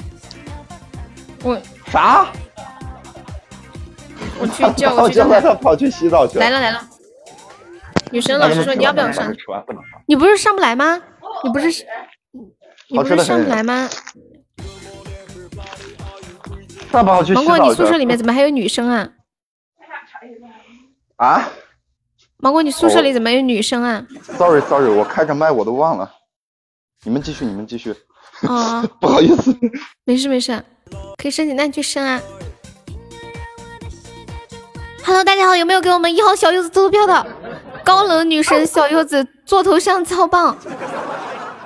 [1.46, 2.28] 我啥？
[4.42, 6.44] 我去叫，我去叫他跑去洗澡去了。
[6.44, 6.86] 来了来了。
[8.12, 9.34] 女神老师说你要不要上？
[10.08, 11.02] 你不是上不来吗？
[11.46, 11.86] 你不是
[12.90, 13.88] 你不是上不来吗？
[17.02, 19.10] 芒果，你宿舍里面怎么还有女生啊？
[21.16, 21.50] 啊？
[22.38, 24.06] 芒果，你宿舍里怎么有女生啊
[24.38, 26.12] ？Sorry，Sorry，我开着麦我都忘了。
[27.06, 27.96] 你们继续，你们继续。
[28.42, 29.58] 哦， 不好意思。
[30.04, 30.64] 没事没事，
[31.18, 32.22] 可以申请，那你去申啊。
[35.06, 37.26] Hello，大家好，有没有给我们一号小柚子投票的？
[37.84, 40.58] 高冷女神小柚子做头像超棒，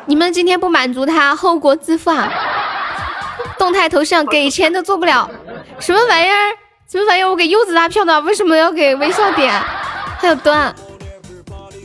[0.07, 2.31] 你们今天不满足她，后果自负啊！
[3.57, 5.29] 动态头像给钱都做不了，
[5.79, 6.55] 什么玩意儿？
[6.87, 7.29] 什么玩意儿？
[7.29, 9.53] 我给柚子拉票的，为什么要给微笑点？
[10.19, 10.73] 还有端，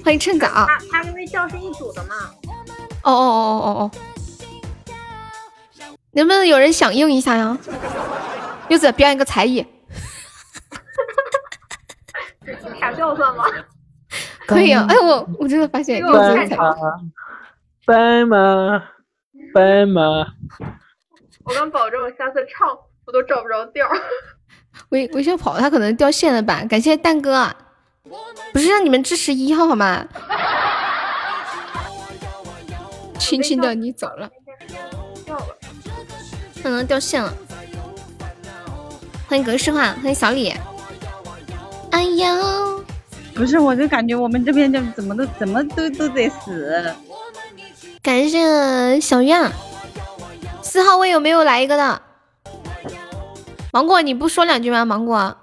[0.05, 0.49] 欢迎趁早。
[0.49, 2.15] 他他跟微笑是一组的嘛？
[3.03, 3.91] 哦哦哦哦哦哦！
[6.13, 7.57] 能不能有人响应一下呀？
[8.69, 9.67] 柚子表演个才艺。
[12.79, 13.45] 傻笑算吗？
[14.47, 14.87] 可以啊！
[14.89, 16.57] 哎，我我真的发现柚子才。
[17.87, 18.83] 白马，
[19.53, 20.27] 白马。
[21.45, 22.69] 我敢保证，我下次唱
[23.05, 23.87] 我都找不着调。
[24.91, 26.65] 微微笑跑，他可能掉线了吧？
[26.69, 27.55] 感谢蛋哥，
[28.53, 30.07] 不是让你们支持一号好吗？
[33.19, 34.31] 轻轻的你走了，
[36.63, 37.33] 可能掉线了。
[39.29, 40.53] 欢迎格式化，欢迎小李。
[41.91, 42.37] 哎呀，
[43.35, 46.95] 不是，我就感觉我们这边就怎么都怎么都都得死。
[48.03, 49.51] 感谢小样。
[50.73, 52.01] 四号位有没有来一个的？
[53.73, 54.87] 芒果，你不说两句吗？
[54.87, 55.37] 芒果，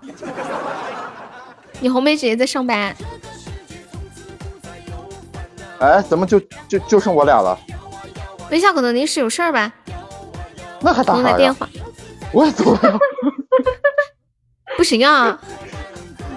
[1.81, 2.95] 你红梅姐姐在上班。
[5.77, 7.55] 哎，怎么就就就剩我俩了？
[8.49, 9.71] 微笑可能临时有事儿吧。
[10.79, 11.69] 那还打啥电话。
[12.31, 12.99] 我也走了。
[14.75, 15.39] 不行啊。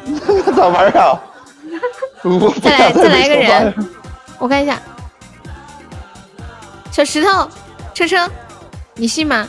[0.04, 1.18] 那咋玩啊？
[2.62, 3.74] 再来再来一个人，
[4.38, 4.78] 我看一下。
[6.90, 7.48] 小石头，
[7.94, 8.30] 车车。
[8.94, 9.46] 你信吗？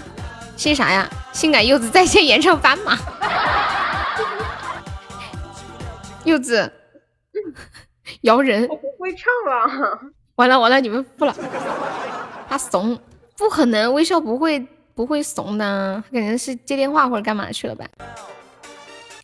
[0.56, 1.10] 信啥呀？
[1.32, 2.98] 性感柚子在线演唱斑马。
[6.24, 6.72] 柚子
[8.22, 8.68] 摇人。
[8.68, 10.00] 我不会唱了。
[10.36, 11.36] 完了完了，你们不了。
[12.48, 13.00] 他怂，
[13.36, 14.60] 不可能，微笑不会
[14.96, 17.86] 不会怂的，可能是接电话或者干嘛去了吧。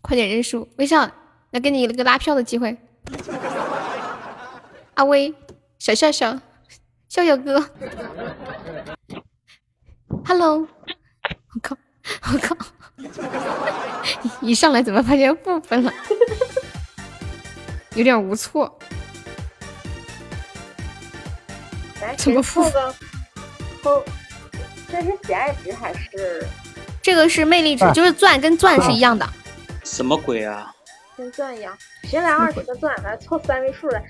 [0.02, 1.10] 快点认输，微笑，
[1.52, 2.76] 来给你一个拉票的机会。
[4.96, 5.34] 阿威，
[5.78, 6.38] 小笑笑，
[7.08, 7.64] 笑笑哥。
[10.26, 10.68] Hello，
[11.54, 11.78] 我靠，
[12.32, 12.56] 我靠，
[14.42, 15.92] 一上来怎么发现负分了？
[17.96, 18.78] 有点无措。
[22.18, 22.62] 怎么负？
[23.84, 24.04] 哦，
[24.92, 26.48] 这是喜爱值还是？
[27.02, 29.28] 这个是魅力值，就是钻跟钻是一样的。
[29.84, 30.74] 什么鬼啊？
[31.18, 34.04] 跟钻一样，谁来二十个钻来凑三位数来？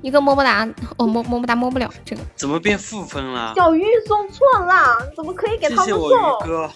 [0.00, 2.22] 一个么么哒，哦么么么哒摸不了这个。
[2.36, 3.52] 怎么变负分了？
[3.56, 5.86] 小鱼送错了，怎么可以给他们送？
[5.86, 6.70] 谢谢我鱼哥。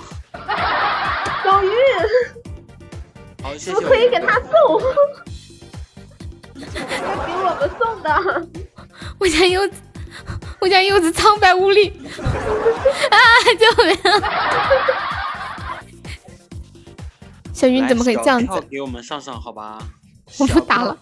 [1.44, 1.70] 小鱼，
[3.42, 3.72] 好，谢谢。
[3.72, 4.50] 怎么可以给他送？
[6.54, 8.08] 他给我们送的。
[9.18, 9.74] 我家柚子，
[10.60, 11.92] 我家柚子苍白无力。
[13.10, 13.16] 啊！
[13.58, 13.96] 救命！
[17.52, 18.60] 小云你怎么可以这样子？
[18.70, 19.78] 给我们上上好吧。
[20.38, 20.96] 我不打了，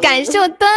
[0.00, 0.68] 感谢我灯。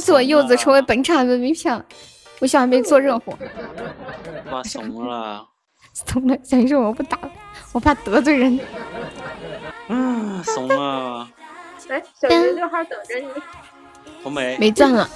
[0.00, 1.84] 是我柚子成为本场 MVP 了，
[2.38, 3.36] 我小还没做热乎，
[4.50, 5.44] 哇，怂了。
[5.92, 6.36] 怂了。
[6.44, 7.30] 小鱼说我不打了，
[7.72, 8.60] 我怕得罪人。
[9.88, 11.28] 嗯，怂了。
[11.88, 13.26] 来，小鱼六号等着你。
[14.22, 15.08] 红梅没钻了，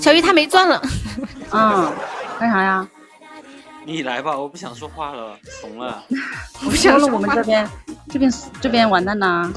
[0.00, 0.82] 小鱼他没钻了。
[1.50, 1.92] 啊，
[2.38, 2.86] 干啥呀？
[3.84, 6.02] 你来吧，我不想说话了，怂了。
[6.64, 7.68] 我不说了，我们这边
[8.10, 9.52] 这边这边完蛋啦。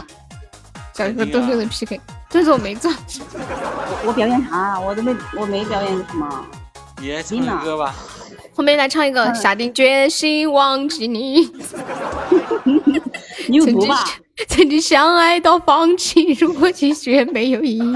[0.94, 2.00] 小鱼和墩墩的 PK，
[2.30, 2.92] 这次我没做。
[2.92, 4.80] 我我表演啥？
[4.80, 6.46] 我都没我没表演什么。
[7.02, 7.94] 你来唱个歌吧。
[8.56, 11.52] 后面来唱一个，下定决心忘记你。
[13.50, 14.06] 你有毒吧？
[14.48, 17.94] 曾经相爱到放弃，如果继续也没有意义。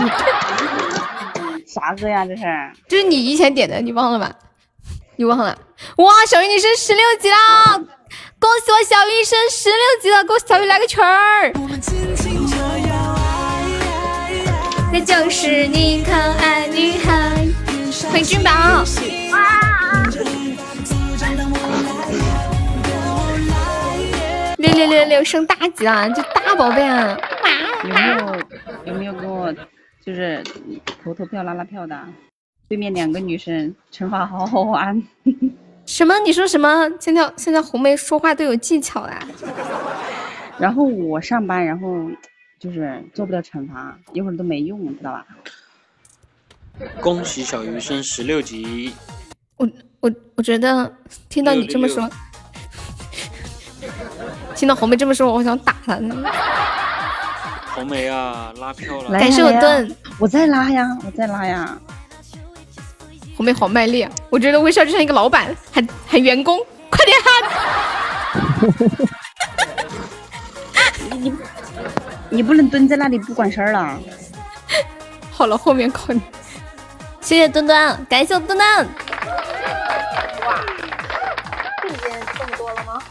[1.65, 2.25] 啥歌呀？
[2.25, 2.43] 这是？
[2.87, 4.31] 这是你以前点的，你忘了吧？
[5.19, 5.53] 你忘了？
[5.97, 7.35] 哇，小鱼你升十六级了！
[8.39, 11.51] 恭喜我小鱼升十六级了，给我小鱼来个圈儿。
[14.93, 17.45] 那就是你可爱女孩，
[18.09, 18.85] 欢迎君宝。
[24.55, 27.17] 六六六六升大级了，这大宝贝啊！
[27.83, 28.45] 有没有
[28.85, 29.53] 有没有给我
[30.01, 30.41] 就是
[31.03, 31.99] 投投票拉拉票的？
[32.69, 35.03] 对面两个女生惩罚好好玩。
[35.87, 36.17] 什么？
[36.19, 36.87] 你说什么？
[36.99, 39.27] 现在现在红梅说话都有技巧啦。
[40.59, 41.87] 然后我上班，然后
[42.59, 45.25] 就是做不了惩罚，一会儿都没用，知道吧？
[47.01, 48.93] 恭喜小鱼升十六级。
[49.57, 49.67] 我
[49.99, 50.93] 我我觉得
[51.27, 52.07] 听到你这么说，
[54.55, 56.15] 听到红梅这么说，我想打他呢。
[57.73, 59.19] 红梅啊，拉票了！
[59.19, 61.79] 感谢我盾，我在拉呀，我在拉呀。
[63.39, 64.11] 红梅好卖力，啊！
[64.29, 66.59] 我觉得微笑就像一个老板，喊喊员工，
[66.89, 67.41] 快点喊！
[71.17, 71.33] 你
[72.29, 73.97] 你不能蹲在那里不管事儿了。
[75.31, 76.19] 好了，后面靠你。
[77.21, 78.85] 谢谢墩墩，感谢我墩墩。
[80.45, 80.61] 哇，
[81.81, 83.01] 瞬间这么多了吗？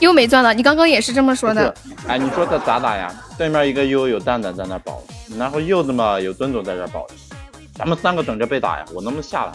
[0.00, 1.74] 又没钻了，你刚刚也是这么说的。
[2.06, 3.10] 哎，你说他咋打呀？
[3.38, 5.02] 对面一个悠有蛋蛋在那保，
[5.38, 7.06] 然后柚子嘛有墩总在这保，
[7.78, 9.52] 咱们三个等着被打呀，我能不能下来？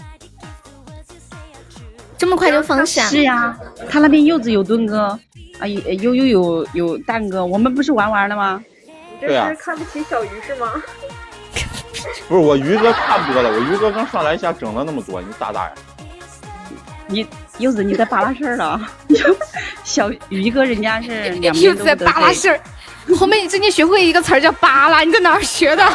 [2.17, 3.03] 这么快就放下？
[3.07, 3.53] 是呀，
[3.89, 5.19] 他那边柚子有盾哥，
[5.59, 8.63] 啊悠悠有有蛋哥，我们不是玩完了吗？
[9.19, 10.71] 你这是看不起小鱼是吗？
[12.29, 15.71] 不是我鱼哥差不多了，我鱼哥刚上来一下整了那么多，你咋打呀？
[17.07, 17.27] 你
[17.57, 18.79] 柚子你在扒拉事儿了？
[19.83, 22.59] 小鱼哥人家是两柚子 在扒拉事儿。
[23.19, 25.85] 红梅，你最近学会一个词儿叫扒拉，你在哪儿学的？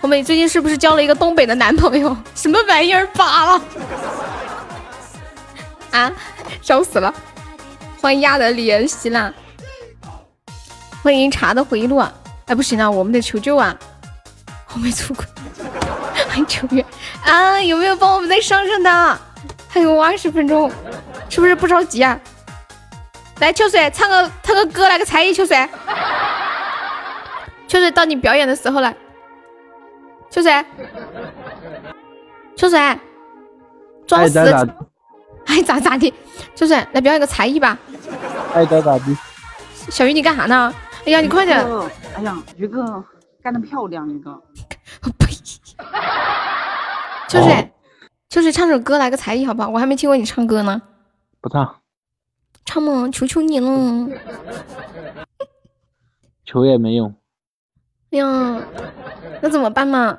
[0.00, 2.16] 红梅，最近是不是交了一个东北的男朋友？
[2.34, 3.62] 什么玩意儿扒了？
[5.90, 6.10] 啊，
[6.62, 7.12] 笑死了！
[8.00, 9.30] 欢迎亚的联系啦，
[11.02, 11.98] 欢迎茶的回忆录。
[12.46, 13.76] 哎，不行啊，我们得求救啊！
[14.64, 15.26] 红梅出轨，
[16.28, 16.82] 欢迎秋月
[17.22, 17.60] 啊！
[17.60, 19.18] 有没有帮我们再上上的？
[19.68, 20.72] 还有二十分钟，
[21.28, 22.18] 是不是不着急啊？
[23.40, 25.68] 来，秋水唱个唱个歌，来个才艺，秋水。
[27.68, 28.92] 秋水到你表演的时候了，
[30.30, 30.64] 秋水，
[32.56, 32.78] 秋水，
[34.06, 34.38] 装死，
[35.46, 36.14] 爱咋咋地。
[36.54, 37.76] 秋水来表演个才艺吧，
[38.54, 39.16] 爱咋咋地。
[39.90, 40.72] 小鱼你干啥呢？
[41.04, 41.58] 哎呀，你快点！
[42.14, 43.02] 哎呀，鱼哥
[43.42, 44.40] 干得漂亮，鱼哥。
[45.18, 45.32] 呸！
[47.28, 47.72] 秋水，
[48.28, 49.68] 秋水唱首歌，来个才艺好不好？
[49.68, 50.80] 我还没听过你唱歌呢。
[51.40, 51.76] 不唱。
[52.64, 54.08] 唱嘛，求求你了！
[56.44, 57.14] 求也没用。
[58.12, 58.60] 哎呀，
[59.40, 60.18] 那怎么办嘛？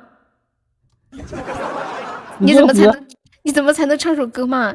[2.38, 3.08] 你怎么才能？
[3.44, 4.74] 你怎么才能唱首歌嘛？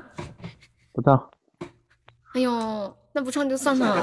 [0.92, 1.30] 不唱。
[2.34, 3.96] 哎呦，那不唱就算了，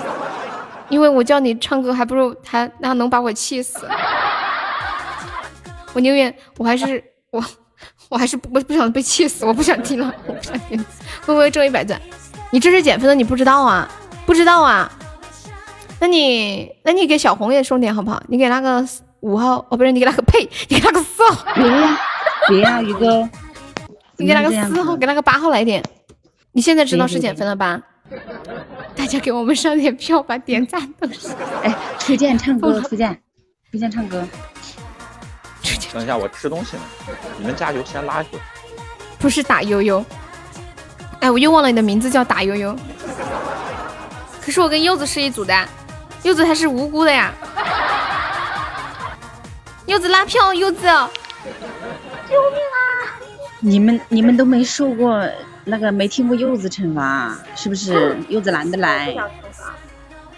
[0.89, 3.87] 因为我叫你唱歌，还不如还那能把我气死。
[5.93, 7.43] 我宁愿我还是我，
[8.09, 10.77] 我还是不不想被气死，我不想听了，我不想听。
[11.21, 12.01] 会不会中一百钻？
[12.49, 13.87] 你这是减分的，你不知道啊？
[14.25, 14.91] 不知道啊？
[15.99, 18.21] 那你那你给小红也送点好不好？
[18.27, 18.85] 你给那个
[19.23, 21.45] 五号哦，不是你给那个呸，你给那 个四号。
[21.55, 21.99] 别呀，
[22.49, 23.27] 别呀， 宇哥，
[24.17, 25.81] 你给那个四号，给那个八号来点。
[26.51, 27.81] 你现在知道是减分了吧？
[28.95, 31.29] 大家给我们上点票吧，点赞都是。
[31.63, 33.17] 哎，推荐唱歌， 推荐
[33.71, 34.27] 推荐唱歌。
[35.93, 36.83] 等一下，我吃东西呢，
[37.37, 38.41] 你们加油，先拉一会儿。
[39.17, 40.03] 不是打悠悠。
[41.21, 42.77] 哎，我又忘了你的名字叫打悠悠。
[44.41, 45.69] 可是我跟柚子是一组的，
[46.23, 47.33] 柚子他是无辜的呀。
[49.85, 53.19] 柚子拉票，柚子，救命啊！
[53.59, 55.21] 你们你们都没受过
[55.65, 58.17] 那个，没听过柚子惩罚，是不是？
[58.29, 59.13] 柚子懒得来。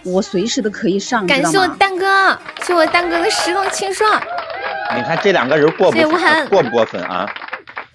[0.04, 4.22] 我随时都可以上，感谢我蛋哥，谢我蛋哥的十龙青霜。
[4.96, 5.98] 你看这两个人过不
[6.50, 7.28] 过不过分啊？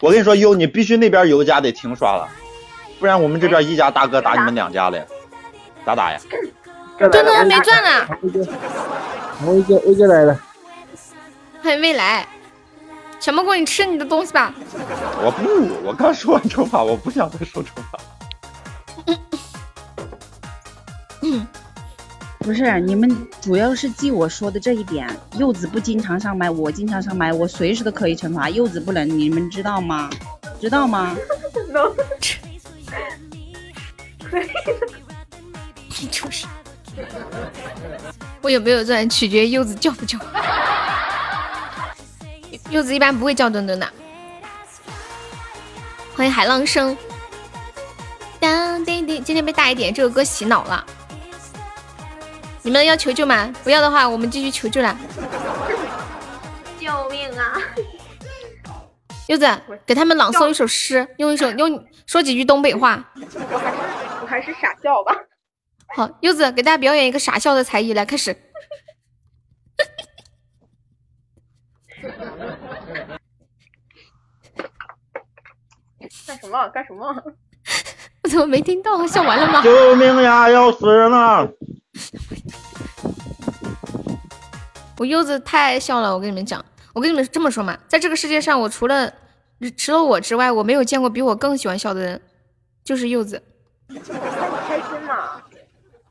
[0.01, 2.28] 我跟你说，优你必须那边尤家得停刷了，
[2.98, 5.05] 不然我们这边一家大哥打你们两家嘞，
[5.85, 6.18] 咋打呀？
[6.98, 8.09] 墩墩没钻呢，
[9.47, 10.39] 威哥威哥来了，
[11.62, 12.27] 还有未来。
[13.19, 14.55] 小蘑菇，你吃你的东西吧。
[15.23, 17.99] 我不，我刚说完惩罚，我不想再说惩罚。
[21.23, 21.47] 嗯，
[22.39, 25.07] 不是，你们主要是记我说的这一点。
[25.37, 28.49] 柚子不经常上麦，我经常上麦，我随时都可以惩罚。
[28.49, 30.09] 柚子不能，你们知道吗？
[30.59, 31.15] 知道吗？
[31.70, 32.01] 能可
[32.49, 32.59] 以
[34.31, 34.39] 的。
[36.01, 36.47] 你就是。
[38.41, 40.19] 我有没有钻取决于柚子叫不叫。
[42.70, 43.92] 柚子一般不会叫墩墩的。
[46.14, 46.97] 欢迎海浪声。
[48.38, 50.86] 当叮叮，今天被大一点这首歌洗脑了。
[52.62, 53.52] 你们要求救吗？
[53.64, 54.97] 不要的话，我们继续求救了。
[56.78, 57.60] 救命啊！
[59.26, 63.05] 柚子，给他们朗诵一首诗，用一首用说几句东北话。
[63.16, 63.78] 我还是
[64.22, 65.14] 我还是傻笑吧。
[65.97, 68.36] 好，柚子给大家表演一个傻笑的才艺，来开始。
[76.31, 76.69] 干什么？
[76.69, 77.12] 干什么？
[78.23, 79.05] 我怎么没听到？
[79.07, 79.61] 笑完了吗？
[79.62, 80.48] 救命呀！
[80.48, 81.51] 要死人了！
[84.97, 89.12] 我柚子太爱笑了，我跟你们讲，我跟你们这么说嘛，在这个世界上，我除了
[89.77, 92.20] 除了我之外，我没有见过比我更喜欢笑的人，
[92.85, 93.43] 就是柚子。
[93.89, 95.43] 开心嘛？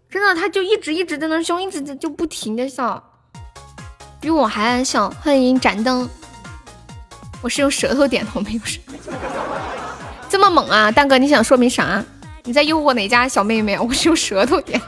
[0.10, 3.02] 真的，他就一直一直在那笑，一直就不停的笑，
[4.20, 5.10] 比我还爱笑。
[5.22, 6.10] 欢迎盏灯，
[7.42, 8.84] 我是用舌头点头，没有声。
[10.30, 12.04] 这么猛啊，蛋哥，你想说明啥？
[12.44, 13.78] 你在诱惑哪家小妹妹？
[13.80, 14.80] 我是用舌头点。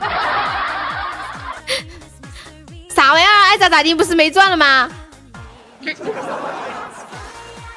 [2.96, 3.44] 啥玩意儿？
[3.50, 4.90] 爱咋咋地，不是没钻了吗？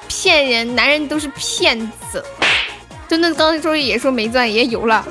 [0.06, 2.24] 骗人，男人都是骗子。
[3.08, 5.04] 墩墩刚才说也说没钻，也有了。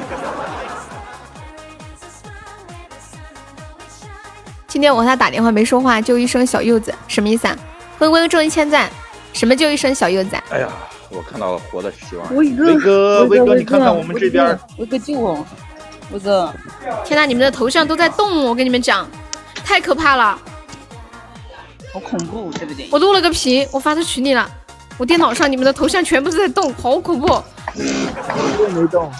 [4.67, 7.57] 今天我和他打电话没说话，就一声小柚子，什么意思啊？
[7.99, 8.89] 微微中一千赞，
[9.33, 10.35] 什么就一声小柚子？
[10.49, 10.67] 哎呀，
[11.15, 12.35] 我看到了活的希望。
[12.35, 14.57] 威哥，威哥，威哥，你看看我们这边。
[14.77, 15.45] 威哥救我，
[16.11, 16.53] 威哥！
[17.05, 19.07] 天呐，你们的头像都在动，我跟你们讲，
[19.63, 20.39] 太可怕了，
[21.93, 22.87] 好恐怖，对不对？
[22.91, 24.49] 我录了个屏，我发到群里了。
[24.97, 27.43] 我电脑上你们的头像全部都在动，好恐怖。
[27.75, 29.11] 没动，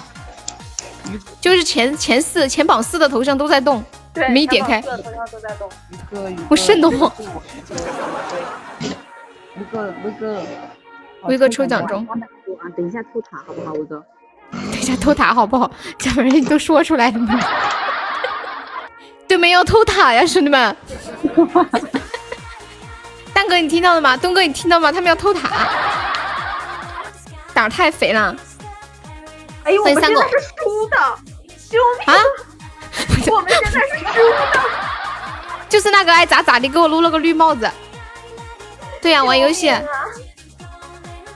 [1.42, 3.84] 就是前前四、前榜四的头像都在动。
[4.14, 4.84] 对，没点开，
[6.48, 7.12] 我瘆得慌。
[9.56, 10.42] 威哥，威哥，
[11.24, 12.06] 威哥抽奖中。
[12.08, 14.04] 啊，等一下偷塔好不好，威哥？
[14.52, 15.70] 等一下偷塔好不好？
[15.98, 17.40] 这玩意都说出来了吗？
[19.28, 20.76] 对面要偷塔呀，兄弟们！
[23.34, 24.16] 蛋哥，你听到了吗？
[24.16, 24.92] 东哥，你听到吗？
[24.92, 25.50] 他们要偷塔，
[27.54, 28.36] 胆儿太肥了。
[29.64, 30.98] 哎呦，我们现在是输的，
[31.70, 32.06] 救命！
[32.16, 32.22] 啊！
[33.32, 34.60] 我们现在是输的。
[35.68, 37.70] 就是那个爱咋咋的，给我撸了个绿帽子。
[39.02, 39.74] 对呀、玩游戏。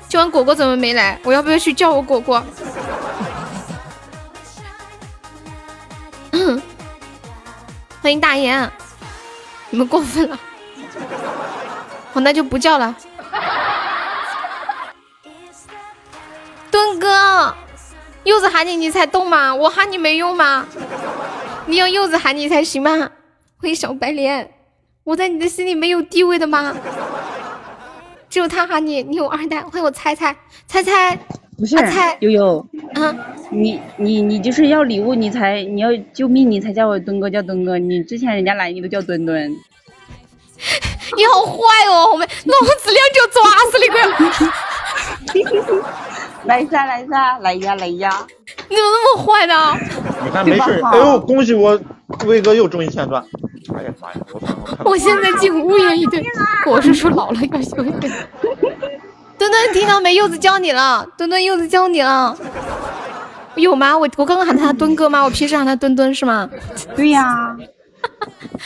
[0.10, 1.20] 今晚果果怎么没来？
[1.24, 2.42] 我要不要去叫我果果？
[8.02, 8.70] 欢迎大爷，
[9.70, 10.40] 你们过分了。
[12.14, 12.96] 好， 那就不叫了。
[16.72, 17.54] 墩哥，
[18.24, 19.54] 柚子喊你你才动吗？
[19.54, 20.66] 我喊你没用吗？
[21.66, 23.10] 你要柚子喊你才行吗？
[23.60, 24.50] 欢迎小白莲，
[25.04, 26.74] 我在你的心里没有地位的吗？
[28.38, 29.62] 只有他喊你，你有二代。
[29.64, 30.36] 欢迎我猜猜
[30.68, 31.18] 猜猜，
[31.58, 33.18] 不是啊猜悠悠，嗯，
[33.50, 37.80] 你你你就是要礼物，你才你要救命，你才叫我墩哥叫墩哥。
[37.80, 39.50] 你之前人家来你都叫墩墩，
[41.18, 42.12] 你好坏哦！
[42.12, 43.42] 我们老子俩就抓
[43.72, 43.98] 死你个！
[46.46, 48.28] 来噻 来一下，来呀来呀！
[48.70, 49.76] 你怎么那么坏呢？
[50.24, 51.80] 你看没事，哎呦，恭喜我
[52.28, 53.24] 威哥又中一千钻！
[53.76, 54.20] 哎呀妈呀，
[54.86, 56.24] 我现在竟无言以对。
[56.66, 58.12] 我是说老了要修一点。
[59.38, 60.16] 墩墩，听到没？
[60.16, 62.38] 柚子教你了，墩墩，柚子教你了。
[63.56, 63.98] 有吗？
[63.98, 65.24] 我我刚刚喊他墩哥吗？
[65.24, 66.50] 我平时喊他墩墩是吗？
[66.96, 67.56] 对呀、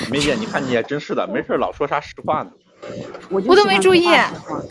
[0.10, 2.52] 梅姐，你看你也真是的，没事老说啥实话呢。
[3.30, 4.62] 我我都没注意喜欢说话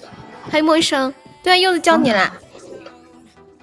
[0.50, 1.12] 还有陌生。
[1.42, 2.32] 对啊，柚子教你了。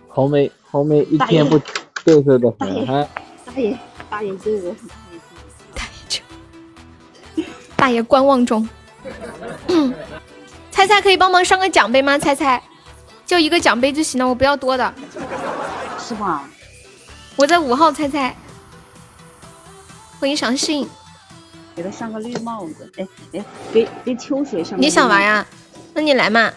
[0.07, 1.59] 红梅红梅一天不
[2.05, 3.07] 嘚瑟的很，还
[3.45, 3.77] 大爷
[4.09, 4.75] 大爷救我！
[7.77, 8.67] 大爷观望中。
[9.69, 9.93] 嗯，
[10.71, 12.17] 猜猜可以帮忙上个奖杯吗？
[12.17, 12.61] 猜猜，
[13.25, 14.93] 就一个奖杯就行了，我不要多的。
[15.99, 16.49] 是吧？
[17.37, 18.35] 我在五号猜猜。
[20.19, 20.89] 欢迎赏信，
[21.75, 24.77] 给他上个绿帽子，哎哎，给给秋水上个。
[24.77, 25.21] 你想玩？
[25.21, 25.45] 呀？
[25.93, 26.51] 那你来嘛。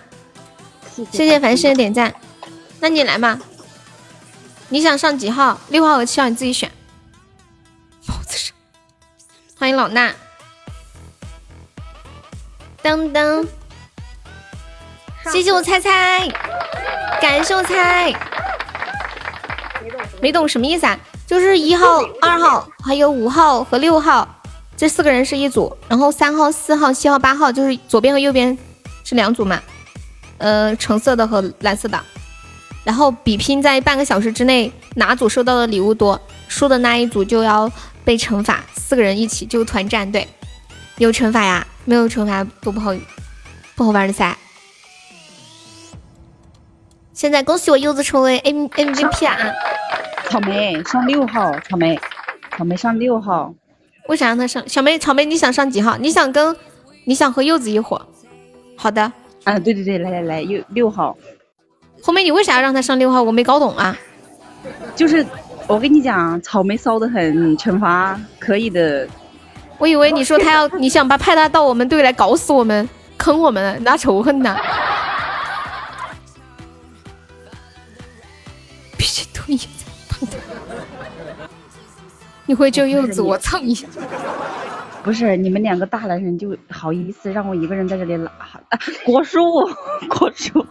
[1.13, 2.15] 谢谢凡事的点赞。
[2.81, 3.39] 那你来嘛？
[4.71, 5.61] 你想上几号？
[5.69, 6.71] 六号和七号你自己选。
[8.07, 8.55] 帽子上，
[9.59, 10.13] 欢迎老衲。
[12.83, 13.47] 噔噔，
[15.31, 16.27] 谢谢我猜猜，
[17.21, 18.13] 感谢我猜。
[20.21, 20.99] 没懂什么意思啊？
[21.27, 24.27] 就是一号、二号，还有五号和六号，
[24.77, 28.57] 这四个人是一组，然后三号、四号、七号、八号就是左边和右边
[29.05, 29.61] 是两组嘛？
[30.39, 32.01] 呃，橙色的和蓝色的，
[32.83, 37.71] 然后比拼在半个小时之内哪组收到的礼物多，输的那一组就要
[38.05, 40.27] 被惩罚，四个人一起就团战队，
[40.97, 41.67] 有惩罚呀？
[41.85, 42.95] 没有惩罚都不好
[43.75, 44.37] 不好玩的噻。
[47.13, 49.37] 现在恭喜我柚子成为 M MVP 啊！
[50.29, 51.99] 草莓上六号，草莓，
[52.57, 53.55] 草莓上六号。
[54.09, 54.67] 为啥让他上？
[54.69, 55.97] 小妹，草莓，你想上几号？
[55.99, 56.57] 你想跟
[57.05, 58.01] 你想和柚子一伙？
[58.77, 59.13] 好的。
[59.45, 61.17] 啊，对对对，来来来，六六号。
[62.03, 63.23] 红梅，你为啥要让他上六号？
[63.23, 63.97] 我没搞懂啊。
[64.97, 65.27] 就是
[65.67, 69.07] 我跟你讲，草莓骚的很，惩罚可以的。
[69.81, 72.87] 我以为你说他要，你想把派他到我们队来搞死我们，
[73.17, 74.55] 坑我们，拉仇恨呢。
[78.97, 79.27] 必须
[82.45, 83.89] 你会救柚子，我蹭一下。
[85.03, 88.31] 不是你们两个大男人就好意思让我一个人在这里拉？
[89.03, 89.41] 果树，
[90.11, 90.67] 果树，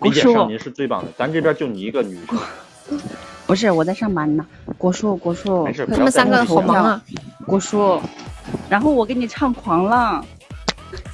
[0.00, 0.34] 果树。
[0.34, 2.98] 少你是最棒的，咱这边就你一个女生。
[3.46, 4.44] 不是我在上班呢，
[4.76, 5.68] 国叔，国叔。
[5.88, 7.00] 他们三个好忙啊。
[7.46, 8.00] 国树，
[8.68, 10.24] 然后我给你唱狂浪。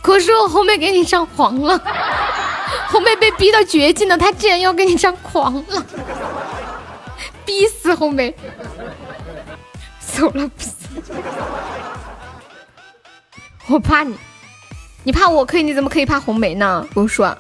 [0.03, 1.81] 可是我，红梅给你唱狂浪。
[2.89, 5.85] 红梅被逼到绝境了，他竟然要给你唱狂浪，
[7.45, 8.35] 逼死红梅。
[10.01, 10.73] 走了，不死。
[13.67, 14.17] 我怕你，
[15.03, 16.87] 你怕我可以，你怎么可以怕红梅呢？
[16.95, 17.37] 我说，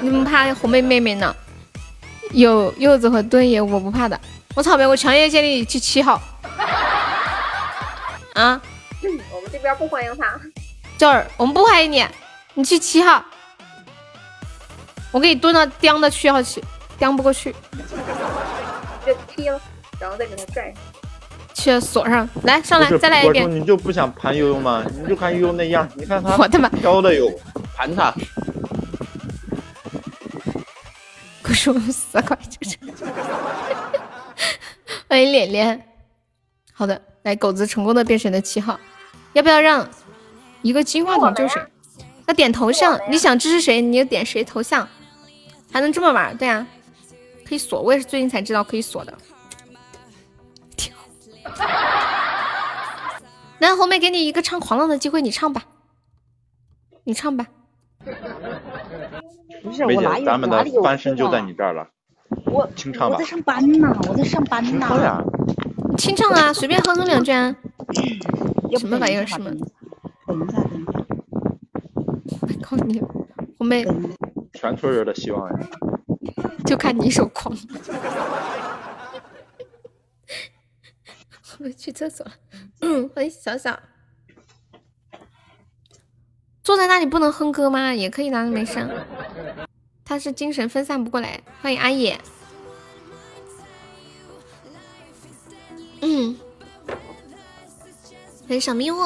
[0.00, 1.34] 你怎么怕红梅妹妹呢？
[2.30, 4.18] 有柚子和蹲爷，我不怕的。
[4.54, 6.20] 我草莓，我强烈建议去七号。
[8.34, 8.60] 啊？
[9.54, 10.40] 这边不欢迎他。
[10.98, 12.04] 这儿我们不欢迎你，
[12.54, 13.24] 你去七号。
[15.12, 16.60] 我给你蹲到叼到七号去，
[16.98, 17.54] 叼不过去。
[19.06, 19.60] 就踢了，
[20.00, 20.82] 然后再给他拽上。
[21.54, 23.48] 去锁上来，上来再来一遍。
[23.48, 24.84] 你就不想盘悠悠吗？
[25.00, 27.30] 你就看悠悠那样，你看他，我的妈，飘的哟，
[27.76, 28.12] 盘他。
[31.44, 32.76] 我说四块就是。
[35.08, 35.88] 欢迎脸脸。
[36.72, 38.80] 好的，来狗子成功的变成了七号，
[39.34, 39.86] 要不要让
[40.62, 41.60] 一个金话筒救谁？
[42.26, 44.88] 要点头像，你想支持谁，你就点谁头像，
[45.70, 46.34] 还能这么玩？
[46.36, 46.66] 对啊，
[47.46, 49.12] 可以锁，我也是最近才知道可以锁的。
[53.58, 55.62] 来，红梅给你一个唱狂浪的机会，你唱吧，
[57.04, 57.46] 你唱吧。
[59.62, 61.88] 不是我哪有咱们的翻身就在你这儿了。
[62.46, 63.16] 我清唱吧。
[63.16, 64.70] 我在上班呢，我在上班呢。
[64.70, 65.22] 清唱呀。
[65.96, 67.54] 清唱啊，随便哼哼两句啊。
[68.78, 69.26] 什么玩意儿？
[69.26, 69.50] 什么？
[69.50, 69.58] 等
[70.46, 70.92] 一下，等一下。
[72.40, 73.00] 我靠你，
[73.58, 73.84] 红梅。
[74.52, 75.58] 全村人的希望呀。
[76.66, 77.56] 就看你一手狂。
[81.60, 82.32] 我去厕所了。
[82.80, 83.78] 嗯， 欢迎小小。
[86.62, 87.94] 坐在那里不能哼歌吗？
[87.94, 88.88] 也可以的，没事。
[90.04, 91.40] 他是精神分散不过来。
[91.62, 92.18] 欢迎阿野。
[96.04, 96.36] 嗯。
[98.46, 98.96] 欢迎小迷雾。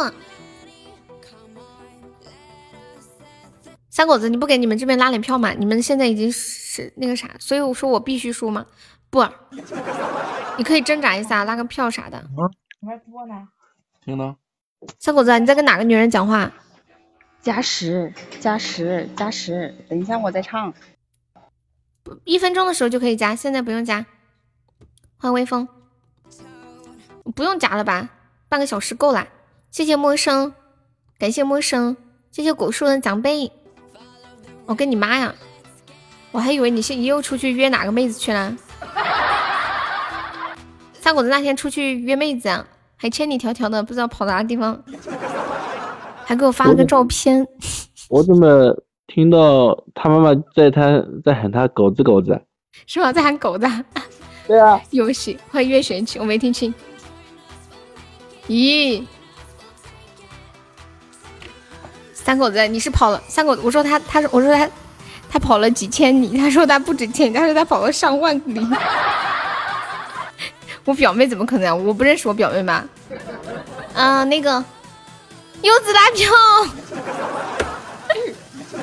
[3.88, 5.52] 三果子，你不给你们这边拉点票吗？
[5.52, 8.66] 你们现在已经是那个啥，所以我说我必须输吗？
[9.10, 9.24] 不。
[10.56, 12.20] 你可以挣扎一下，拉个票啥的。
[12.80, 13.48] 你还播呢？
[14.04, 14.36] 听呢。
[14.98, 16.52] 小狗子，你在跟哪个女人讲话？
[17.40, 19.72] 加十，加十，加十。
[19.88, 20.74] 等一下，我再唱。
[22.24, 24.04] 一分钟的时候就可以加，现在不用加。
[25.16, 25.68] 欢迎微风。
[27.34, 28.08] 不用夹了吧？
[28.48, 29.26] 半个小时够了。
[29.70, 30.54] 谢谢陌生，
[31.18, 31.96] 感谢陌生，
[32.30, 33.50] 谢谢果树的奖杯。
[34.66, 35.34] 我跟你妈呀！
[36.30, 38.54] 我还以为你现又出去约哪个妹子去了。
[40.92, 44.82] 三狗子那天出去约妹子，啊，还千里迢迢的，不知道跑哪个地方，
[46.24, 47.46] 还给我发了个照片。
[48.08, 48.74] 我怎么
[49.06, 52.40] 听到他妈妈在他在喊他狗子狗子？
[52.86, 53.12] 是吗？
[53.12, 53.66] 在喊狗子？
[54.46, 54.80] 对啊。
[54.92, 56.72] 游戏欢迎月玄清，我没听清。
[58.48, 59.04] 咦，
[62.14, 63.60] 三狗子，你是跑了三狗子？
[63.62, 64.66] 我说他，他说我说他，
[65.30, 68.60] 他跑了几千里，他说他不止千里，他说他跑了上万里。
[70.84, 71.86] 我表妹怎么可能？
[71.86, 72.82] 我不认识我表妹吗？
[73.94, 74.64] 啊，那个
[75.60, 76.32] 柚子拉票，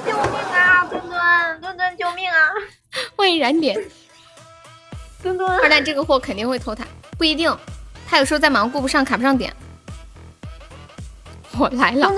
[0.06, 0.22] 救命
[0.54, 0.86] 啊！
[0.86, 2.36] 墩墩，墩墩，救命啊！
[3.18, 3.76] 欢迎燃点。
[5.24, 6.86] 墩墩，二蛋这个货肯定会偷塔，
[7.18, 7.52] 不一定，
[8.07, 9.53] 他有时候在忙顾不上，卡不上点。
[11.57, 12.11] 我来了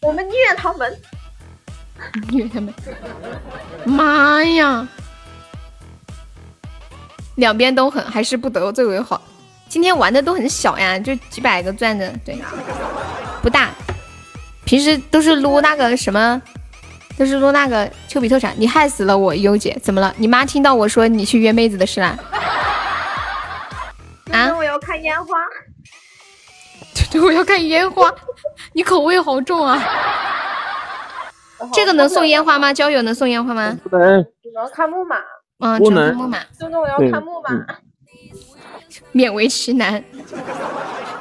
[0.00, 0.98] 我们虐他们。
[2.28, 2.74] 虐他们！
[3.84, 4.86] 妈呀，
[7.36, 9.22] 两边都狠，还是不得罪为好。
[9.68, 12.36] 今天玩的都很小呀，就几百个钻的，对，
[13.42, 13.70] 不大。
[14.64, 16.42] 平时都是撸那个什么，
[17.16, 18.52] 都是撸那个丘比特闪。
[18.58, 20.12] 你害死了我，优姐，怎么了？
[20.18, 22.18] 你妈听到我说你去约妹子的事啦？
[22.18, 22.63] 墩
[24.34, 25.38] 墩，我要看烟花。
[27.10, 28.12] 对，我要看烟花。
[28.72, 29.80] 你口味好重啊！
[31.72, 32.72] 这个能送烟花吗？
[32.72, 33.78] 交友能送烟花吗？
[33.82, 35.16] 不能，只能看木马。
[35.60, 37.50] 嗯，只能看木马，墩墩，我要看木马。
[37.50, 37.66] 嗯
[39.12, 40.04] 勉为其难，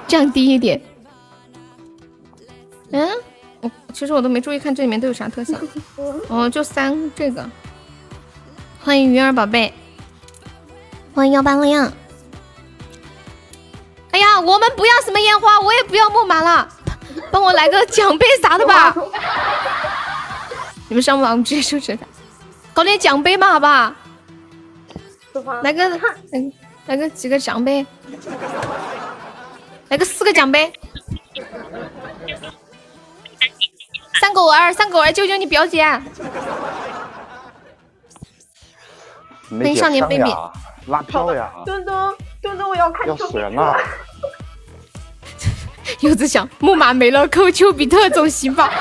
[0.08, 0.80] 降低一点。
[2.92, 3.10] 嗯，
[3.62, 5.58] 我其实我都没注意看这里面都有啥特效。
[6.30, 7.48] 哦，就三这个。
[8.84, 9.74] 欢迎鱼儿宝贝，
[11.16, 11.92] 欢迎幺八零。
[14.14, 16.70] 哎呀，我们不要什么烟花，我也不要木马了，
[17.32, 18.96] 帮我来个奖杯啥的吧。
[20.88, 22.06] 你们上不来，我们直接收拾他，
[22.76, 23.94] 搞点奖杯嘛，好不好？
[25.64, 26.08] 来个来个
[26.86, 27.84] 来个几个奖杯，
[29.90, 30.72] 来个四个奖杯。
[34.22, 35.84] 三狗儿，三狗儿，救救你表姐！
[39.50, 40.36] 没迎少年点 baby，
[40.86, 43.34] 拉票呀，墩墩，墩墩，我要看要丘比特。
[43.34, 43.78] 死人了！
[46.02, 48.70] 柚子 想，木马没了，扣丘比特总行吧？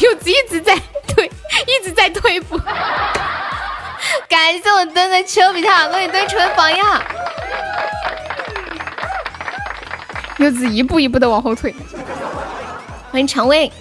[0.00, 0.78] 柚子一直在
[1.08, 1.30] 退，
[1.66, 2.60] 一直在退步。
[4.28, 7.02] 感谢我墩的丘比特，为你墩成为榜样。
[10.36, 11.74] 柚子一步一步的往后退。
[13.10, 13.72] 欢迎常威。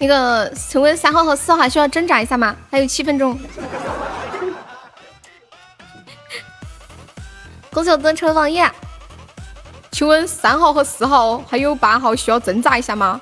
[0.00, 2.56] 那个请问三号和四号还需要挣扎一下吗？
[2.70, 3.38] 还有七分钟。
[7.70, 8.66] 恭喜我登车放夜。
[9.92, 13.20] 请问三号和四号还有八号需要挣扎一下吗？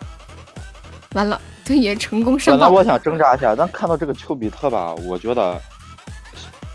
[1.15, 2.61] 完了，对也成功上榜。
[2.61, 5.61] 本来我想挣扎一下，但看到这个丘比特吧，我觉得，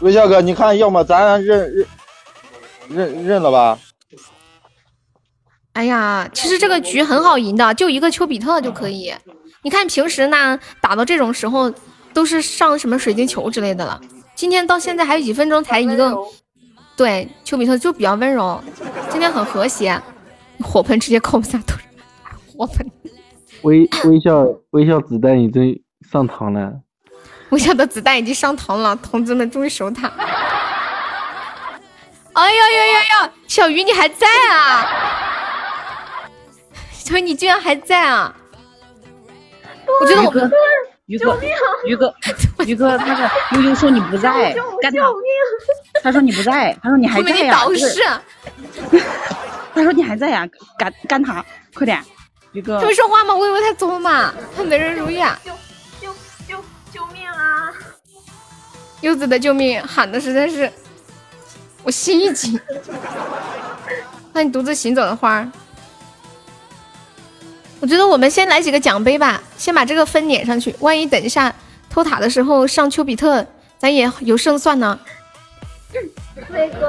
[0.01, 1.87] 微笑哥，你看，要么咱认认
[2.89, 3.79] 认认了吧？
[5.73, 9.15] 哎呀，其实这个局很好赢的，就一个丘比特就可以。
[9.63, 11.73] 你看平时呢，打到这种时候
[12.13, 13.99] 都是上什么水晶球之类的了。
[14.35, 16.13] 今天到现在还有几分钟才一个，
[16.97, 18.61] 对，丘比特就比较温柔，
[19.09, 19.99] 今天很和谐。
[20.59, 21.77] 火盆直接扣不下头，
[22.55, 22.91] 火盆。
[23.63, 25.81] 微微笑微笑子弹已经
[26.11, 26.73] 上膛了。
[27.49, 30.11] 微笑的子弹已经上膛了，同志们终于守塔。
[32.33, 33.31] 哎呦呦呦呦！
[33.47, 34.87] 小鱼你还在啊？
[36.91, 38.35] 小鱼你居然还在啊！
[40.01, 40.51] 我觉得我们
[41.05, 41.37] 于哥，
[41.85, 42.13] 于哥，
[42.65, 45.01] 于哥，那个悠悠说你不在，干他。
[46.01, 47.59] 他说你不在，他说你还在呀、
[49.73, 50.47] 他说你还在呀、
[50.77, 52.01] 干干他，快点，
[52.53, 52.87] 于哥他。
[52.87, 53.35] 会说话吗？
[53.35, 55.39] 我以为他走了嘛，他美人如玉啊！
[55.43, 55.51] 救
[56.01, 56.13] 救
[56.47, 56.63] 救
[56.93, 57.71] 救命啊！
[59.01, 60.71] 柚子的救命喊的实在是
[61.83, 62.59] 我心一紧。
[64.33, 65.47] 那你独自行走的花儿，
[67.83, 70.73] 我觉得我们先来几个奖杯吧，先把这个分撵上去。
[70.79, 71.53] 万一等一下
[71.89, 73.45] 偷塔的时候上丘比特，
[73.77, 74.97] 咱也有胜算呢。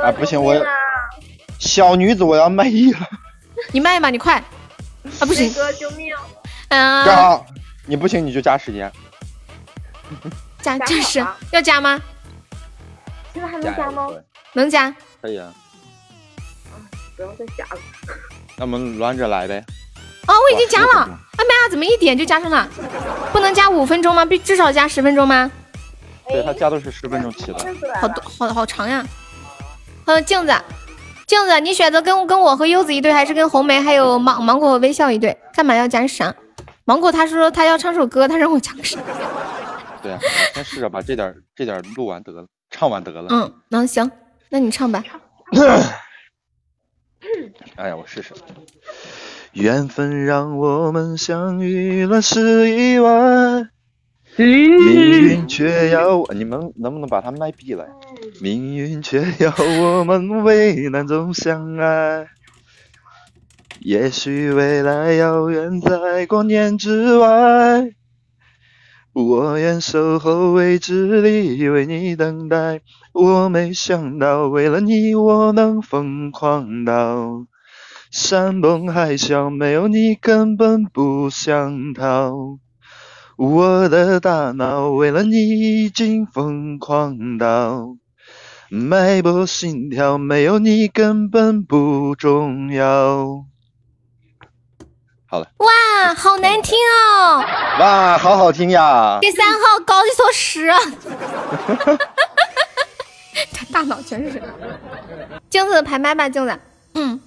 [0.04, 0.54] 啊，不行，我
[1.58, 3.00] 小女子我要卖艺了。
[3.72, 4.36] 你卖吧，你快
[5.18, 5.26] 啊！
[5.26, 6.14] 不行，哥救命！
[6.68, 7.44] 啊，正好，
[7.86, 8.88] 你不行你就加时间。
[10.62, 12.00] 加加加是要加吗？
[13.32, 14.08] 现在还能加吗？
[14.52, 14.94] 能加。
[15.20, 15.52] 可以啊，
[17.16, 17.80] 不用再加了。
[18.56, 19.64] 那我们轮着来呗。
[20.26, 21.08] 哦，我已经加了。
[21.36, 22.68] 哎妈呀，怎么一点就加上了？
[23.32, 24.24] 不能加五分钟吗？
[24.24, 25.50] 必至少加十分钟吗？
[26.28, 27.58] 对他加的是十分钟起的。
[28.00, 29.04] 好多好好长呀。
[30.06, 30.54] 还有镜子，
[31.26, 35.36] 镜子，你选择跟跟我和柚子一对，还是跟红梅还有芒芒果和微笑一对？
[35.54, 36.34] 干嘛要加闪？
[36.84, 39.02] 芒果他说他要唱首歌，他让我加个闪？
[40.02, 43.26] 对啊，我先试着把这点儿这点儿录完得了，唱完得了。
[43.30, 44.10] 嗯，那行，
[44.50, 45.02] 那你唱吧。
[47.76, 48.34] 哎呀，我试试。
[49.54, 53.64] 缘分让我们相遇了是意外，
[54.36, 57.90] 命运却要你们能不能把它麦闭了呀？
[58.40, 62.26] 命运却要我们为难中相爱。
[63.80, 67.92] 也许未来遥远在光年之外，
[69.12, 72.80] 我愿守候未知里为你等待。
[73.12, 77.46] 我没想到为了你我能疯狂到
[78.14, 82.32] 山崩海啸，没有你根本不想逃。
[83.36, 87.96] 我的大脑为了你已经疯狂到，
[88.70, 93.46] 脉搏心跳没有你根本不重要。
[95.26, 97.42] 好了，哇，好难听哦！
[97.80, 99.18] 哇，好好听呀！
[99.20, 100.70] 第三号搞一坨屎，
[103.52, 104.40] 他大脑全是屎。
[105.50, 106.56] 镜子排麦吧，镜子。
[106.94, 107.20] 嗯，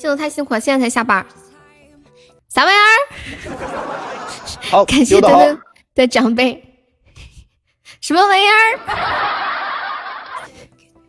[0.00, 1.24] 镜子太辛苦了，现在才下班。
[2.48, 2.82] 啥玩意儿？
[4.62, 5.60] 好， 感谢墩墩
[5.94, 6.64] 的长辈。
[8.00, 8.80] 什么玩意儿？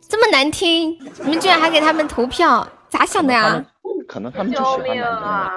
[0.09, 3.63] 这么难听，你们居然还给他们投票，咋想的呀？
[4.09, 5.29] 可能他们就喜救命欢男生吧。
[5.29, 5.51] 啊！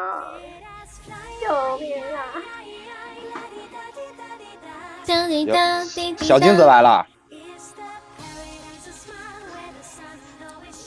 [1.43, 1.79] 救
[5.27, 5.85] 命啊！
[6.19, 7.05] 小镜子来了，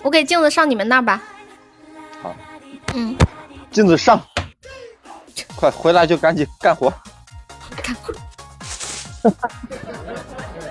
[0.02, 1.22] 我给镜子上你们那儿吧。
[2.88, 3.15] 好，嗯，
[3.72, 4.22] 镜子上，
[5.55, 6.91] 快回来就赶紧干活。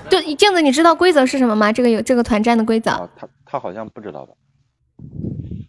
[0.09, 1.73] 对，镜子，你知道规则是什么吗？
[1.73, 2.91] 这个有这个团战的规则。
[3.17, 4.33] 他他好像不知道吧？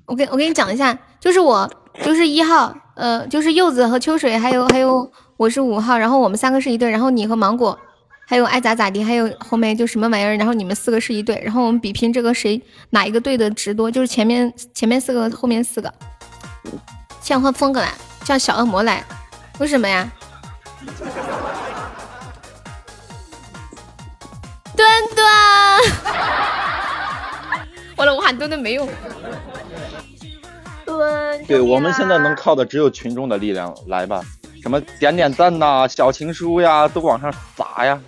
[0.05, 1.69] 我给我给你讲一下，就是我
[2.01, 7.77] 就是一号，呃，就是柚子和秋水，还有还有我是五号，然后我们三个是一对，然后你和芒果，
[8.25, 12.61] 还有爱咋咋地，还有红梅就什么玩意儿，然后你们四个是一对，然后我们比拼这个谁
[12.91, 15.93] 哪一个队的值多，就是前面前面四个，后面四个。
[17.21, 17.87] 现在换风格了，
[18.23, 19.03] 叫小恶魔来，
[19.59, 20.09] 为什么呀？
[24.75, 25.25] 墩墩，
[27.95, 28.87] 完了，我喊墩墩没用。
[30.85, 34.21] 墩，对我们现在能靠的只有群众的力量，来吧，
[34.61, 37.99] 什么点点赞呐、小情书呀，都往上砸呀。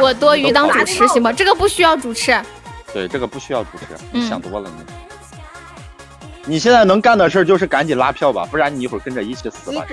[0.00, 1.32] 我多余当主持行吗？
[1.32, 2.40] 这个不需要主持。
[2.92, 5.05] 对，这个不需要主持，嗯你想多了你。
[6.48, 9.84] 你现在能干的事儿就是赶紧拉票吧，不然你一会儿跟着一起死吧。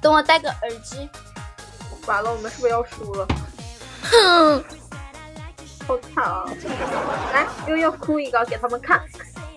[0.00, 1.08] 等我戴个耳机。
[2.06, 3.28] 完了，我们是不是要输了？
[4.02, 4.64] 哼，
[5.86, 6.44] 好惨啊！
[7.32, 9.00] 来，又要哭一个给他们看。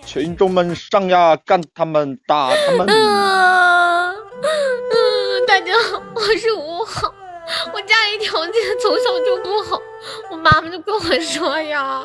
[0.04, 2.86] 群众们上呀，干他们，打他们！
[2.86, 7.12] 嗯 嗯，大家好，我是五号，
[7.72, 9.80] 我家里条件从小就不好，
[10.30, 12.04] 我妈妈就跟我说呀，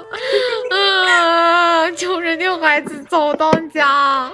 [0.69, 4.31] 嗯， 穷人家孩子早当家，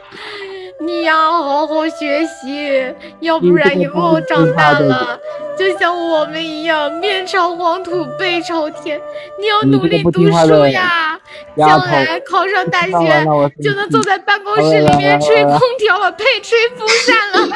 [0.81, 5.17] 你呀好好学习，要不然以后长大了
[5.57, 9.01] 就像我们一样面朝黄土背朝天，
[9.39, 11.17] 你要努力读书呀，
[11.55, 13.25] 将来考上大学
[13.63, 17.47] 就能坐在办公室里面吹空调了，呸，吹风扇了。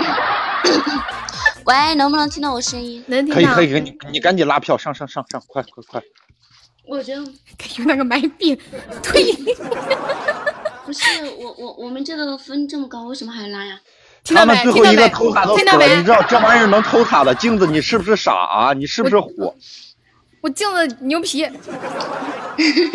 [1.65, 3.03] 喂，能不能听到我声音？
[3.07, 6.01] 能可以可以，可以你你赶紧拉票，上上上上，快快快！
[6.88, 7.21] 我觉得
[7.77, 8.55] 用那个麦币
[9.03, 9.33] 推。
[10.85, 11.05] 不是
[11.38, 13.79] 我我我们这个分这么高，为什么还拉呀？
[14.25, 18.73] 他们最后一个偷塔都死了，听到没你知道这玩意儿能偷塔的镜子，你是不是傻啊？
[18.73, 19.55] 你是不是虎？
[20.41, 21.47] 我镜子牛皮，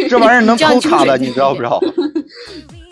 [0.08, 1.80] 这玩意儿能偷塔的，你你知道不知道？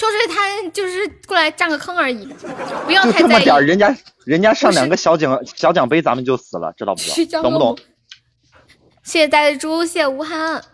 [0.00, 2.26] 秋水他就是过来占个坑而已，
[2.86, 3.20] 不要太在意。
[3.20, 3.94] 这么点儿，人家
[4.24, 7.42] 人家上两个小奖小奖杯，咱们就死了，知道不知道？
[7.42, 7.78] 懂不懂？
[9.02, 10.64] 谢谢呆的猪，谢谢吴涵。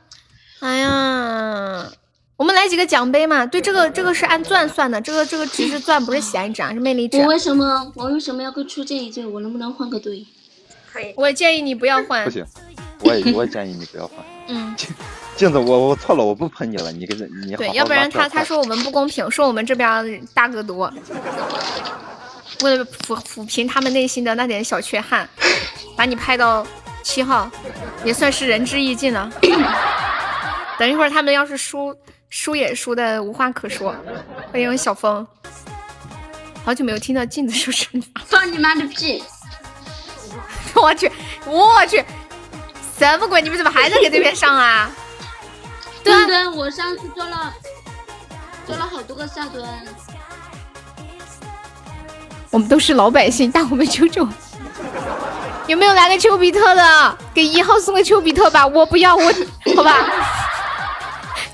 [0.60, 1.90] 哎呀，
[2.36, 3.44] 我们来几个奖杯嘛？
[3.44, 7.26] 对，这个这个是按钻算的，这个这个值是钻，不是喜爱值啊，是魅力值我。
[7.26, 9.26] 为什么我为什么要跟出这一队？
[9.26, 10.24] 我能不能换个队？
[10.92, 11.12] 可以。
[11.16, 12.30] 我建议你不要换不。
[12.30, 12.46] 行，
[13.00, 14.24] 我也我也建议你不要换。
[14.46, 14.76] 嗯，
[15.36, 20.90] 镜子，我我错了，我不喷你了，你跟着你好对，要不然他他说我们不公平，说我们这边大哥多。
[22.62, 25.28] 为了抚抚平他们内心的那点小缺憾，
[25.94, 26.66] 把你拍到
[27.02, 27.50] 七号，
[28.02, 29.30] 也算是仁至义尽了。
[30.78, 31.94] 等一会儿他们要是输，
[32.30, 33.94] 输也输的无话可说。
[34.50, 35.26] 欢迎小峰，
[36.64, 38.22] 好久没有听到镜子说声话。
[38.24, 39.22] 放你妈的屁！
[40.74, 41.12] 我去，
[41.44, 42.02] 我去，
[42.98, 43.42] 什么鬼？
[43.42, 44.90] 你们怎么还在给对面上啊？
[46.06, 47.52] 对啊对对，我上次做了
[48.64, 49.66] 做了好多个下蹲。
[52.50, 54.26] 我们都是老百姓，但我们求求，
[55.66, 57.18] 有没有来个丘比特的？
[57.34, 59.34] 给一号送个丘比特吧，我不要，我
[59.74, 59.96] 好吧。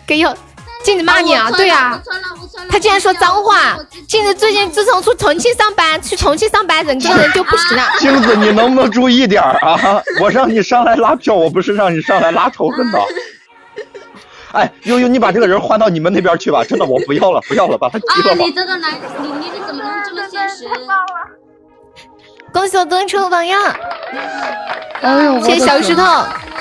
[0.06, 0.34] 给一号，
[0.84, 1.98] 镜子骂你啊，对啊。
[2.68, 3.78] 他竟然说脏话。
[4.06, 7.88] 镜子最近自从去重庆上班，去重庆上班，人个人就不行了。
[7.98, 10.02] 镜子，你能不能注意点儿啊？
[10.20, 13.00] 我让你上来拉票，我不是让你上来拉仇恨的。
[14.52, 18.52] 哎，悠悠，你把这个人换到你们那边去吧， 真的，我不要了，不要了，把他啊踢了，吧你。
[18.52, 20.68] 这个男，你你你怎么能这么现实？
[22.52, 23.74] 恭喜我蹲出榜样，
[25.00, 26.02] 哎呦，谢谢小石头，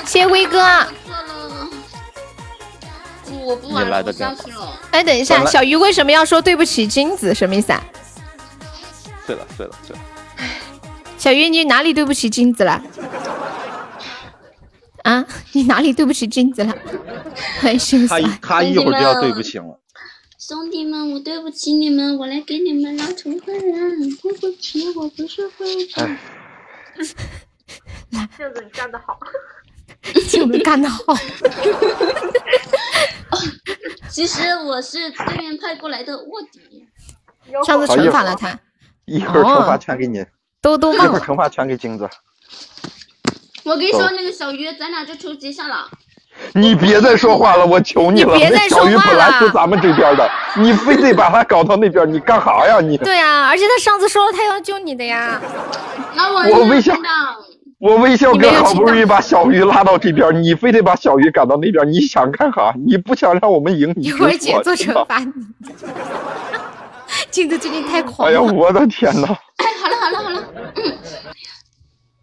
[0.06, 0.58] 谢谢威哥。
[3.30, 4.80] 我我不玩了，我你来的下去了。
[4.90, 7.34] 哎，等一下，小鱼为什么要说对不起金子？
[7.34, 7.82] 什么意思啊？
[9.26, 10.02] 碎了碎了碎了。
[11.18, 12.82] 小鱼，你哪里对不起金子了？
[15.02, 16.74] 啊，你哪里对不起金子了？
[17.60, 17.68] 他
[18.40, 19.80] 他一会儿就要对不起了。
[20.38, 24.16] 兄弟们，我对不起你们，我来给你们拉仇恨了。
[24.22, 26.08] 对不起，我不是会长。
[28.38, 29.18] 柚子你干得好。
[30.28, 31.16] 镜子干得好。
[34.10, 36.86] 其实我是对面派过来的卧底。
[37.64, 38.58] 上次惩罚了他，
[39.04, 40.24] 一会儿惩罚哦全给你，
[40.60, 41.12] 都都一忘了。
[41.12, 42.08] 会儿惩罚全给金子。
[43.64, 45.86] 我跟你说，那个小鱼，咱俩就抽结下了。
[46.54, 48.34] 你别再说话了，我求你了。
[48.34, 52.96] 你别再那小鱼说话了本来是咱们这边的，你非得把他搞到那边，你干啥呀你？
[52.96, 55.40] 对呀、而且他上次说了他要救你的呀。
[56.14, 56.96] 那我我微笑
[57.78, 62.72] 我微笑哥好不容易把小鱼拉到这边，你非得把小鱼赶到那边，你想干啥？
[62.86, 65.32] 你不想让我们赢，你一会儿姐做惩罚你。
[67.30, 68.52] 镜子最近太狂哎呀，了。
[68.52, 69.28] 我的天呐！
[69.58, 70.42] 哎，好了好了好了，
[70.76, 70.98] 嗯，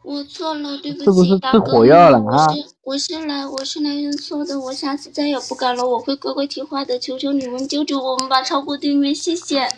[0.09, 9.69] 我错了，对不起，是不是大哥吃火药了我啊是我是来我是来认错的，我下次再也不敢了，我会乖乖听话的，求求你们救救我们吧，超过对面，谢谢。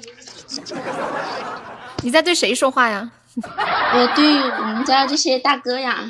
[2.01, 3.11] 你在对谁说话呀？
[3.35, 6.09] 我对我们家这些大哥呀，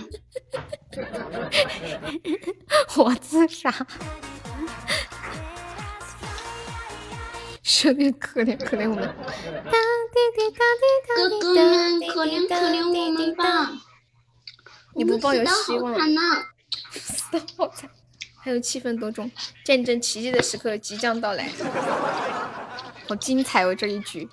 [2.97, 3.73] 我自杀。
[7.63, 9.11] 兄弟可怜可怜我们。
[11.15, 13.71] 哥哥们可怜可怜我们吧，
[14.95, 15.95] 你不抱有希望。
[16.91, 17.89] 死的好惨，
[18.41, 19.29] 还有七分多钟，
[19.63, 21.49] 见证奇迹的时刻即将到来，
[23.07, 23.73] 好精彩哦！
[23.75, 24.27] 这一局，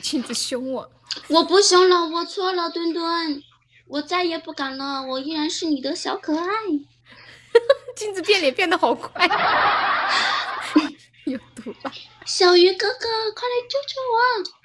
[0.00, 0.90] 镜子凶我，
[1.28, 3.42] 我不凶了，我错了，墩墩，
[3.86, 6.44] 我再也不敢了，我依然是你的小可爱。
[7.96, 9.26] 镜子变脸变得好快，
[11.24, 11.92] 有毒吧？
[12.24, 14.57] 小鱼哥哥，快来救救我！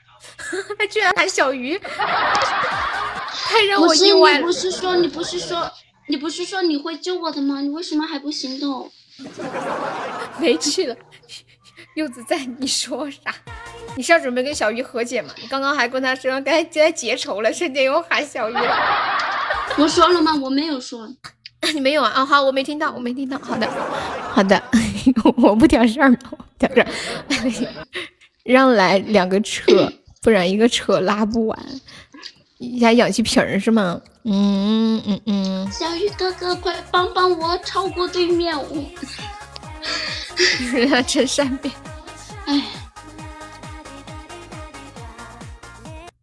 [0.78, 4.52] 他居然喊小鱼，太让不是我意外了你不。
[4.52, 5.72] 是说你不是说
[6.07, 7.61] 你不是说你会救我的吗？
[7.61, 8.91] 你为什么还不行动？
[10.40, 10.95] 没气了。
[11.95, 13.20] 柚子在，你说啥？
[13.95, 15.30] 你是要准备跟小鱼和解吗？
[15.40, 18.78] 你刚刚还跟他说该该结仇了，瞬间又喊小鱼了。
[19.78, 20.36] 我说了吗？
[20.41, 21.07] 我没有说。
[21.74, 22.11] 你没有啊？
[22.15, 23.38] 啊、好，我没听到，我没听到。
[23.40, 23.70] 好的，
[24.34, 24.61] 好的，
[25.38, 26.14] 我不挑事儿
[26.60, 26.88] 挑事儿。
[28.44, 29.90] 让来两个车，
[30.24, 31.82] 不然一个车拉不完。
[32.58, 34.02] 一下氧气瓶儿是吗？
[34.24, 38.58] 嗯嗯嗯，小鱼哥哥，快帮帮我，超过对面！
[38.58, 38.66] 我
[40.72, 41.74] 人家真善变。
[42.45, 42.64] 哎，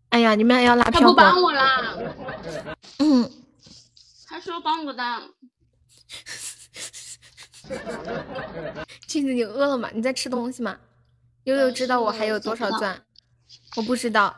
[0.09, 1.43] 哎呀，你们要拉票他不帮？
[1.43, 1.95] 我啦，
[3.01, 3.31] 嗯，
[4.27, 5.03] 他说帮我的。
[9.07, 9.91] 镜子，你饿了吗？
[9.93, 10.79] 你在吃东西吗？
[11.45, 13.03] 悠悠知道我还有多少钻？
[13.77, 14.35] 我不知道。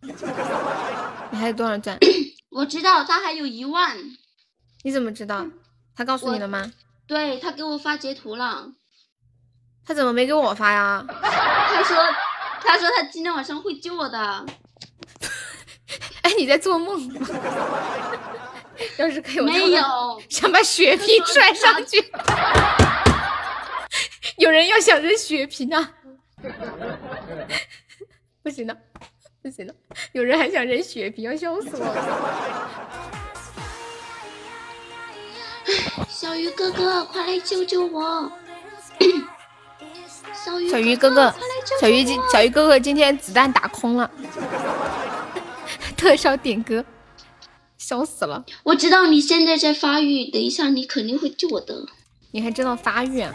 [0.00, 1.98] 你还有多少钻？
[2.50, 3.96] 我知道他还有一万，
[4.82, 5.46] 你怎么知道？
[5.96, 6.70] 他告诉你了吗？
[7.06, 8.68] 对他给我发截图了。
[9.86, 11.04] 他怎么没给我发呀？
[11.08, 11.96] 他说，
[12.62, 14.18] 他说他今天晚上会救我的。
[16.22, 17.26] 哎，你在做梦吗？
[18.98, 22.02] 要是可以，我没有想把血瓶拽上去。
[24.38, 25.92] 有人要想扔血瓶啊！
[28.44, 28.76] 不行了，
[29.42, 29.74] 不行了，
[30.12, 32.70] 有人还想扔血瓶，要笑死我了。
[36.06, 38.30] 小鱼哥哥，快来救救我！
[40.44, 41.34] 小鱼小鱼哥哥
[41.80, 44.10] 小鱼今小鱼哥哥今天子弹打空了，
[45.96, 46.84] 特效点歌，
[47.78, 48.44] 笑死了！
[48.62, 51.86] 我知道你现在在发育，等一下你肯定会救我的。
[52.32, 53.34] 你还知道发育啊？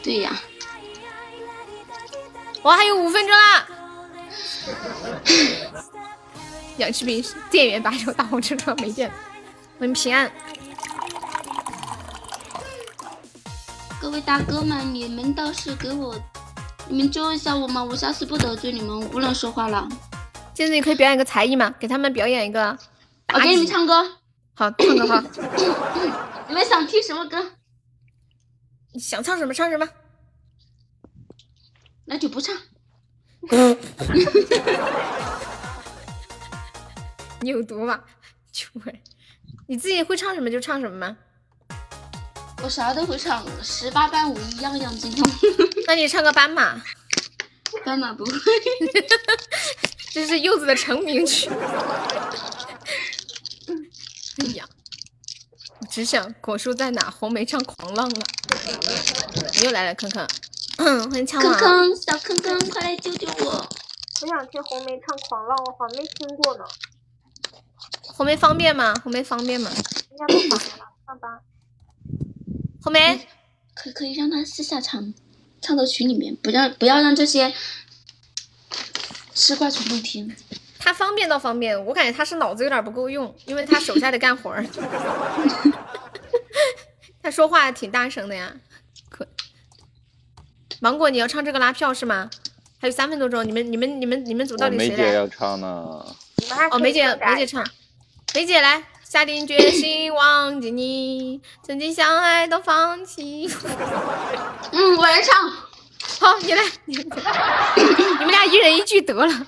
[0.00, 0.40] 对呀，
[2.62, 3.68] 我还有五分钟啦！
[6.78, 9.14] 氧气瓶电源把手，大红车上没电了，
[9.78, 10.30] 欢迎平安。
[14.00, 16.14] 各位大哥们，你们倒是给我，
[16.88, 17.82] 你们救一下我嘛！
[17.82, 19.88] 我下次不得罪你们，我不能说话了。
[20.54, 21.74] 现在你可以表演个才艺吗？
[21.78, 22.78] 给他们表演一个。
[23.34, 24.18] 我给你们唱歌。
[24.54, 25.20] 好，唱歌好。
[26.48, 27.52] 你们想听什么歌？
[28.92, 29.88] 你想唱什么唱什么。
[32.04, 32.56] 那就不唱。
[37.40, 38.04] 你有毒吧？
[38.52, 38.98] 穷人，
[39.68, 41.16] 你自己会唱什么就唱什么吗？
[42.62, 45.30] 我啥都会唱，十八般武艺样样精通。
[45.86, 46.82] 那你唱个斑马。
[47.84, 48.32] 斑马不会。
[50.10, 51.48] 这是柚子的成名曲。
[54.38, 54.64] 哎呀，
[55.78, 58.26] 我只想果树在哪，红梅唱狂浪了。
[59.54, 60.10] 你又来了，坑
[60.78, 61.52] 坑，欢迎枪王。
[61.54, 63.68] 坑坑，小坑坑，快来救救我！
[64.22, 66.64] 我想听红梅唱《狂浪》，我好像没听过呢。
[68.02, 68.94] 红梅方便吗？
[69.02, 69.70] 红梅方便吗？
[70.10, 70.92] 应该不方便吧？
[71.04, 71.40] 上班。
[72.80, 73.26] 红梅，
[73.74, 75.12] 可可以让他私下唱，
[75.60, 77.52] 唱到群里面，不让不要让这些
[79.34, 80.32] 吃瓜群众听。
[80.78, 84.64] 他方便倒方便，我感觉他是脑子有点不够用，因为他手下得干活儿。
[87.20, 88.54] 他说话挺大声的呀。
[90.80, 92.30] 可，芒果，你要唱这个拉票是吗？
[92.80, 94.96] 还有三分多钟，你们、你们、你们、你们组到底谁来？
[94.96, 95.66] 梅姐要唱呢。
[96.70, 97.66] 哦，梅姐，梅姐唱，
[98.34, 103.48] 梅姐来，下定决心忘记你，曾经相爱到放弃。
[104.70, 105.50] 嗯，我来唱。
[106.20, 107.04] 好，你来，你来
[107.76, 109.46] 你们俩一人一句得了。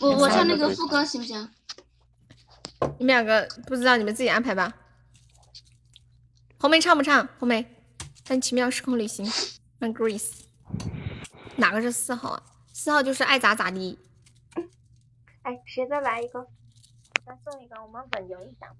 [0.00, 1.48] 我我唱那个副歌行不行？
[2.98, 4.72] 你们两个不知道，你们自己安排吧。
[6.58, 7.26] 红梅唱不唱？
[7.38, 7.66] 红梅，
[8.26, 9.30] 但奇妙时空旅行，
[9.78, 10.40] 让 Grace，
[11.56, 12.42] 哪个是四号啊？
[12.72, 13.98] 四号就是爱咋咋地。
[15.42, 16.46] 哎，谁再来一个？
[17.26, 18.74] 再送一个，我们稳赢一下。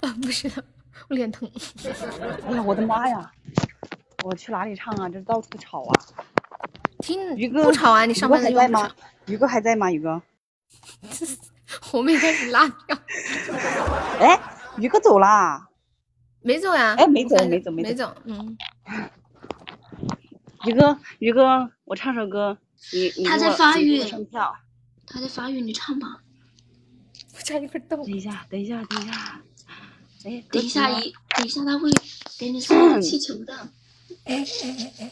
[0.06, 0.48] 啊，不是，
[1.08, 1.50] 我脸疼。
[2.46, 3.32] 哎呀，我的妈呀！
[4.22, 5.08] 我去哪里唱啊？
[5.08, 5.92] 这到处吵啊！
[7.00, 8.94] 听于哥不吵啊你上班还在吗地方不吵？
[9.26, 9.90] 于哥还在吗？
[9.90, 10.22] 于哥？
[11.82, 12.96] 红梅开始拉票，
[14.20, 14.40] 哎，
[14.80, 15.68] 于哥走啦！
[16.42, 16.94] 没走呀？
[16.98, 18.56] 哎没走没走没没走嗯，
[20.66, 22.56] 于哥，于哥，我唱首歌，
[22.92, 24.00] 你你他在发育。
[25.06, 26.18] 他在发育，你唱吧。
[27.34, 27.96] 我差一份豆。
[27.98, 29.40] 等一下，等一下，等一下。
[30.24, 31.90] 哎，等一下一，等一下他会
[32.38, 33.54] 给你送 气球的。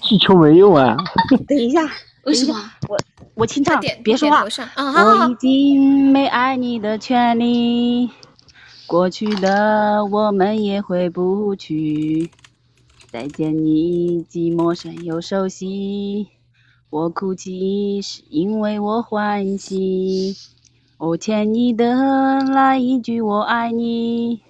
[0.02, 0.96] 气球没用啊。
[1.48, 1.82] 等一下，
[2.24, 2.72] 为什么？
[2.88, 2.96] 我
[3.34, 8.10] 我清唱点，别说话我已经没爱你的权利，
[8.88, 12.30] 过去的我们也回不去。
[13.12, 16.28] 再见你，寂寞深又熟悉。
[16.88, 20.34] 我哭泣是因为我欢喜。
[20.96, 24.40] 我欠你的那一句我爱你，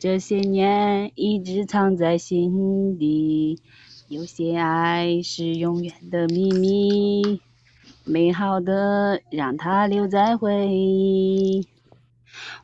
[0.00, 3.60] 这些年一直藏在心底。
[4.08, 7.42] 有些爱是永远的秘密，
[8.04, 11.66] 美好的让它留在回忆。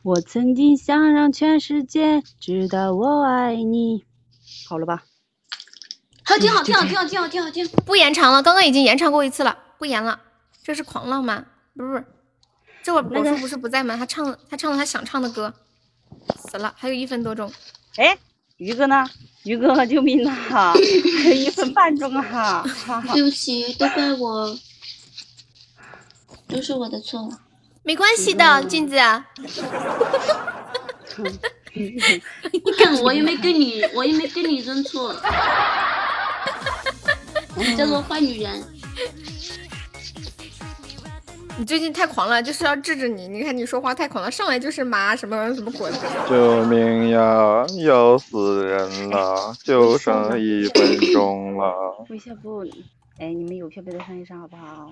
[0.03, 4.03] 我曾经想让全世界知道我爱你。
[4.67, 5.05] 好了吧？
[6.25, 7.71] 好，挺好，挺好，挺好，挺好，挺好，挺好。
[7.85, 10.19] 不延长了，刚刚已经延长过一次了，不延了。
[10.61, 11.45] 这是狂浪吗？
[11.73, 12.05] 不是不是，
[12.83, 13.95] 这会儿叔不是不在吗？
[13.95, 15.53] 他唱了他唱了他想唱的歌，
[16.37, 17.49] 死了，还有一分多钟。
[17.95, 18.17] 哎，
[18.57, 19.09] 于哥呢？
[19.45, 20.73] 于哥，救命啊！
[21.23, 22.61] 还有一分半钟啊！
[23.13, 24.57] 对不起，都怪我，
[26.49, 27.29] 都是我的错。
[27.83, 28.95] 没关系的，镜子。
[31.73, 31.99] 你
[32.77, 35.13] 看，我又没跟你，我又没跟你认错，
[37.55, 38.63] 你叫做坏女人。
[41.55, 43.27] 你最近太狂了，就是要治治你。
[43.27, 45.91] 你看你说话太狂了，上来就是妈什么什么鬼。
[46.27, 47.65] 救命呀！
[47.85, 52.05] 要死人了，就剩一分钟了。
[52.09, 52.65] 微笑不，
[53.19, 54.91] 哎，你们有票别再上一上好不好？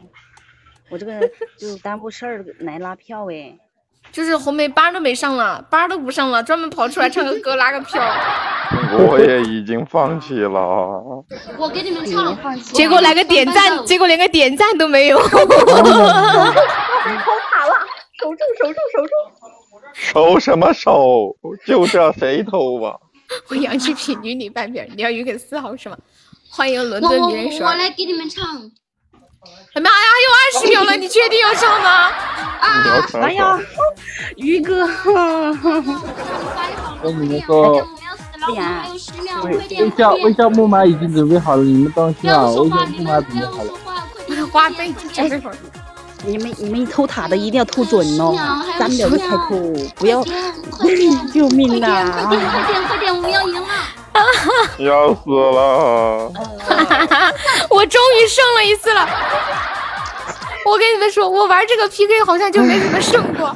[0.91, 1.19] 我这个
[1.57, 3.57] 就耽误事儿来拉票哎。
[4.11, 8.01] 就是红梅班都没上了，班都不上了，专门跑出来唱个歌拉个票。
[8.97, 10.49] 我也已经放弃了。
[11.57, 15.17] 我给你们唱，结果来个点赞，结果连个点赞都没有。
[15.19, 15.45] 偷塔
[17.67, 17.73] 了，
[18.19, 19.11] 守住，守住，守住！
[19.93, 21.35] 守什么守？
[21.65, 22.97] 就这谁偷吧？
[23.49, 25.97] 我洋气痞女你半边，你要鱼给四号是吗？
[26.49, 27.67] 欢迎伦我我敦女人说。
[27.67, 28.43] 我来给你们唱。
[29.73, 31.89] 哎妈呀，还有二十秒了，你确定要上吗？
[32.59, 33.07] 啊！
[33.13, 33.59] 哎呀，
[34.35, 34.87] 于哥，
[37.01, 37.83] 跟你们说，
[39.43, 39.57] 微！
[39.79, 42.45] 微笑微笑木马已经准备好了，你们当心啊！
[42.49, 42.69] 微笑木
[43.03, 43.73] 马准备好了。
[44.27, 45.55] 我的花呗就这会儿。
[46.23, 49.55] 你们你们偷塔的一定要偷准哦，还有三秒就开口，
[49.95, 50.23] 不要！
[51.33, 52.27] 救命啊！
[52.27, 53.67] 快点，快点，快点，我们要赢了！
[54.79, 56.31] 要死了！
[57.69, 59.07] 我终于胜了一次了。
[60.65, 63.55] 我跟你们说，我玩这个 PK 好像就没怎么胜过。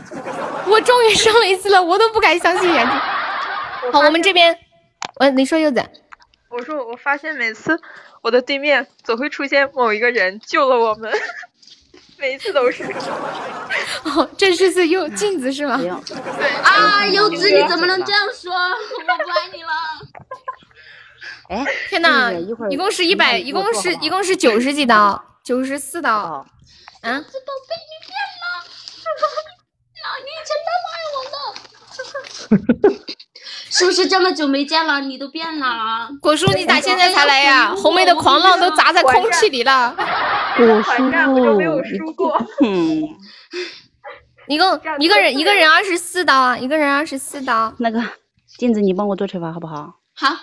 [0.67, 2.95] 我终于胜了一次了，我都不敢相信眼睛。
[3.91, 4.57] 好，我们这边，
[5.19, 5.83] 我，你说柚子，
[6.49, 7.79] 我说我发现每次
[8.21, 11.11] 我的对面总会出现某一个人救了我们，
[12.17, 12.83] 每一次都是。
[14.03, 15.77] 哦，这是次柚镜子是吗？
[15.77, 15.89] 对
[16.63, 18.53] 啊，柚子你怎么能这样说？
[18.55, 19.69] 我不爱你了。
[21.49, 26.09] 哎，天哪，一会儿一共是一百，一共是一共是九十几刀，九十四刀。
[26.09, 26.45] 啊？
[27.01, 28.45] 宝贝，你变了。
[33.69, 36.09] 是不是这么久没见了，你都变了？
[36.21, 37.75] 果叔，你咋现在才来呀？
[37.75, 39.93] 红梅的狂浪都砸在空气里了。
[40.57, 42.37] 果叔战我就没有输过。
[42.63, 43.01] 嗯，
[44.47, 47.73] 一共一个人一个人二十四刀啊，一个人二十四刀。
[47.79, 48.01] 那个
[48.57, 49.95] 镜子，你帮我做惩罚好不好？
[50.13, 50.35] 好，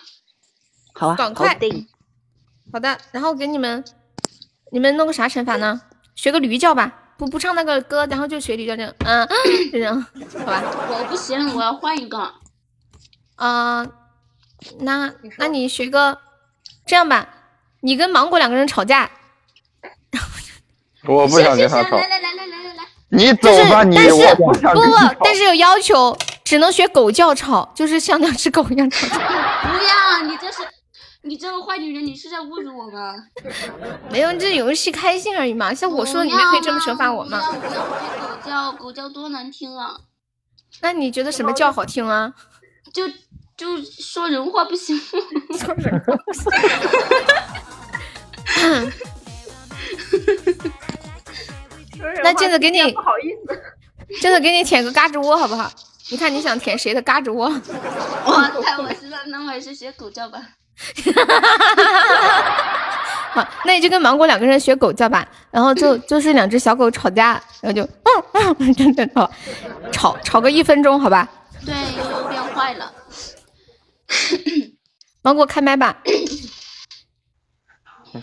[0.94, 1.88] 好啊，赶快好的。
[2.72, 3.84] 好的，然后给你们，
[4.70, 5.80] 你们弄个啥惩罚呢？
[6.14, 9.26] 学个驴叫吧，不不唱那个歌，然后就学驴叫这样，嗯，
[9.72, 10.00] 就 这样，
[10.38, 10.62] 好吧？
[10.90, 12.32] 我不行，我要换一个。
[13.36, 13.86] 啊、
[14.80, 16.18] 那那你学个
[16.86, 17.28] 这样吧，
[17.80, 19.10] 你跟芒果两个人吵架，
[21.06, 21.96] 我不想跟他吵。
[21.96, 25.14] 来来来来来来来，你走但是吧你，但是我不不想跟你不吵，。
[25.24, 29.16] 但是有要求，只能学狗叫吵，就是像两只狗一样吵架。
[29.16, 29.22] 不
[29.84, 30.58] 要，你这是
[31.22, 33.14] 你这个坏女人，你是在侮辱我吗？
[34.10, 35.74] 没有，这游戏开心而已嘛。
[35.74, 37.40] 像我说的，你们可以这么惩罚我吗？
[37.40, 37.70] 不要
[38.42, 39.96] 不要狗叫，狗叫多难听啊！
[40.80, 42.32] 那你觉得什么叫好听啊？
[42.92, 43.08] 就
[43.56, 46.50] 就说人话不行，说人话不行。
[52.22, 53.62] 那镜子给你不好意思，
[54.20, 55.70] 镜子给你舔个嘎吱窝好不好？
[56.10, 57.48] 你看你想舔谁的嘎吱窝？
[58.26, 60.40] 哇，太恶心了，那我还是学狗叫吧。
[63.32, 69.30] 好，那你就跟芒果两个人学狗叫吧，然后就就是两只小狗吵架，然后就嗯嗯，真的吵
[69.92, 71.26] 吵吵个一分钟，好吧？
[71.64, 72.92] 对，又又变坏了。
[75.22, 75.96] 芒果开麦吧，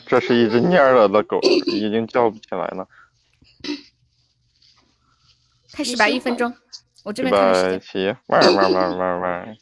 [0.06, 2.86] 这是一只蔫了的狗，已经叫不起来了。
[5.80, 6.54] 开始吧，一分钟，
[7.06, 7.72] 我这预边看时间。
[7.72, 9.56] 备起，汪汪汪汪 汪。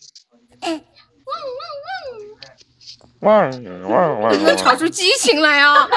[3.19, 4.43] 汪汪汪汪！
[4.43, 5.87] 能 吵出激情来啊！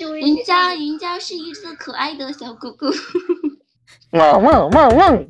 [0.00, 2.88] 人家人家是一只可爱的小狗狗。
[4.10, 5.24] 汪汪汪汪！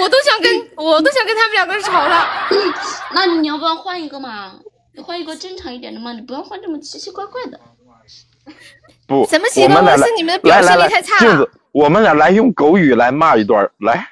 [0.00, 2.26] 我都想跟我都想跟他们两个人吵了。
[3.14, 4.58] 那你要不要换一个嘛？
[4.94, 7.60] 你换一个正常一点的嘛，你不要换这么奇奇怪怪的。
[9.06, 14.08] 不，什么奇我们俩来怪怪是你们的表现来来来力太差了镜子，我们俩来用狗语来骂一段，来，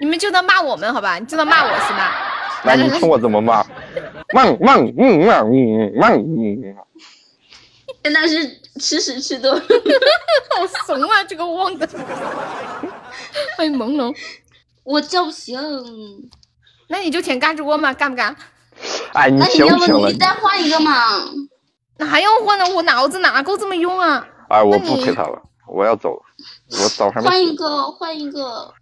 [0.00, 1.18] 你们就当骂我们好吧？
[1.18, 2.32] 你就当骂我是吧？
[2.64, 3.64] 来你听我怎么骂。
[4.34, 6.76] 汪汪嗯汪嗯汪嗯。
[8.02, 9.60] 真的是吃屎吃多了。
[10.50, 11.24] 好怂啊！
[11.24, 11.88] 这个汪的，
[13.56, 14.14] 欢迎朦胧。
[14.84, 15.58] 我叫不行。
[16.88, 18.34] 那你就舔嘎吱窝嘛，干不干？
[19.12, 20.18] 哎，你那你要不行不行了你？
[20.18, 20.92] 再换一个嘛？
[21.98, 22.64] 哪要换呢？
[22.74, 24.26] 我脑子哪够这么用啊？
[24.48, 26.22] 哎，我不陪他了，我要走了，
[26.82, 28.74] 我早上换一个，换一个。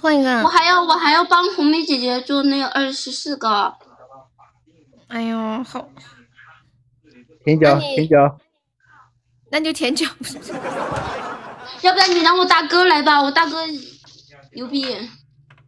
[0.00, 0.42] 换一个。
[0.42, 3.74] 我还要我还要帮红梅姐姐做那个二十四个。
[5.08, 5.88] 哎呦，好，
[7.44, 8.38] 舔脚舔脚，
[9.50, 10.06] 那就舔脚。
[11.82, 13.62] 要不然你让我大哥来吧，我大哥
[14.52, 14.86] 牛逼。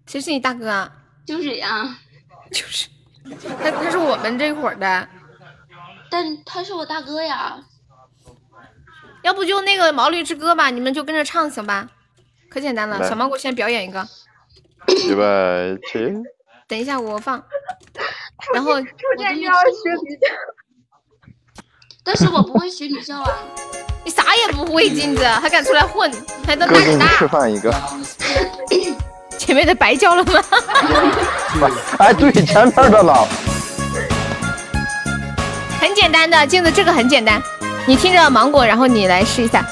[0.07, 0.93] 谁是你大哥啊？
[1.27, 1.99] 就是呀，
[2.53, 2.89] 就是
[3.63, 5.09] 他，他是我们这伙的。
[6.11, 7.59] 但他是我大哥呀。
[9.23, 11.89] 要不就那个《毛驴之歌》吧，你们就跟着唱行吧？
[12.49, 14.07] 可简单了，小芒果先表演一个，
[14.87, 16.15] 预备起。
[16.69, 17.43] 等一下我放。
[18.55, 18.89] 然后初
[19.19, 20.29] 见又要学女叫，
[22.05, 23.29] 但是我不会学女叫啊。
[24.05, 26.09] 你啥也不会，金子还敢出来混，
[26.47, 27.27] 还当大姐哥给你示？
[27.27, 27.75] 范一个。
[29.37, 30.41] 前面的白叫了吗？
[31.99, 33.13] 哎，对，前面的呢。
[35.87, 37.41] 很简单的，镜子这个很简单，
[37.87, 39.65] 你听着芒果，然后你来试一下。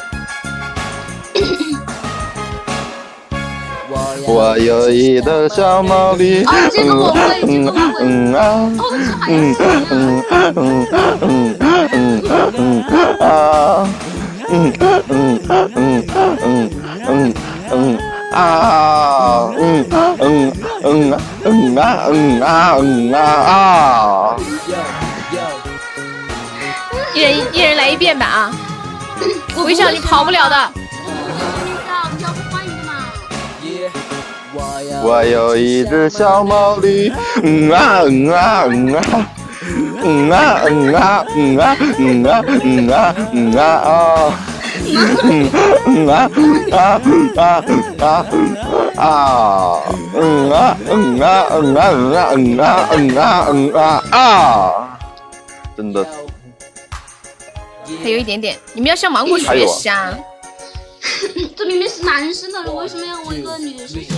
[4.24, 8.70] 我有一头小毛驴，啊这个我会这嗯个我会嗯啊，
[9.27, 9.61] 嗯要
[9.91, 10.23] 嗯
[10.55, 10.86] 嗯
[11.20, 11.57] 嗯
[11.91, 12.23] 嗯
[12.55, 12.85] 嗯
[13.19, 13.89] 啊，
[14.51, 14.73] 嗯
[15.09, 15.41] 嗯
[15.74, 16.07] 嗯
[16.45, 16.70] 嗯
[17.09, 17.35] 嗯
[17.73, 17.99] 嗯
[18.31, 20.53] 啊，嗯嗯
[20.85, 24.36] 嗯嗯啊嗯啊嗯啊啊，
[27.15, 28.51] 一人一人来一遍吧啊！
[29.65, 30.57] 微笑，你跑不了的。
[30.74, 30.82] 女
[31.86, 32.93] 叫，你要不换一个嘛？
[35.03, 37.12] 我有一只小毛驴，
[37.43, 39.03] 嗯啊嗯啊嗯啊。
[40.07, 43.89] 嗯啊嗯啊嗯啊嗯啊嗯啊嗯啊啊，
[45.24, 47.01] 嗯啊嗯啊
[47.39, 47.41] 啊啊
[47.99, 48.27] 啊
[48.99, 49.81] 啊，
[50.15, 54.99] 嗯啊嗯啊嗯啊嗯啊嗯啊嗯啊嗯啊啊，
[55.74, 56.05] 真的
[58.02, 60.15] 还有一点点，你们要向芒果学习啊！
[61.56, 64.15] 这明明是男生的，为什么要我 一个女生学？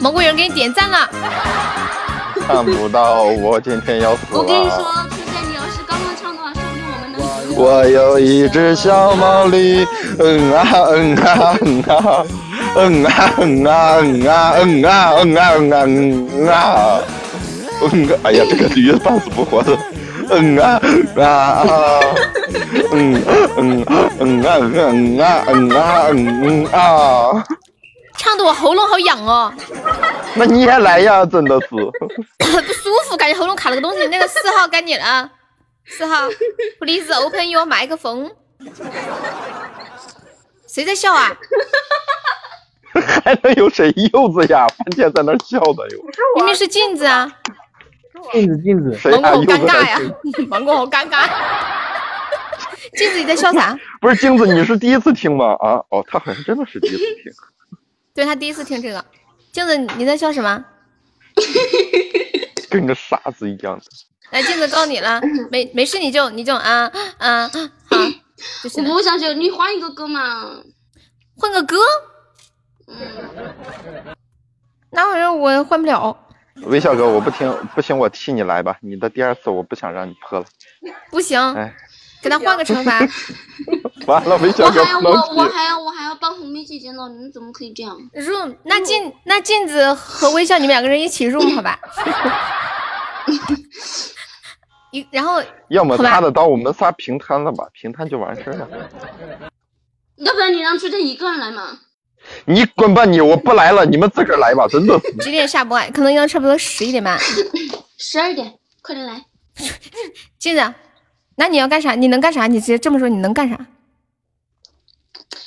[0.00, 1.08] 芒果有人给你点赞了，
[2.46, 7.54] 看不到我今天要死了我跟你说了。，初见，你要是刚刚唱的话，说不定我们能。
[7.56, 9.86] 我有一只小毛驴，
[10.18, 12.24] 嗯啊嗯啊嗯啊，
[12.76, 16.98] 嗯啊嗯啊嗯啊嗯啊嗯啊嗯啊嗯啊，
[17.82, 19.76] 嗯啊，哎呀，这个驴半死不活的，
[20.30, 20.80] 嗯啊
[21.16, 22.00] 啊啊，
[22.92, 23.22] 嗯
[23.56, 23.84] 嗯
[24.20, 27.44] 嗯啊嗯啊嗯啊嗯啊，
[28.18, 29.52] 唱的我喉咙好痒哦，
[30.34, 31.68] 那你也来呀，真的是。
[31.68, 34.06] 不舒服，感觉喉咙卡了个东西。
[34.08, 35.30] 那个四号该你了，
[35.86, 36.28] 四号
[36.80, 38.30] ，please open your microphone。
[40.66, 41.32] 谁在笑啊？
[42.92, 44.66] 还能有谁柚子呀？
[44.78, 46.04] 半天在那笑的哟。
[46.36, 47.30] 明明是镜子啊！
[48.32, 49.98] 镜子镜子，谁芒果好尴尬呀
[50.48, 51.28] 芒果 好尴尬。
[52.96, 53.78] 镜子你在笑啥？
[54.00, 55.54] 不是镜子，你是第一次听吗？
[55.60, 57.32] 啊，哦，他好像真的是第一次听。
[58.14, 59.04] 对他第一次听这个。
[59.52, 60.64] 镜子你在笑什么？
[62.70, 63.84] 跟个傻子一样的。
[64.30, 65.20] 来，镜子告你了，
[65.50, 67.96] 没没事你就你就啊啊好，
[68.62, 70.50] 就是我不想学，你换一个歌嘛。
[71.36, 71.76] 换个歌。
[72.88, 72.96] 嗯
[74.92, 76.16] 那玩意儿我换不了，
[76.62, 78.76] 微笑哥，我不听，不行，我替你来吧。
[78.80, 80.46] 你的第二次我不想让你破了。
[81.10, 81.74] 不行，哎，
[82.22, 83.00] 给他换个惩罚。
[84.06, 85.42] 完了，微笑哥我还要我我。
[85.44, 91.78] 还要我还要帮红梅姐姐呢，你们怎么可以这样？room，那镜那镜子和微笑你们两个人一起 room 好吧？
[94.92, 98.68] 一然后要么他的刀我们仨平摊了吧，平摊就完事儿了。
[100.16, 101.78] 要不然你让秋天一个人来嘛？
[102.44, 104.98] 你滚吧你，我不来了，你们自个儿来吧，真的。
[105.20, 105.86] 几点下播啊？
[105.92, 107.18] 可能要差不多十一点半。
[107.98, 109.24] 十二点，快点来。
[110.38, 110.74] 镜子，
[111.36, 111.94] 那你要干啥？
[111.94, 112.46] 你能干啥？
[112.46, 113.66] 你直接这么说，你能干啥？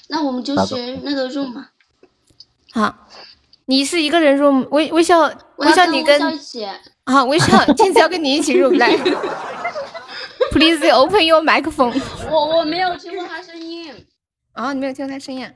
[0.10, 1.69] 那我们就学那个 room 嘛。
[2.72, 3.08] 好，
[3.66, 6.22] 你是一个人 room，微微笑微笑你跟。
[7.06, 8.95] 啊微笑镜子要跟你一起 room 来。
[10.52, 12.00] Please open your microphone。
[12.30, 13.92] 我我没有听过他声音。
[14.53, 15.52] 啊，你没有听过他声音啊？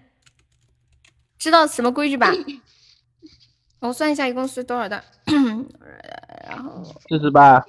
[1.37, 2.31] 知道什么规矩吧？
[3.79, 5.03] 我算一下，一共是多少的？
[6.49, 7.63] 然后，四十八，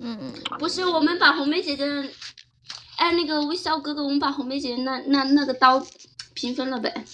[0.00, 1.84] 嗯，不是，我们把红梅姐姐，
[2.96, 5.84] 哎，那个微笑哥哥，我们把红梅姐姐那那那个刀
[6.34, 7.04] 平分了呗。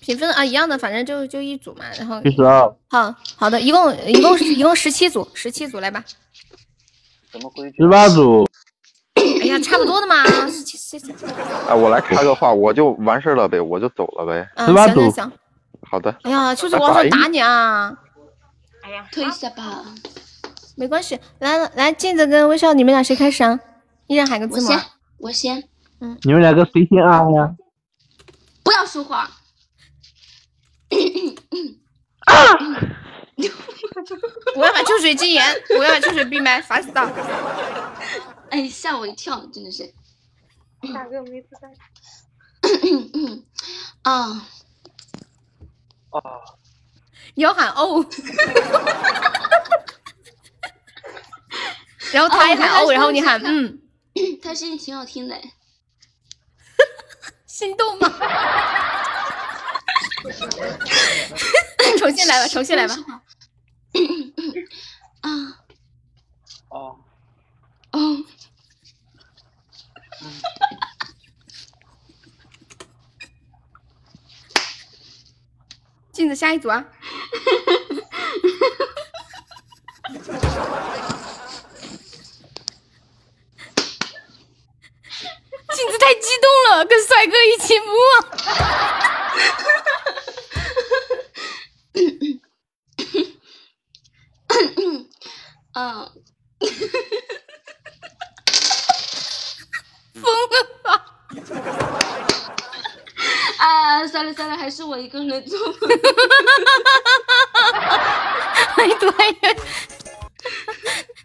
[0.00, 1.84] 平分啊一样的，反正就就一组嘛。
[1.98, 6.02] 然后七十二，好好的，一共一共一共十七组，十七组来吧。
[7.30, 7.76] 什么规矩？
[7.76, 8.48] 十八组，
[9.14, 10.22] 哎呀，差不多的嘛。
[11.68, 14.48] 哎，我来开个话，我就完事儿了呗，我就走了呗。
[14.56, 15.32] 嗯，行行行。
[15.82, 16.14] 好的。
[16.22, 17.92] 哎呀，就是我想打你啊！
[18.82, 19.84] 哎呀，退下吧。
[20.76, 23.58] 没关系，来来，镜子跟微笑，你们俩谁开始啊？
[24.06, 24.82] 一人喊个字母啊。
[25.18, 25.62] 我先，
[25.98, 27.54] 我先，你们两个谁先啊呀？
[28.62, 29.28] 不要说话。
[34.56, 35.44] 我要把秋水禁言，
[35.78, 37.12] 我要把秋水闭麦，烦死了。
[38.50, 39.94] 哎，吓我一跳，真的是。
[40.94, 41.70] 大哥没子弹。
[44.02, 44.46] 啊，
[46.10, 46.20] 啊，
[47.34, 48.04] 你要喊哦，
[52.12, 53.80] 然后他也喊哦，然后你喊嗯，
[54.42, 55.40] 他声音挺好听的。
[57.46, 58.08] 心动吗？
[61.98, 62.94] 重新来吧，重新来吧。
[65.20, 65.28] 啊，
[66.70, 66.96] 哦，
[67.92, 68.24] 哦，
[76.12, 76.84] 镜子下一组啊。
[85.72, 87.74] 镜子太激动了，跟帅哥一起
[95.72, 96.10] 嗯，
[100.20, 101.06] 疯了吧？
[103.58, 105.78] 啊，算了算了，还是我一个人做吧。
[108.76, 109.10] 哎对，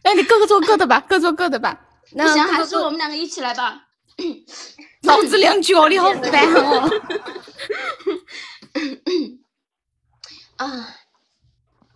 [0.03, 1.79] 那你各个做各的吧，各做各的吧。
[2.11, 3.83] 那行，还是我们两个一起来吧。
[5.03, 6.89] 老子两脚，你好烦哦。
[10.57, 10.95] 啊，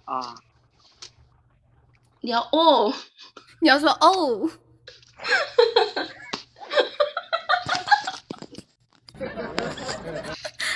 [0.06, 0.36] 啊，
[2.22, 2.94] 你要哦，
[3.62, 4.50] 你要说哦，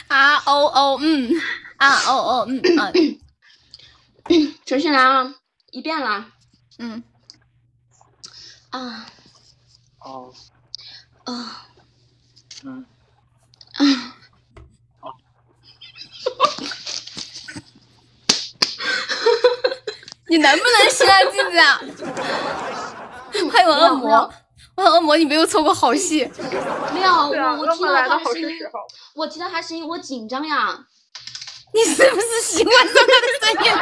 [0.07, 1.31] 啊哦哦嗯
[1.77, 2.91] 啊哦哦嗯啊
[4.65, 5.33] 重新来啊，
[5.71, 6.25] 一遍了。
[6.79, 7.03] 嗯。
[8.69, 9.05] 啊。
[9.99, 10.33] 哦，
[11.25, 11.65] 啊。
[12.63, 12.85] 嗯，
[13.75, 13.83] 啊！
[20.29, 21.57] 你能不能行啊， 镜子？
[23.51, 24.33] 欢迎我恶魔，
[24.75, 26.29] 恶魔，你没有错过好戏。
[26.93, 28.59] 没有，我我听到他的声音
[29.15, 30.85] 我听到他声音，我紧张呀。
[31.73, 33.79] 你是不是喜欢上他的声音了？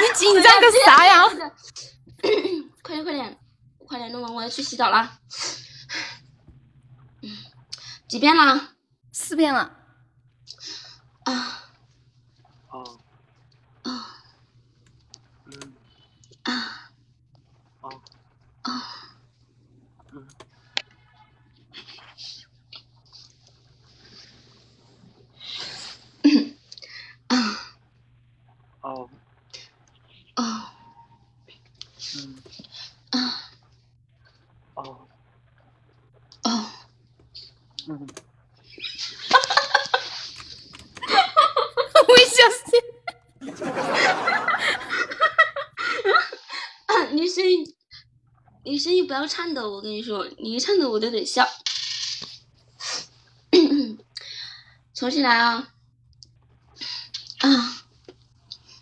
[0.00, 1.28] 你紧张个啥呀？
[2.82, 3.38] 快点快点
[3.86, 5.18] 快点弄完，我要去洗澡了。
[7.22, 7.36] 嗯，
[8.08, 8.70] 几遍了？
[9.12, 9.76] 四遍了。
[11.24, 11.62] 啊
[12.70, 12.98] 哦
[13.82, 14.16] 啊
[15.46, 15.74] 嗯
[16.44, 16.90] 啊
[17.82, 18.00] 哦
[18.62, 18.97] 啊！
[20.18, 20.47] Mm-hmm.
[49.18, 51.44] 要颤抖，我跟你说，你一颤抖我就得笑。
[54.94, 55.72] 重新来啊！
[57.40, 57.48] 啊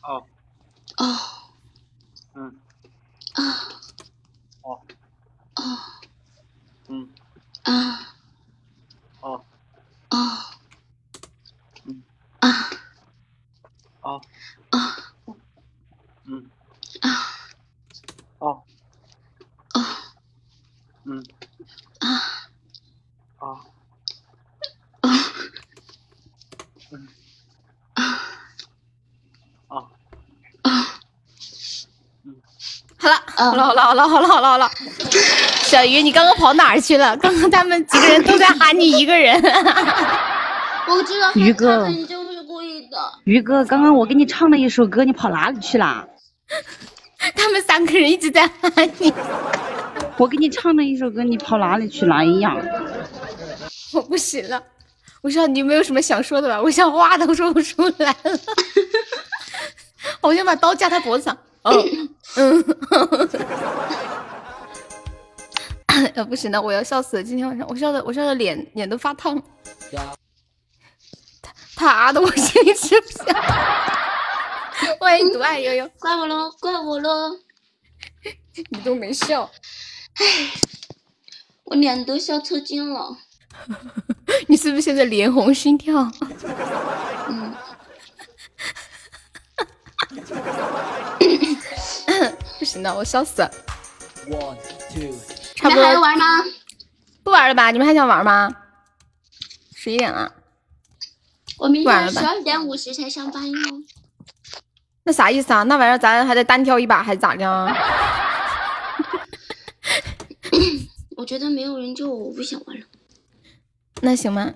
[0.02, 0.26] 哦
[0.96, 1.18] 哦
[2.34, 2.58] 嗯
[3.34, 3.68] 啊
[4.62, 4.80] 哦
[5.54, 5.78] 哦
[6.88, 7.08] 嗯
[7.62, 8.14] 啊
[9.20, 9.44] 哦
[10.10, 10.16] 哦
[11.84, 12.02] 嗯
[12.40, 12.50] 啊
[14.00, 14.22] 哦
[14.80, 15.00] 啊
[16.24, 16.50] 嗯
[17.00, 17.08] 啊
[18.38, 18.62] 哦
[19.72, 19.82] 哦
[21.04, 21.26] 嗯
[21.90, 22.00] 啊
[23.38, 23.62] 哦
[24.52, 26.14] 哦
[26.88, 27.08] 嗯
[27.94, 28.08] 啊
[29.68, 29.90] 哦
[32.98, 33.35] 啊！
[33.50, 34.70] 好了，好了，好了，好了，好了，好了，
[35.62, 37.16] 小鱼，你刚刚跑哪儿去了？
[37.18, 39.34] 刚刚他们几个人都在喊你一个人。
[40.88, 42.96] 我知道鱼哥他肯定就是故意的。
[43.24, 46.06] 鱼哥，刚刚我给你唱了一首歌，你跑哪里去了？
[47.34, 49.12] 他们三个人一直在喊你。
[50.16, 52.14] 我给你唱了一首歌，你跑哪里去了？
[52.16, 52.54] 哎呀，
[53.92, 54.62] 我不行了，
[55.22, 56.60] 我知道你有没有什么想说的吧？
[56.62, 58.38] 我想话都说不出来了，
[60.22, 61.36] 我想把刀架他脖子上。
[61.62, 62.05] 嗯
[62.36, 62.62] 嗯，
[66.14, 67.22] 呃不行了，我要笑死了！
[67.22, 69.42] 今天晚上我笑的，我笑的脸脸都发烫。
[71.74, 73.24] 他啊的，我心里吃不下。
[75.00, 77.30] 欢迎独爱悠悠， 怪我喽，怪我喽！
[78.70, 79.50] 你都没笑，
[81.64, 83.16] 我脸都笑抽筋了。
[84.48, 86.10] 你是不是现在脸红心跳？
[87.28, 87.54] 嗯，
[92.58, 93.50] 不行的，我笑死了。
[94.26, 94.40] 你们
[95.54, 96.24] 差不多还要玩吗？
[97.22, 97.70] 不玩了吧？
[97.70, 98.54] 你们还想玩吗？
[99.74, 100.32] 十一点了，
[101.58, 103.58] 我明天十二点五十才上班哟。
[105.04, 105.62] 那啥意思啊？
[105.64, 107.72] 那玩意儿咱还得单挑一把，还是咋的啊？
[111.16, 112.84] 我觉得没有人救我，我不想玩了。
[114.02, 114.52] 那行吗？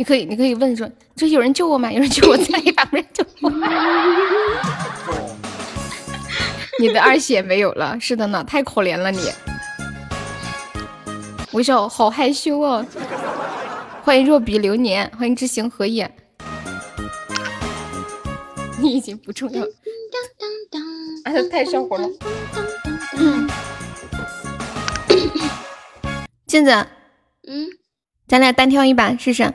[0.00, 1.92] 你可以，你可以问说，这有人救我吗？
[1.92, 3.50] 有人救我，再来一把，没人救我。
[6.80, 9.30] 你的二血没有了，是的呢，太可怜了你。
[11.52, 12.82] 微笑好害羞哦。
[14.02, 16.10] 欢迎若比流年，欢迎知行合也。
[18.78, 19.70] 你已经不重要了，
[21.24, 22.08] 啊，太上火了。
[23.18, 23.46] 嗯，
[26.48, 26.70] 镜子，
[27.46, 27.68] 嗯，
[28.26, 29.52] 咱俩单挑一把试试。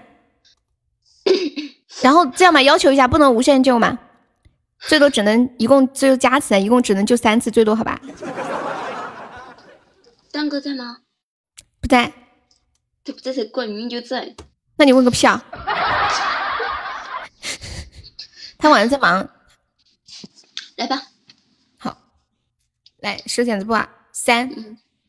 [2.01, 3.98] 然后这样吧，要求一下，不能无限救嘛，
[4.80, 7.99] 最多只能一共最多加起来一共只能救三次，最多好吧？
[10.32, 10.98] 蛋哥在吗？
[11.80, 12.11] 不在，
[13.03, 14.35] 他不在才怪，明明就在。
[14.77, 15.41] 那你问个屁啊！
[18.57, 19.30] 他晚上在忙。
[20.75, 21.01] 来吧，
[21.77, 21.98] 好，
[22.98, 24.49] 来石剪子布啊，三、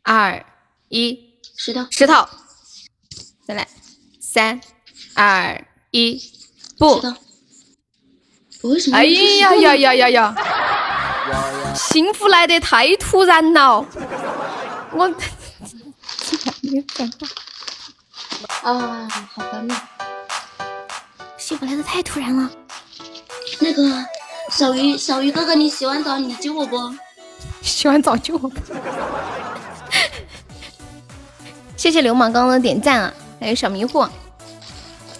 [0.03, 0.47] 二、
[0.89, 2.29] 一，石头，石头，
[3.45, 3.67] 再来，
[4.21, 4.61] 三、
[5.15, 6.17] 二、一，
[6.79, 7.01] 不，
[8.63, 8.97] 我为什么？
[8.97, 10.35] 哎呀呀呀呀呀！
[11.75, 13.85] 幸福来得太突然了，
[14.93, 15.05] 我
[18.63, 19.75] 啊，好烦呐！
[21.39, 22.51] 幸福来的太突然了。
[23.61, 24.05] 那个
[24.51, 26.77] 小鱼，小鱼哥哥，你洗完澡你救我不？
[27.63, 28.51] 洗完澡救我。
[31.77, 34.07] 谢谢流氓刚刚的点赞啊，还有小迷糊。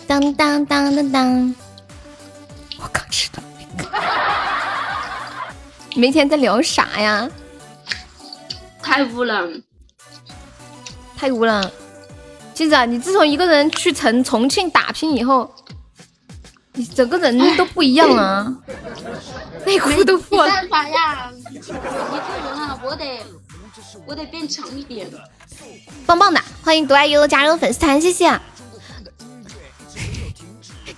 [0.07, 1.55] 当当当当当，
[2.79, 3.43] 我刚知道。
[5.95, 7.29] 你们一天在聊啥呀？
[8.83, 9.49] 太污了，
[11.17, 11.71] 太污了！
[12.55, 15.53] 金子，你自从一个人去重重庆打拼以后，
[16.75, 18.57] 你整个人都不一样了啊，
[19.67, 20.63] 内裤都破了。
[20.63, 21.81] 没办法呀，一个人
[22.55, 23.21] 啊，我得
[24.07, 25.11] 我得变强一点。
[26.07, 28.41] 棒棒的，欢迎独爱悠悠加入粉丝团，谢谢。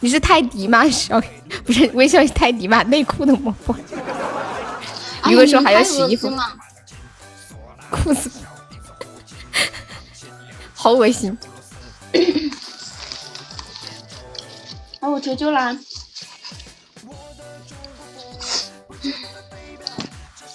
[0.00, 0.88] 你是泰迪吗？
[0.88, 1.20] 小
[1.64, 2.82] 不是微笑是泰迪吗？
[2.84, 3.76] 内裤的摸摸。
[5.22, 6.30] 哎如果说还要洗衣服
[7.90, 8.30] 裤子，
[10.74, 11.36] 好恶心。
[15.00, 15.76] 啊，我求救啦！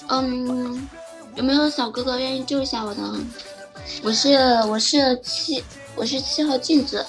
[0.09, 0.87] 嗯，
[1.35, 3.01] 有没有小哥哥愿意救一下我的？
[4.03, 4.35] 我是
[4.67, 5.63] 我是七
[5.95, 7.05] 我是七号镜子，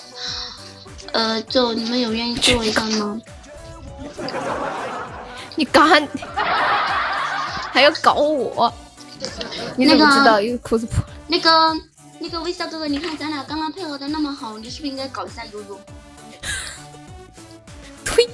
[1.15, 3.21] 呃，就你们有愿意救我一下的吗？
[5.55, 6.07] 你敢，
[7.73, 8.73] 还要搞我？
[9.77, 10.41] 你怎么知道？
[10.41, 10.97] 因为裤子破。
[11.29, 11.51] 那个
[12.19, 15.81] 那个微笑哥哥，你看咱俩刚刚配合的那么好，你是不是应该搞一下悠悠？
[18.05, 18.29] 呸！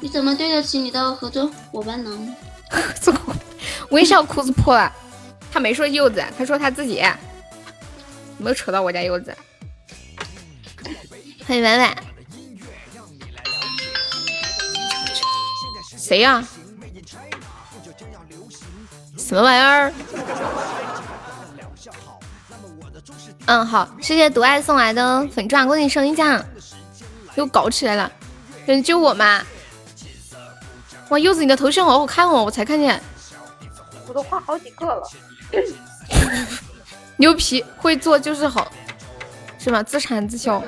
[0.00, 2.10] 你怎么对得起你的合作伙伴呢？
[3.90, 4.90] 微笑裤子破了，
[5.52, 7.04] 他没说柚子，他说他自己，
[8.38, 9.36] 没有扯到我家柚子。
[11.48, 11.96] 欢迎婉婉，
[15.96, 16.46] 谁呀、
[19.16, 19.90] 什么玩意儿？
[23.46, 26.44] 嗯，好，谢谢独爱送来的粉钻，恭喜升一奖，
[27.36, 28.12] 又搞起来了，
[28.66, 29.42] 有人救我吗？
[31.08, 33.02] 哇，柚子，你的头像好好看哦，我才看见。
[34.06, 35.02] 我都换好几个了。
[37.16, 38.70] 牛皮，会做就是好，
[39.58, 39.82] 是吗？
[39.82, 40.62] 自产自销。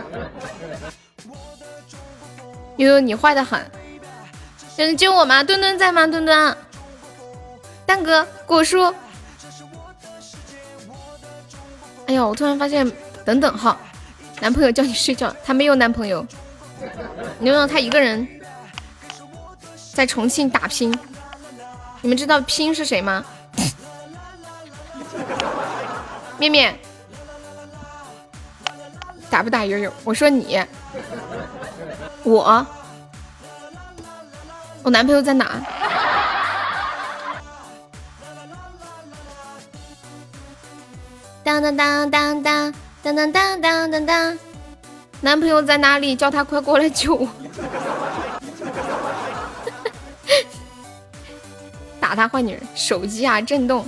[2.76, 3.60] 悠悠，你坏的很。
[4.76, 5.44] 有人救我吗？
[5.44, 6.06] 墩墩在吗？
[6.06, 6.56] 墩墩，
[7.86, 8.92] 蛋哥，果叔。
[12.06, 12.90] 哎呀，我突然发现，
[13.24, 13.78] 等等哈，
[14.40, 16.26] 男朋友叫你睡觉，他没有男朋友，
[17.38, 18.26] 你问他一个人
[19.94, 20.92] 在重庆打拼。
[22.02, 23.24] 你们知道拼是谁吗？
[26.38, 26.76] 面面，
[29.31, 29.91] 打不打悠悠？
[30.05, 30.60] 我说你，
[32.25, 32.67] 我，
[34.83, 35.60] 我男朋友在哪？
[41.44, 44.39] 当当当当当当当当当当当，
[45.20, 46.15] 男朋友在哪里？
[46.17, 47.28] 叫他快过来救我！
[52.00, 53.86] 打他坏女人，手机啊震动。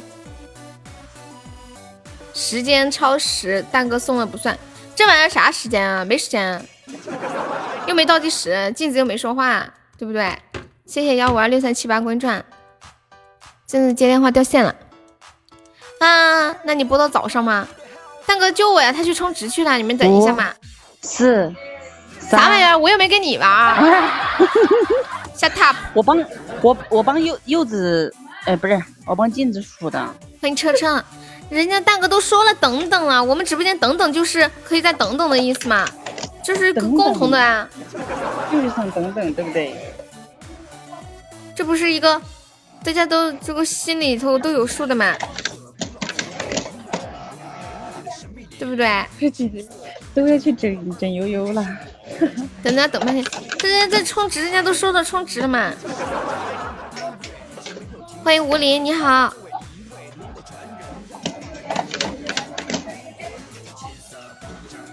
[2.35, 4.59] 时间超时，蛋哥送了不算。
[4.95, 6.05] 这玩意儿啥时间啊？
[6.05, 6.65] 没时间，
[7.87, 9.67] 又没倒计时，镜子又没说话，
[9.99, 10.31] 对不对？
[10.87, 12.45] 谢谢幺五二六三七八关转。
[13.67, 14.75] 镜子接电话掉线了
[15.99, 16.55] 啊？
[16.65, 17.67] 那你播到早上吗？
[18.27, 18.93] 蛋哥救我呀！
[18.93, 20.53] 他去充值去了，你们等一下嘛。
[21.01, 21.53] 四
[22.31, 22.77] 啥玩意儿？
[22.79, 23.49] 我又没跟你玩。
[25.35, 26.25] 下 top，我帮
[26.61, 28.15] 我我帮柚柚子，
[28.45, 29.99] 哎，不是，我帮镜子数的。
[30.41, 31.03] 欢迎车车，
[31.53, 35.87] 人家蛋哥都说了等等啊，我们直播间等等就是可以再等等的意思嘛，
[36.43, 37.69] 这是共同的啊，
[38.51, 39.77] 就是想等等，对不对？
[41.55, 42.19] 这不是一个
[42.83, 45.15] 大家都这个心里头都有数的嘛，
[48.59, 49.05] 对不对？
[50.15, 51.67] 都要去整整悠悠了。
[52.63, 53.23] 等等等半天，
[53.63, 55.71] 人家在充值，人家都说到充值了嘛。
[58.25, 59.35] 欢迎吴林，你好。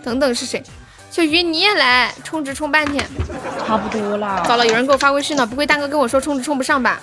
[0.04, 0.64] 等等是谁？
[1.12, 3.04] 小鱼你也来充值充半天，
[3.66, 4.44] 差不多啦。
[4.48, 7.00] 糟了，有人给我发微信了，不会大哥跟我说充值充不上吧？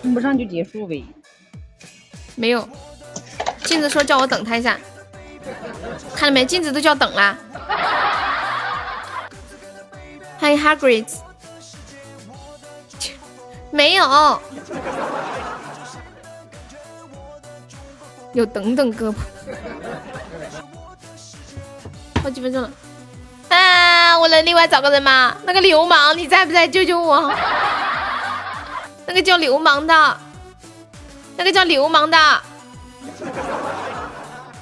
[0.00, 1.04] 充不上就结束呗。
[2.36, 2.68] 没有，
[3.64, 4.78] 镜子说叫我等他一下，
[6.14, 6.44] 看到没？
[6.44, 7.36] 镜子都叫等啦。
[10.38, 11.06] 欢迎 Hagrid，
[13.70, 14.40] 没有，
[18.34, 19.14] 有等等胳膊，
[22.24, 22.70] 好几分钟了。
[23.50, 25.36] 啊，我能另外找个人吗？
[25.44, 26.66] 那个流氓，你在不在？
[26.66, 27.30] 救救我！
[29.06, 30.16] 那个叫流氓的，
[31.36, 32.18] 那个叫流氓的，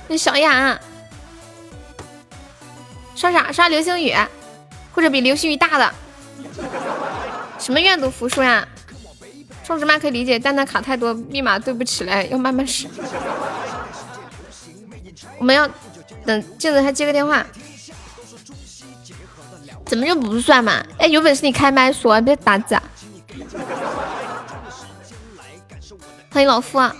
[0.08, 0.76] 那小雅，
[3.14, 3.52] 刷啥？
[3.52, 4.12] 刷流星雨。
[4.94, 5.94] 或者比流星雨大的，
[7.58, 8.66] 什么愿赌服输呀？
[9.64, 12.88] 充值慢可以理解，但那卡太多，密码对不起来，要慢慢试。
[15.38, 15.66] 我们要
[16.26, 17.44] 等镜子他接个电话，
[19.86, 20.82] 怎么就不算嘛？
[20.98, 22.74] 哎，有本事你开麦说，别打字。
[22.74, 22.82] 啊！
[26.30, 26.94] 欢迎老夫，啊，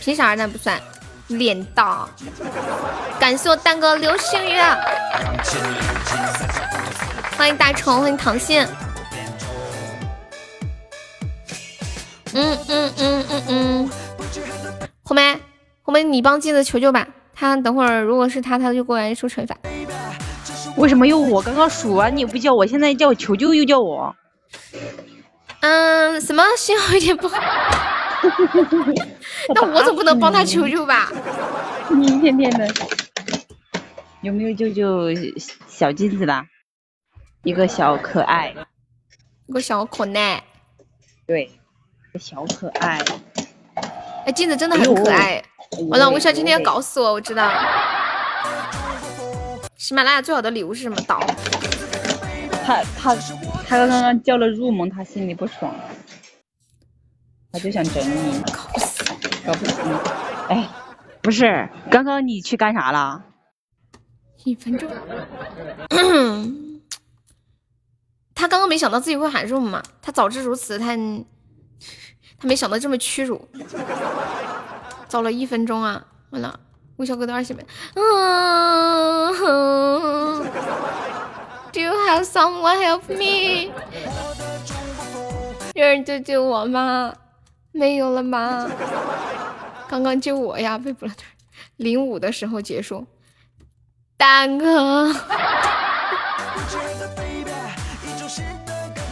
[0.00, 0.80] 凭啥那不算？
[1.28, 2.06] 脸大，
[3.18, 4.58] 感谢我蛋哥流星雨。
[7.38, 8.66] 欢迎大虫，欢迎糖心。
[12.34, 13.90] 嗯嗯嗯嗯嗯，
[15.02, 15.40] 红梅，
[15.82, 17.06] 红梅你帮镜子求求吧，
[17.42, 19.56] 他等会儿如果是他，他就过来受惩罚。
[20.76, 24.14] 为什么又我刚刚数完你又不叫我，现在叫我求救又叫我？
[25.58, 27.42] 嗯，什么信号有点不好？
[29.56, 31.10] 那我总不能帮他求救吧？
[31.90, 32.68] 你一天天的，
[34.20, 35.08] 有没有救救
[35.66, 36.46] 小金子啦？
[37.42, 38.54] 一个小可爱，
[39.48, 40.44] 一个小可爱，
[41.26, 41.50] 对，
[42.20, 43.00] 小可爱。
[44.26, 45.42] 哎，金子真的很可爱。
[45.88, 47.50] 完了，魏少今天要搞死我，我知道。
[49.76, 50.96] 喜马拉雅最好的礼物是什么？
[51.08, 51.18] 刀。
[52.64, 53.16] 他他
[53.66, 55.74] 他刚刚叫了入盟，他心里不爽，
[57.50, 59.02] 他就想整你，搞死，
[59.44, 59.92] 搞不死你。
[60.48, 60.68] 哎，
[61.20, 63.24] 不是，刚刚你去干啥了？
[64.44, 64.88] 一分钟。
[68.34, 70.96] 他刚刚没想到自己会喊入嘛，他早知如此，他
[72.38, 73.48] 他没想到这么屈辱。
[75.12, 76.02] 早了一分钟啊！
[76.30, 76.58] 完了，
[76.96, 77.62] 吴小哥的二喜妹。
[77.92, 79.30] 嗯。
[81.70, 83.70] Do you have someone help me？
[85.74, 87.12] 有人救救我吗？
[87.72, 88.66] 没有了吗？
[89.86, 91.12] 刚刚救我呀，被捕了。
[91.76, 93.06] 零五的时候结束。
[94.16, 95.12] 蛋哥，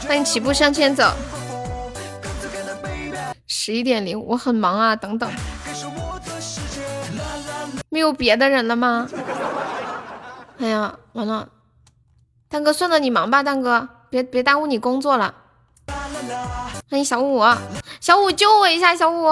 [0.08, 1.12] 欢迎起步向前走。
[3.46, 5.30] 十一点零，我很忙啊，等等。
[7.91, 9.09] 没有别的人了吗？
[10.59, 11.49] 哎呀，完了。
[12.49, 15.35] 蛋哥，算了，你忙吧，蛋哥，别别耽误你工作了。
[16.89, 17.43] 欢迎小五，
[18.01, 19.28] 小五救我一下，小五，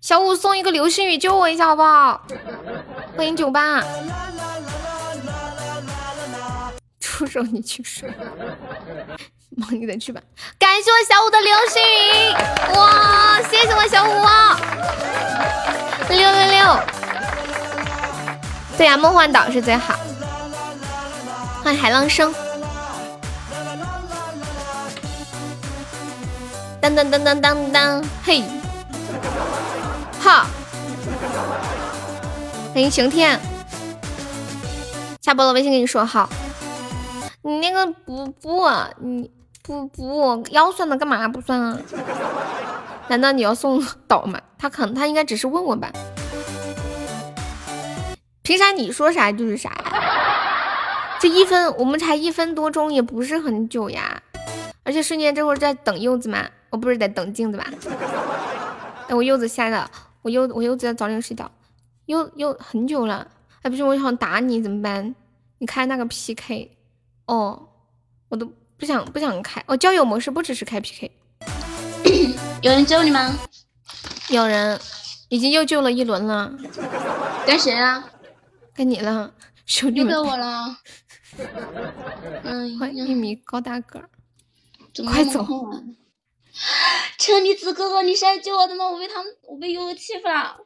[0.00, 2.24] 小五送一个流星雨救我一下好不好？
[3.16, 3.82] 欢迎九八，
[7.00, 8.08] 出手你去睡，
[9.56, 10.20] 忙你的去吧。
[10.58, 12.34] 感谢我小五的流星雨，
[12.76, 14.12] 哇，谢谢我小五，
[16.08, 16.78] 六六六，
[18.76, 19.94] 对呀，梦幻岛是最好。
[21.64, 22.32] 欢迎海浪声，
[26.80, 28.44] 当当当当当当，嘿，
[30.22, 30.46] 哈，
[32.72, 33.40] 欢迎晴天，
[35.20, 36.28] 下播了，微信跟你说好。
[37.42, 38.68] 你那个不不，
[39.00, 39.30] 你
[39.68, 41.78] 不不腰酸的干嘛不算啊？
[43.08, 44.40] 难道你要送岛吗？
[44.56, 45.92] 他可能他应该只是问问吧。
[48.42, 51.18] 凭啥你说啥就是啥呀？
[51.20, 54.22] 这一分，我们才一分多钟，也不是很久呀。
[54.84, 57.66] 而且瞬间这会儿在等柚子嘛，我不是在等镜子吧？
[59.08, 59.90] 哎，我柚子下的，
[60.22, 61.50] 我柚我柚子要早点睡觉，
[62.06, 63.28] 又又很久了。
[63.60, 65.14] 哎，不是，我想打你怎么办？
[65.58, 66.70] 你开那个 PK
[67.26, 67.68] 哦，
[68.30, 69.62] 我都不想不想开。
[69.66, 71.10] 哦，交友模式不支持开 PK。
[72.62, 73.36] 有人救你吗？
[74.28, 74.80] 有人，
[75.28, 76.52] 已经又救了一轮了。
[77.46, 78.08] 该谁啊？
[78.74, 79.34] 该你了，
[79.66, 80.12] 兄弟们。
[80.12, 80.76] 又跟我了。
[82.44, 84.08] 嗯，欢迎一米高大个儿，
[85.06, 85.46] 快走！
[87.18, 88.88] 车厘子哥哥，你是来救我的吗？
[88.88, 90.56] 我被他们，我被悠悠欺负 了。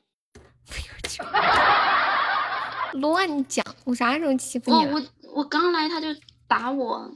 [2.95, 3.65] 乱讲！
[3.85, 4.93] 我啥时候欺负你了？
[4.93, 6.09] 我我我刚来他就
[6.47, 7.11] 打我。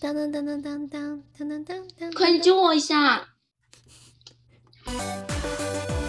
[0.00, 2.12] 当当当当当当当当当！
[2.14, 3.26] 快救我一下！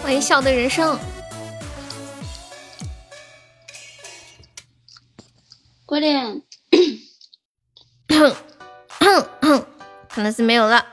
[0.00, 0.96] 欢迎笑的人生。
[5.84, 6.40] 快点！
[10.08, 10.86] 可能是没有了，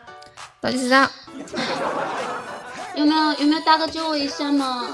[0.59, 1.07] 早就知道。
[2.95, 4.89] 有没有有没有大哥救我一下嘛？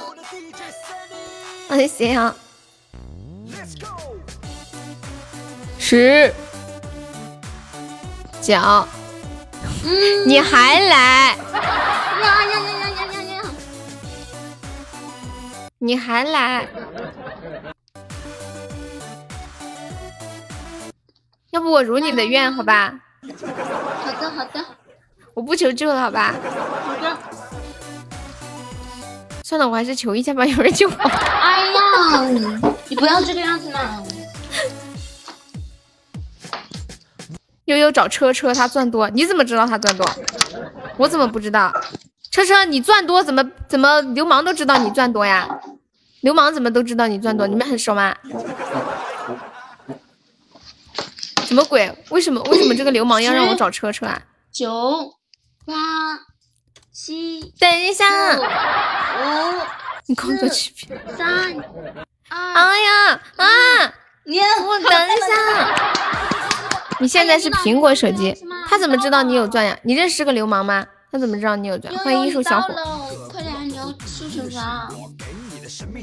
[1.70, 2.36] 哎行。
[5.80, 6.34] 十
[8.44, 8.60] 九，
[9.86, 11.30] 嗯，你还来？
[11.30, 13.42] 呀呀呀呀呀呀呀！
[15.80, 16.68] 你还来？
[21.52, 22.94] 要不我如你的愿，好吧？
[23.22, 24.66] 好的，好的。
[25.34, 26.36] 我不求救了，好吧？
[26.86, 27.18] 好的。
[29.46, 30.96] 算了，我还是求一下吧，有人救我。
[30.96, 32.22] 哎呀，
[32.90, 34.04] 你不要这个样子嘛！
[37.66, 40.06] 悠悠找车车，他钻多，你怎么知道他钻多？
[40.98, 41.74] 我怎么不知道？
[42.32, 45.48] 车车，你钻多，怎么怎么流氓都知道你钻多呀？
[46.22, 47.46] 流氓怎么都知道你钻多？
[47.48, 48.16] 你们很熟吗？
[51.46, 51.96] 什么鬼？
[52.10, 54.22] 为什么为什么这个流氓要让我找车车啊？
[54.52, 55.14] 九
[55.66, 55.74] 八
[56.92, 58.06] 七，等一下，
[58.38, 58.42] 五，
[60.08, 61.28] 你工作区别三，
[62.30, 63.46] 哎呀啊！
[64.26, 65.28] 你我等一下，
[67.04, 68.34] 你现在是苹果手机，
[68.66, 69.78] 他怎么知道你有钻呀？
[69.84, 70.86] 你认识个流氓吗？
[71.12, 71.94] 他怎么知道你有钻？
[71.98, 72.74] 欢迎艺术小伙。
[73.30, 73.54] 快点，
[74.08, 74.88] 受惩罚。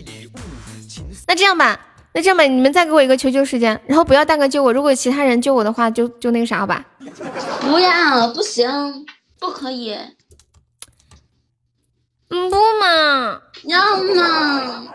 [1.27, 1.81] 那这样吧，
[2.13, 6.85] 那这样吧，你们再给我一个求救时间，然后不要大哥救我，如果其他人救我的话，就就那个啥好吧？
[7.63, 9.07] 不要，不行，
[9.39, 9.97] 不可以。
[12.29, 14.87] 嗯，不嘛，要嘛，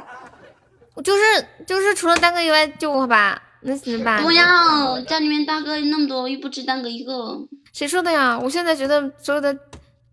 [0.94, 1.24] 我就是
[1.66, 4.22] 就是除了蛋哥以外救我吧，那怎么办？
[4.22, 7.40] 不要，家里面大哥那么多，又不止大哥一个。
[7.74, 8.38] 谁说的呀？
[8.40, 9.58] 我现在觉得所有的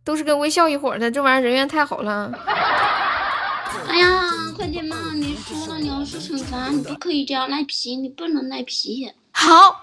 [0.02, 2.32] 都是跟微笑一伙的，这玩意儿人缘太好了。
[3.88, 4.96] 哎呀，快点嘛！
[5.14, 9.12] 你输了你要受惩罚，你不可以这样赖皮，你不能赖皮。
[9.32, 9.76] 好，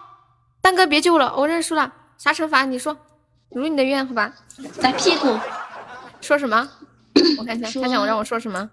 [0.61, 1.93] 蛋哥别救了，我认输了。
[2.17, 2.65] 啥惩罚？
[2.65, 2.97] 你说，
[3.51, 4.33] 如你的愿，好吧？
[4.81, 5.37] 打屁股。
[6.21, 6.69] 说什么？
[7.37, 8.69] 我看一下，看下我让我说什么？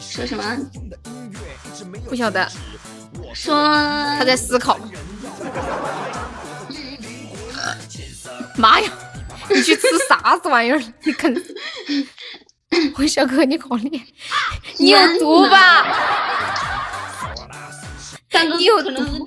[0.00, 0.56] 说什么？
[2.08, 2.48] 不晓得。
[3.34, 3.54] 说
[4.18, 4.78] 他在思考。
[8.56, 8.90] 妈呀！
[9.50, 10.80] 你去吃啥子玩意儿？
[11.02, 11.34] 你肯？
[12.96, 14.04] 我小哥，你好厉害！
[14.78, 15.84] 你有毒吧？
[18.30, 19.26] 大哥你有可能，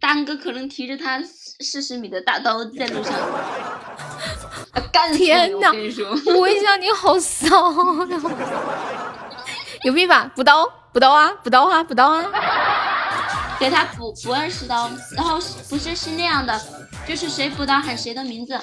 [0.00, 3.12] 大哥可能提着他四十米的大刀在路上，
[4.92, 5.12] 干！
[5.12, 8.18] 天哪我跟你说，你好骚呀！
[9.82, 10.30] 有病吧？
[10.34, 12.24] 补刀，补刀啊，补刀啊，补刀啊！
[13.58, 15.38] 给他补补二十刀，然后
[15.68, 16.60] 不是是那样的，
[17.06, 18.58] 就是谁补刀喊谁的名字。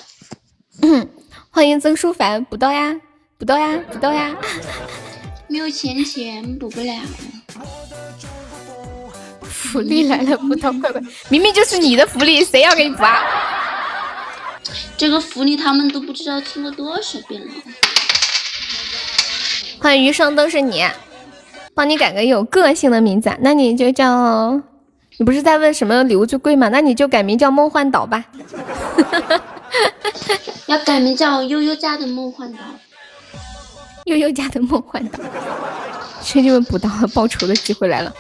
[1.51, 2.95] 欢迎曾书凡，补刀呀，
[3.37, 4.35] 补刀呀，补刀呀！
[5.49, 6.93] 没有钱钱补不了。
[9.41, 11.01] 福利来了，补刀快快！
[11.29, 13.23] 明明就是你的福利，谁要给你补啊？
[14.97, 17.47] 这个福利他们都不知道听过多少遍了。
[19.79, 20.85] 欢迎余生都是你，
[21.73, 24.61] 帮你改个有个性的名字，那你就叫……
[25.19, 26.69] 你不是在问什么礼物最贵吗？
[26.69, 28.25] 那你就改名叫梦幻岛吧。
[30.67, 32.59] 要改名叫悠悠家的梦幻岛。
[34.05, 35.19] 悠悠家的梦幻岛，
[36.21, 38.13] 兄弟们补刀了，报仇的机会来了。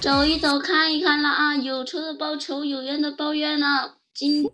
[0.00, 1.54] 走一走，看一看了啊！
[1.56, 3.94] 有仇的报仇，有怨的报怨了。
[4.14, 4.44] 今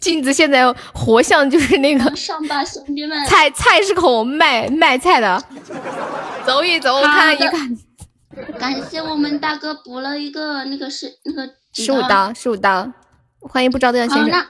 [0.00, 3.24] 镜 子现在活像就是那个上吧，兄弟们！
[3.26, 5.42] 菜菜市口卖卖菜的，
[6.46, 7.78] 走一走，看一看。
[8.58, 12.92] 感谢我们大哥补了一个那个是那个十五刀，十五刀，
[13.40, 14.46] 欢迎不着调先生。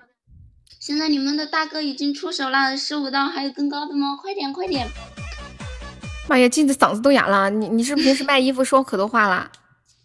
[0.80, 4.16] 现在你们的大哥已经出手了，十五刀，还有更高的吗？
[4.20, 4.88] 快点，快点！
[6.28, 9.50] 妈呀，镜子嗓子都哑了，你你是平时卖衣服说可多话啦？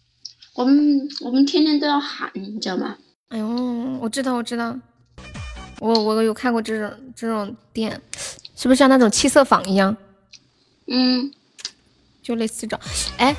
[0.54, 2.96] 我们我们天天都要喊，你知道吗？
[3.32, 3.48] 哎呦，
[3.98, 4.76] 我知道我知道，
[5.80, 7.98] 我我有看过这种这种店，
[8.54, 9.96] 是不是像那种七色坊一样？
[10.86, 11.32] 嗯，
[12.22, 12.78] 就类似这种。
[13.16, 13.34] 哎，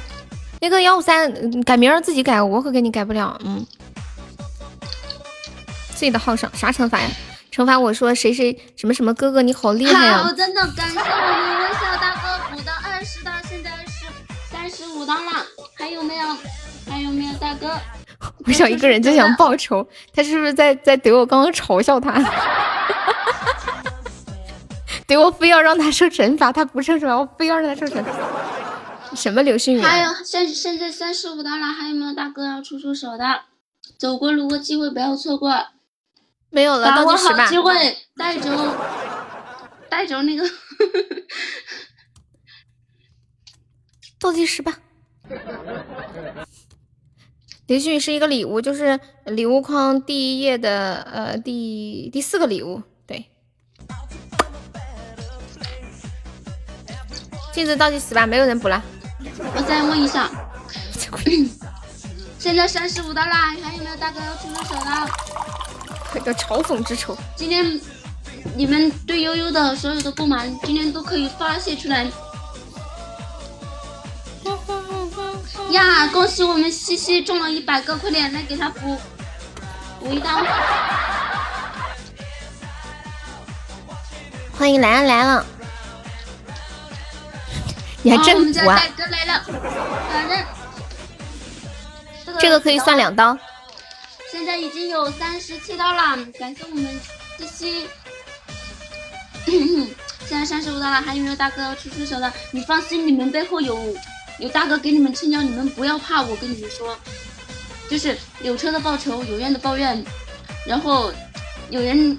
[0.61, 3.39] 那个幺五三改名儿自己改，我可给你改不了。
[3.45, 3.63] 嗯，
[5.93, 7.07] 自己的号上啥惩罚呀？
[7.51, 14.07] 惩罚我说谁谁什么什么哥哥你好厉害呀、好，真的感谢我们微笑大哥补到二十刀，现在是
[14.51, 16.35] 三十五刀了，还有没有？
[16.89, 17.79] 还有没有大哥？
[18.45, 22.13] 我想一个人就想报仇，他是不是在在怼我刚刚嘲笑他？
[25.07, 28.11] 怼我非要让他受惩罚，他不受惩罚，我非要让他受惩罚。
[29.15, 29.87] 什么流星雨啊？
[29.87, 33.41] 还有现现在三十五刀了，还有没有大哥要出出手的？
[33.97, 35.67] 走过路过机会不要错过，
[36.49, 37.49] 没有了，把握倒计时吧好。
[37.49, 38.49] 机会，带走
[39.89, 40.49] 带走那个
[44.19, 44.73] 倒计时吧。
[47.67, 52.81] 流星雨是一个礼物，就是礼物框第一页的呃第第四个礼物。
[53.07, 53.25] 对，
[57.53, 58.83] 镜子倒计时吧，没有人补了。
[59.55, 60.29] 我再问一下，
[62.37, 65.09] 现在三十五刀啦，还有没有大哥要出出手的？
[66.13, 67.17] 这个嘲讽之仇。
[67.35, 67.79] 今天
[68.55, 72.11] 你们对悠悠的所有的不满，今天都可以发泄出来。
[75.73, 78.95] 呀，恭喜我们西西中了一百个，快点来给他补
[79.99, 80.29] 补一刀。
[84.55, 85.45] 欢迎来了来了，
[88.03, 88.87] 你还真补啊大？
[88.95, 89.43] 哥来了，
[90.11, 90.37] 反正
[92.39, 93.35] 这个可以算两刀。
[94.31, 96.99] 现在已经有三十七刀了，感谢我们
[97.37, 97.89] 西西。
[100.29, 102.31] 现在三十五刀了，还有没有大哥要出出手的？
[102.51, 103.75] 你放心，你们背后有
[104.39, 106.21] 有大哥给你们撑腰，你们不要怕。
[106.21, 106.97] 我跟你们说，
[107.89, 110.03] 就是有车的报仇，有怨的抱怨，
[110.67, 111.11] 然后
[111.69, 112.17] 有人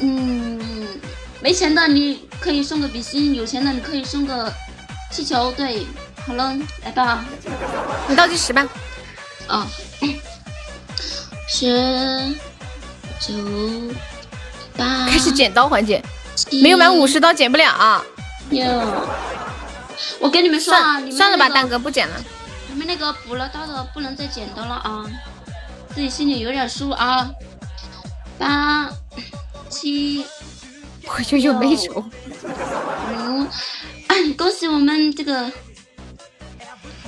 [0.00, 0.86] 嗯
[1.40, 4.52] 没钱的你可以送个比心，有钱的你可以送个
[5.12, 5.52] 气球。
[5.52, 5.86] 对，
[6.26, 7.24] 好了，来吧。
[8.08, 8.66] 你倒计时吧。
[9.46, 9.66] 啊，
[11.46, 12.34] 十、
[13.20, 13.34] 九
[14.76, 16.02] 八开始剪刀环节，
[16.62, 18.02] 没有满五十刀剪不了。
[18.48, 18.64] 六，
[20.20, 22.14] 我跟你们说啊，算你们算了吧，那个蛋哥不剪了。
[22.68, 25.04] 你们那个补了刀的不能再剪刀了啊，
[25.94, 27.30] 自己心里有点数啊。
[28.38, 28.90] 八
[29.68, 30.26] 七
[31.06, 32.04] 我就有没仇。
[33.18, 33.46] 五，
[34.36, 35.50] 恭喜我们这个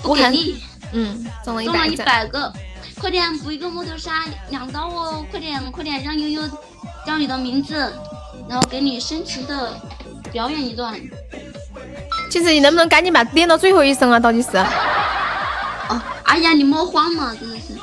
[0.02, 2.52] 不给力，嗯，中了一百个，
[3.00, 5.26] 快点补一个木头沙两刀哦！
[5.30, 6.48] 快点快点，让悠悠
[7.04, 7.92] 叫你的名字，
[8.48, 9.72] 然后给你深情的
[10.32, 10.94] 表演一段。
[12.30, 14.18] 其实你能不能赶紧把练到最后一声啊？
[14.18, 14.56] 倒计时。
[15.88, 17.74] 哦，哎呀，你莫慌嘛，真的是，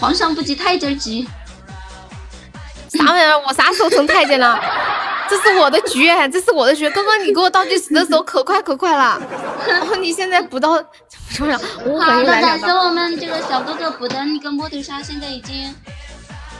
[0.00, 1.28] 皇上不急太监急。
[2.88, 3.38] 啥玩意儿？
[3.46, 4.58] 我啥时候成太监了？
[5.28, 6.88] 这是我的局，这是我的局。
[6.88, 9.20] 刚刚你给我倒计时的时候可快可快了，
[9.68, 12.66] 然后你现在补到不重要，我好的，很又来感谢。
[12.66, 15.74] 我们这个小哥哥补的那个摸头杀，现在已经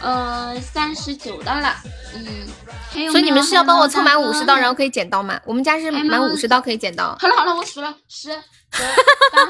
[0.02, 1.75] 呃三十九刀了。
[2.15, 2.49] 嗯，
[2.91, 5.41] 还有所以你们是要帮我凑满五十刀，然后后可以剪刀吗？
[5.44, 7.17] 我们家是满五十刀可以剪刀。
[7.20, 8.35] 好了好了，我数了，十、九、
[8.73, 9.44] 八、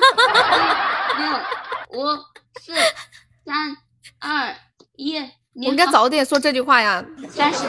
[1.17, 2.17] 七、六、五、
[2.61, 2.73] 四、
[3.45, 3.77] 三、
[4.19, 4.55] 二、
[4.97, 5.19] 一。
[5.19, 7.05] 我应该早点说这句话呀。
[7.31, 7.69] 三十九。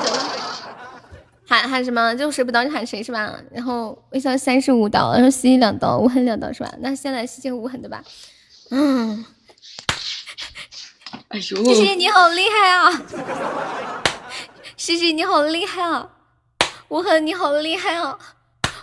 [1.48, 2.14] 喊喊什么？
[2.16, 3.34] 就谁不刀就喊谁是吧？
[3.52, 6.72] 然后微笑三十五刀，然后西西两刀，无痕两刀是吧？
[6.80, 8.04] 那先来西西和无痕的吧。
[8.70, 9.26] 嗯，
[11.30, 13.04] 哎呦，西西你好厉害啊！
[14.76, 16.10] 西西你好厉害啊！
[16.88, 18.18] 无痕你好厉害啊！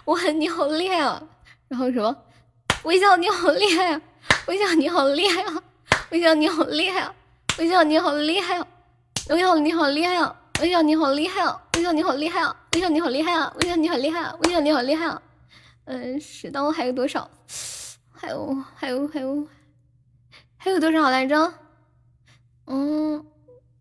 [0.05, 1.21] 无痕你好厉害啊！
[1.67, 2.17] 然后什么？
[2.85, 4.01] 微笑你好厉害啊！
[4.47, 5.63] 微笑你好厉害啊！
[6.11, 7.13] 微笑你好厉害啊！
[7.59, 8.77] 微笑你好厉害啊！
[9.29, 10.37] 微笑你好厉害啊！
[10.61, 11.65] 微笑你好厉害啊！
[11.75, 12.63] 微笑你好厉害啊！
[12.71, 13.53] 微笑你好厉害啊！
[13.59, 14.35] 微笑你好厉害啊！
[14.45, 15.23] 微笑你好厉害啊！
[15.87, 17.29] 嗯，十刀还有多少？
[18.13, 19.49] 还有还有还有
[20.57, 21.53] 还有多少来着？
[22.67, 23.25] 嗯，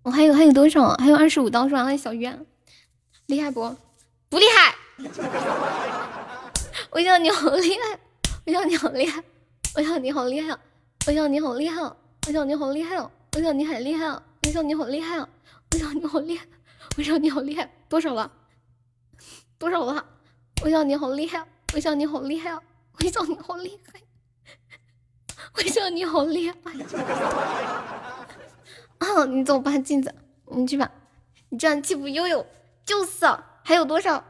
[0.03, 0.93] 我还有还有多少？
[0.95, 1.95] 还有二十五刀是吧？
[1.97, 2.38] 小鱼，啊
[3.27, 3.75] 厉害不？
[4.30, 4.75] 不厉害。
[6.91, 7.99] 微笑你好厉害，
[8.45, 9.23] 微笑你好厉害，
[9.75, 10.57] 微笑你好厉害，
[11.07, 11.91] 微笑你好厉害，
[12.27, 12.95] 微笑你好厉害，
[13.35, 14.07] 微笑你好厉害，
[14.45, 15.27] 微笑你好厉害，
[15.73, 16.39] 微笑你好厉，
[16.97, 18.31] 微笑你好厉害，多少了？
[19.57, 20.05] 多少了？
[20.64, 22.57] 微笑你好厉害，微笑你好厉害，
[23.01, 23.99] 微笑你好厉害，
[25.57, 26.55] 微笑你好厉害。
[28.99, 30.14] 啊，你怎么办，镜子？
[30.51, 30.90] 你去吧，
[31.49, 32.45] 你这样欺负悠悠，
[32.85, 33.43] 就是啊。
[33.64, 34.24] 还有多少？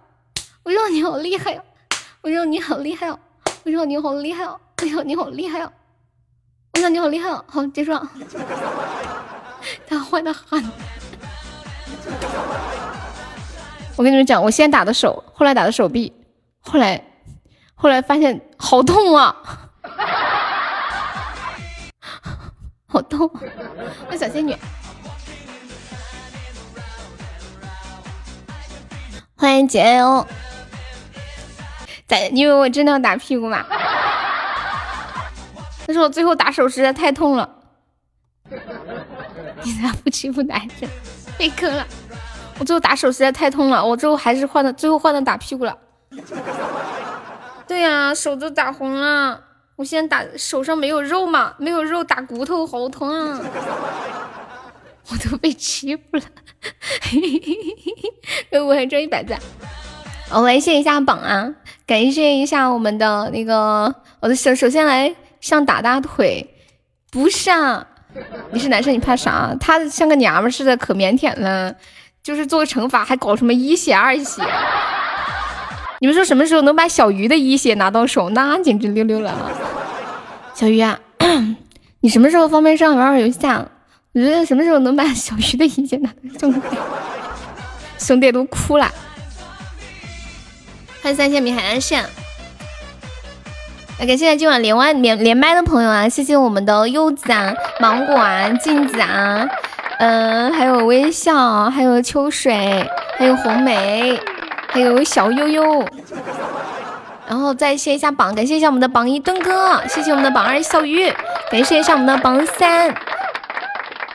[0.64, 1.62] 微笑你好厉害呀！
[2.22, 3.20] 微笑你好厉害哦！
[3.66, 4.60] 微笑你好厉害哦！
[4.78, 5.72] 哎呦你好厉害哦！
[6.74, 7.44] 微笑你好厉害哦！
[7.48, 8.10] 好，结束了。
[9.86, 10.64] 他坏的很。
[13.98, 16.14] 我跟你们讲，我先打的手，后来打的手臂，
[16.62, 17.06] 后来
[17.76, 19.36] 后来发现好痛啊，
[22.96, 23.30] 好痛！
[24.10, 24.56] 那小仙女，
[29.36, 30.26] 欢迎杰哦。
[32.08, 33.66] 在，因为我真的要打屁股嘛，
[35.86, 37.50] 但是我最后打手实在太痛了。
[39.62, 40.88] 你咋不欺负男生？
[41.38, 41.86] 被坑了。
[42.58, 45.78] 我最后打手实在太痛了，我最后还是换的，最后换的打屁股了。
[47.68, 49.42] 对呀、手都打红了。
[49.76, 53.42] 我现在打手上没有肉嘛，没有肉打骨头好疼啊！
[55.10, 56.22] 我都被欺负了，
[58.50, 59.40] 给我还赚一百赞。
[60.32, 61.54] 我来谢一下榜啊，
[61.86, 66.56] 感谢一下我们的那个，我的首首先来向打大腿，
[67.12, 67.86] 不是啊，
[68.52, 69.56] 你是男生你怕啥？
[69.60, 71.76] 他像个娘们似的，可腼腆了。
[72.24, 74.42] 就是做个惩罚，还搞什么一血二血？
[76.00, 78.30] 你们说什么时候能把小鱼的一血拿到手？
[78.32, 79.34] 那简直溜溜了！
[80.54, 81.00] 小鱼啊，
[82.02, 83.66] 你什么时候方便上来玩会游戏啊？
[84.12, 86.62] 你觉得什么时候能把小鱼的一血拿到兄弟？
[87.98, 88.92] 兄弟都哭了。
[91.02, 92.04] 欢迎三千米海岸线。
[93.98, 99.48] 来感谢今晚连麦连连麦的朋友啊，谢谢我们的柚子啊、芒果啊、镜子啊。
[100.00, 102.86] 嗯，还有微笑，还有秋水，
[103.18, 104.20] 还有红梅，
[104.76, 105.88] 还有小悠悠。
[107.26, 111.10] 然后再谢一下榜，感谢一下我们的榜一墩哥，谢谢我们的榜二小鱼，
[111.50, 112.90] 感谢一下我们的榜三，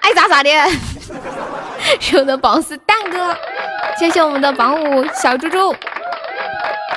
[0.02, 0.50] 爱咋咋的。
[1.98, 3.34] 是我们的榜四蛋哥，
[3.98, 5.74] 谢谢我们的榜五小猪猪，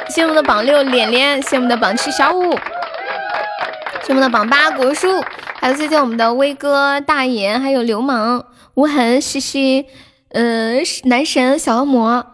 [0.09, 5.23] 谢谢我们的榜六脸脸，谢谢我们的榜七小五，谢谢我们的榜八果叔，
[5.61, 8.43] 还有谢谢我们的威哥大爷，还有流氓。
[8.75, 9.85] 无痕、西西，
[10.29, 12.25] 嗯、男神、小恶魔，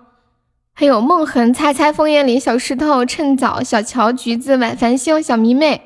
[0.80, 5.82] 还有梦痕、猜猜、枫叶林、小石头、趁早、小乔、橘子、晚繁星、小迷妹、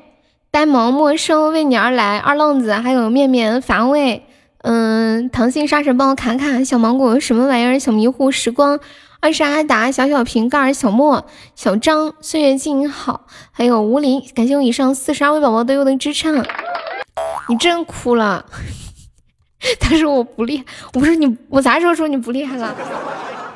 [0.52, 4.24] 呆萌、陌生、为你而来、二愣子，还有面面、乏味，
[4.58, 7.76] 嗯，糖心沙尘暴卡卡小芒果什么玩意儿？
[7.76, 8.78] 小迷糊时光
[9.18, 16.44] 二是阿达小小瓶盖小莫小张岁月静好，还有吴林，感谢我以上四十二位宝宝对我的支撑。
[17.48, 18.46] 你真哭了，
[19.80, 22.74] 他说我不厉害，我不是你，我啥时候说你不厉害了？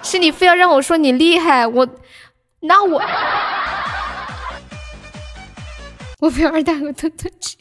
[0.03, 1.87] 是你非要让我说你厉害，我
[2.61, 3.03] 那我
[6.21, 7.59] 我不要二大我吞吞去。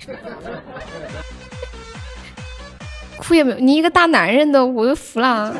[3.18, 5.54] 哭也没有，你一个大男人的，我都服了，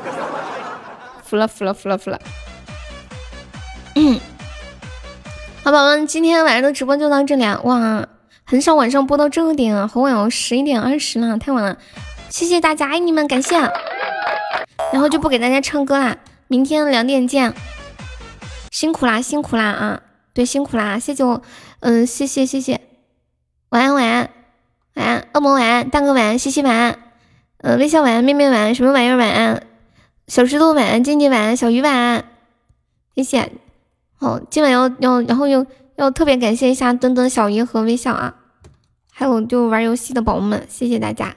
[1.24, 2.20] 服了，服了，服了，服了。
[3.96, 4.20] 嗯，
[5.64, 7.60] 好宝宝们，今天晚上的直播就到这里啊！
[7.64, 8.08] 哇，
[8.46, 11.78] 很少晚上播到这个点啊，好晚哦，十一点二十了，太晚了。
[12.38, 13.58] 谢谢大家，爱你们，感谢。
[14.94, 16.18] 然后就不给大家唱歌啦，
[16.48, 17.52] 明天两点见。
[18.70, 20.02] 辛苦啦，辛苦啦啊！
[20.36, 21.42] 对，辛苦啦，谢谢我，
[21.80, 22.80] 嗯，谢谢谢谢。
[23.70, 24.30] 晚安晚安
[24.94, 27.00] 晚安，恶魔晚安，大哥晚安，西西晚安。
[27.58, 29.64] 呃，微笑晚安，妹妹晚安，什么玩意儿晚安？
[30.28, 32.24] 小石头晚安，静静晚安，小鱼晚安，
[33.16, 33.52] 谢谢。
[34.16, 38.36] 好，今晚要要，然后又要特别感谢一下墩墩、小鱼和微笑啊，
[39.12, 41.36] 还有就玩游戏的宝宝们，谢谢大家。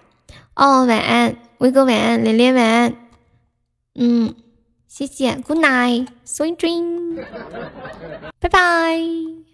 [0.60, 2.94] 哦，晚安，威哥晚安，连连晚安，
[3.94, 4.34] 嗯，
[4.86, 7.24] 谢谢，Good night，sweet dream，
[8.38, 9.49] 拜拜。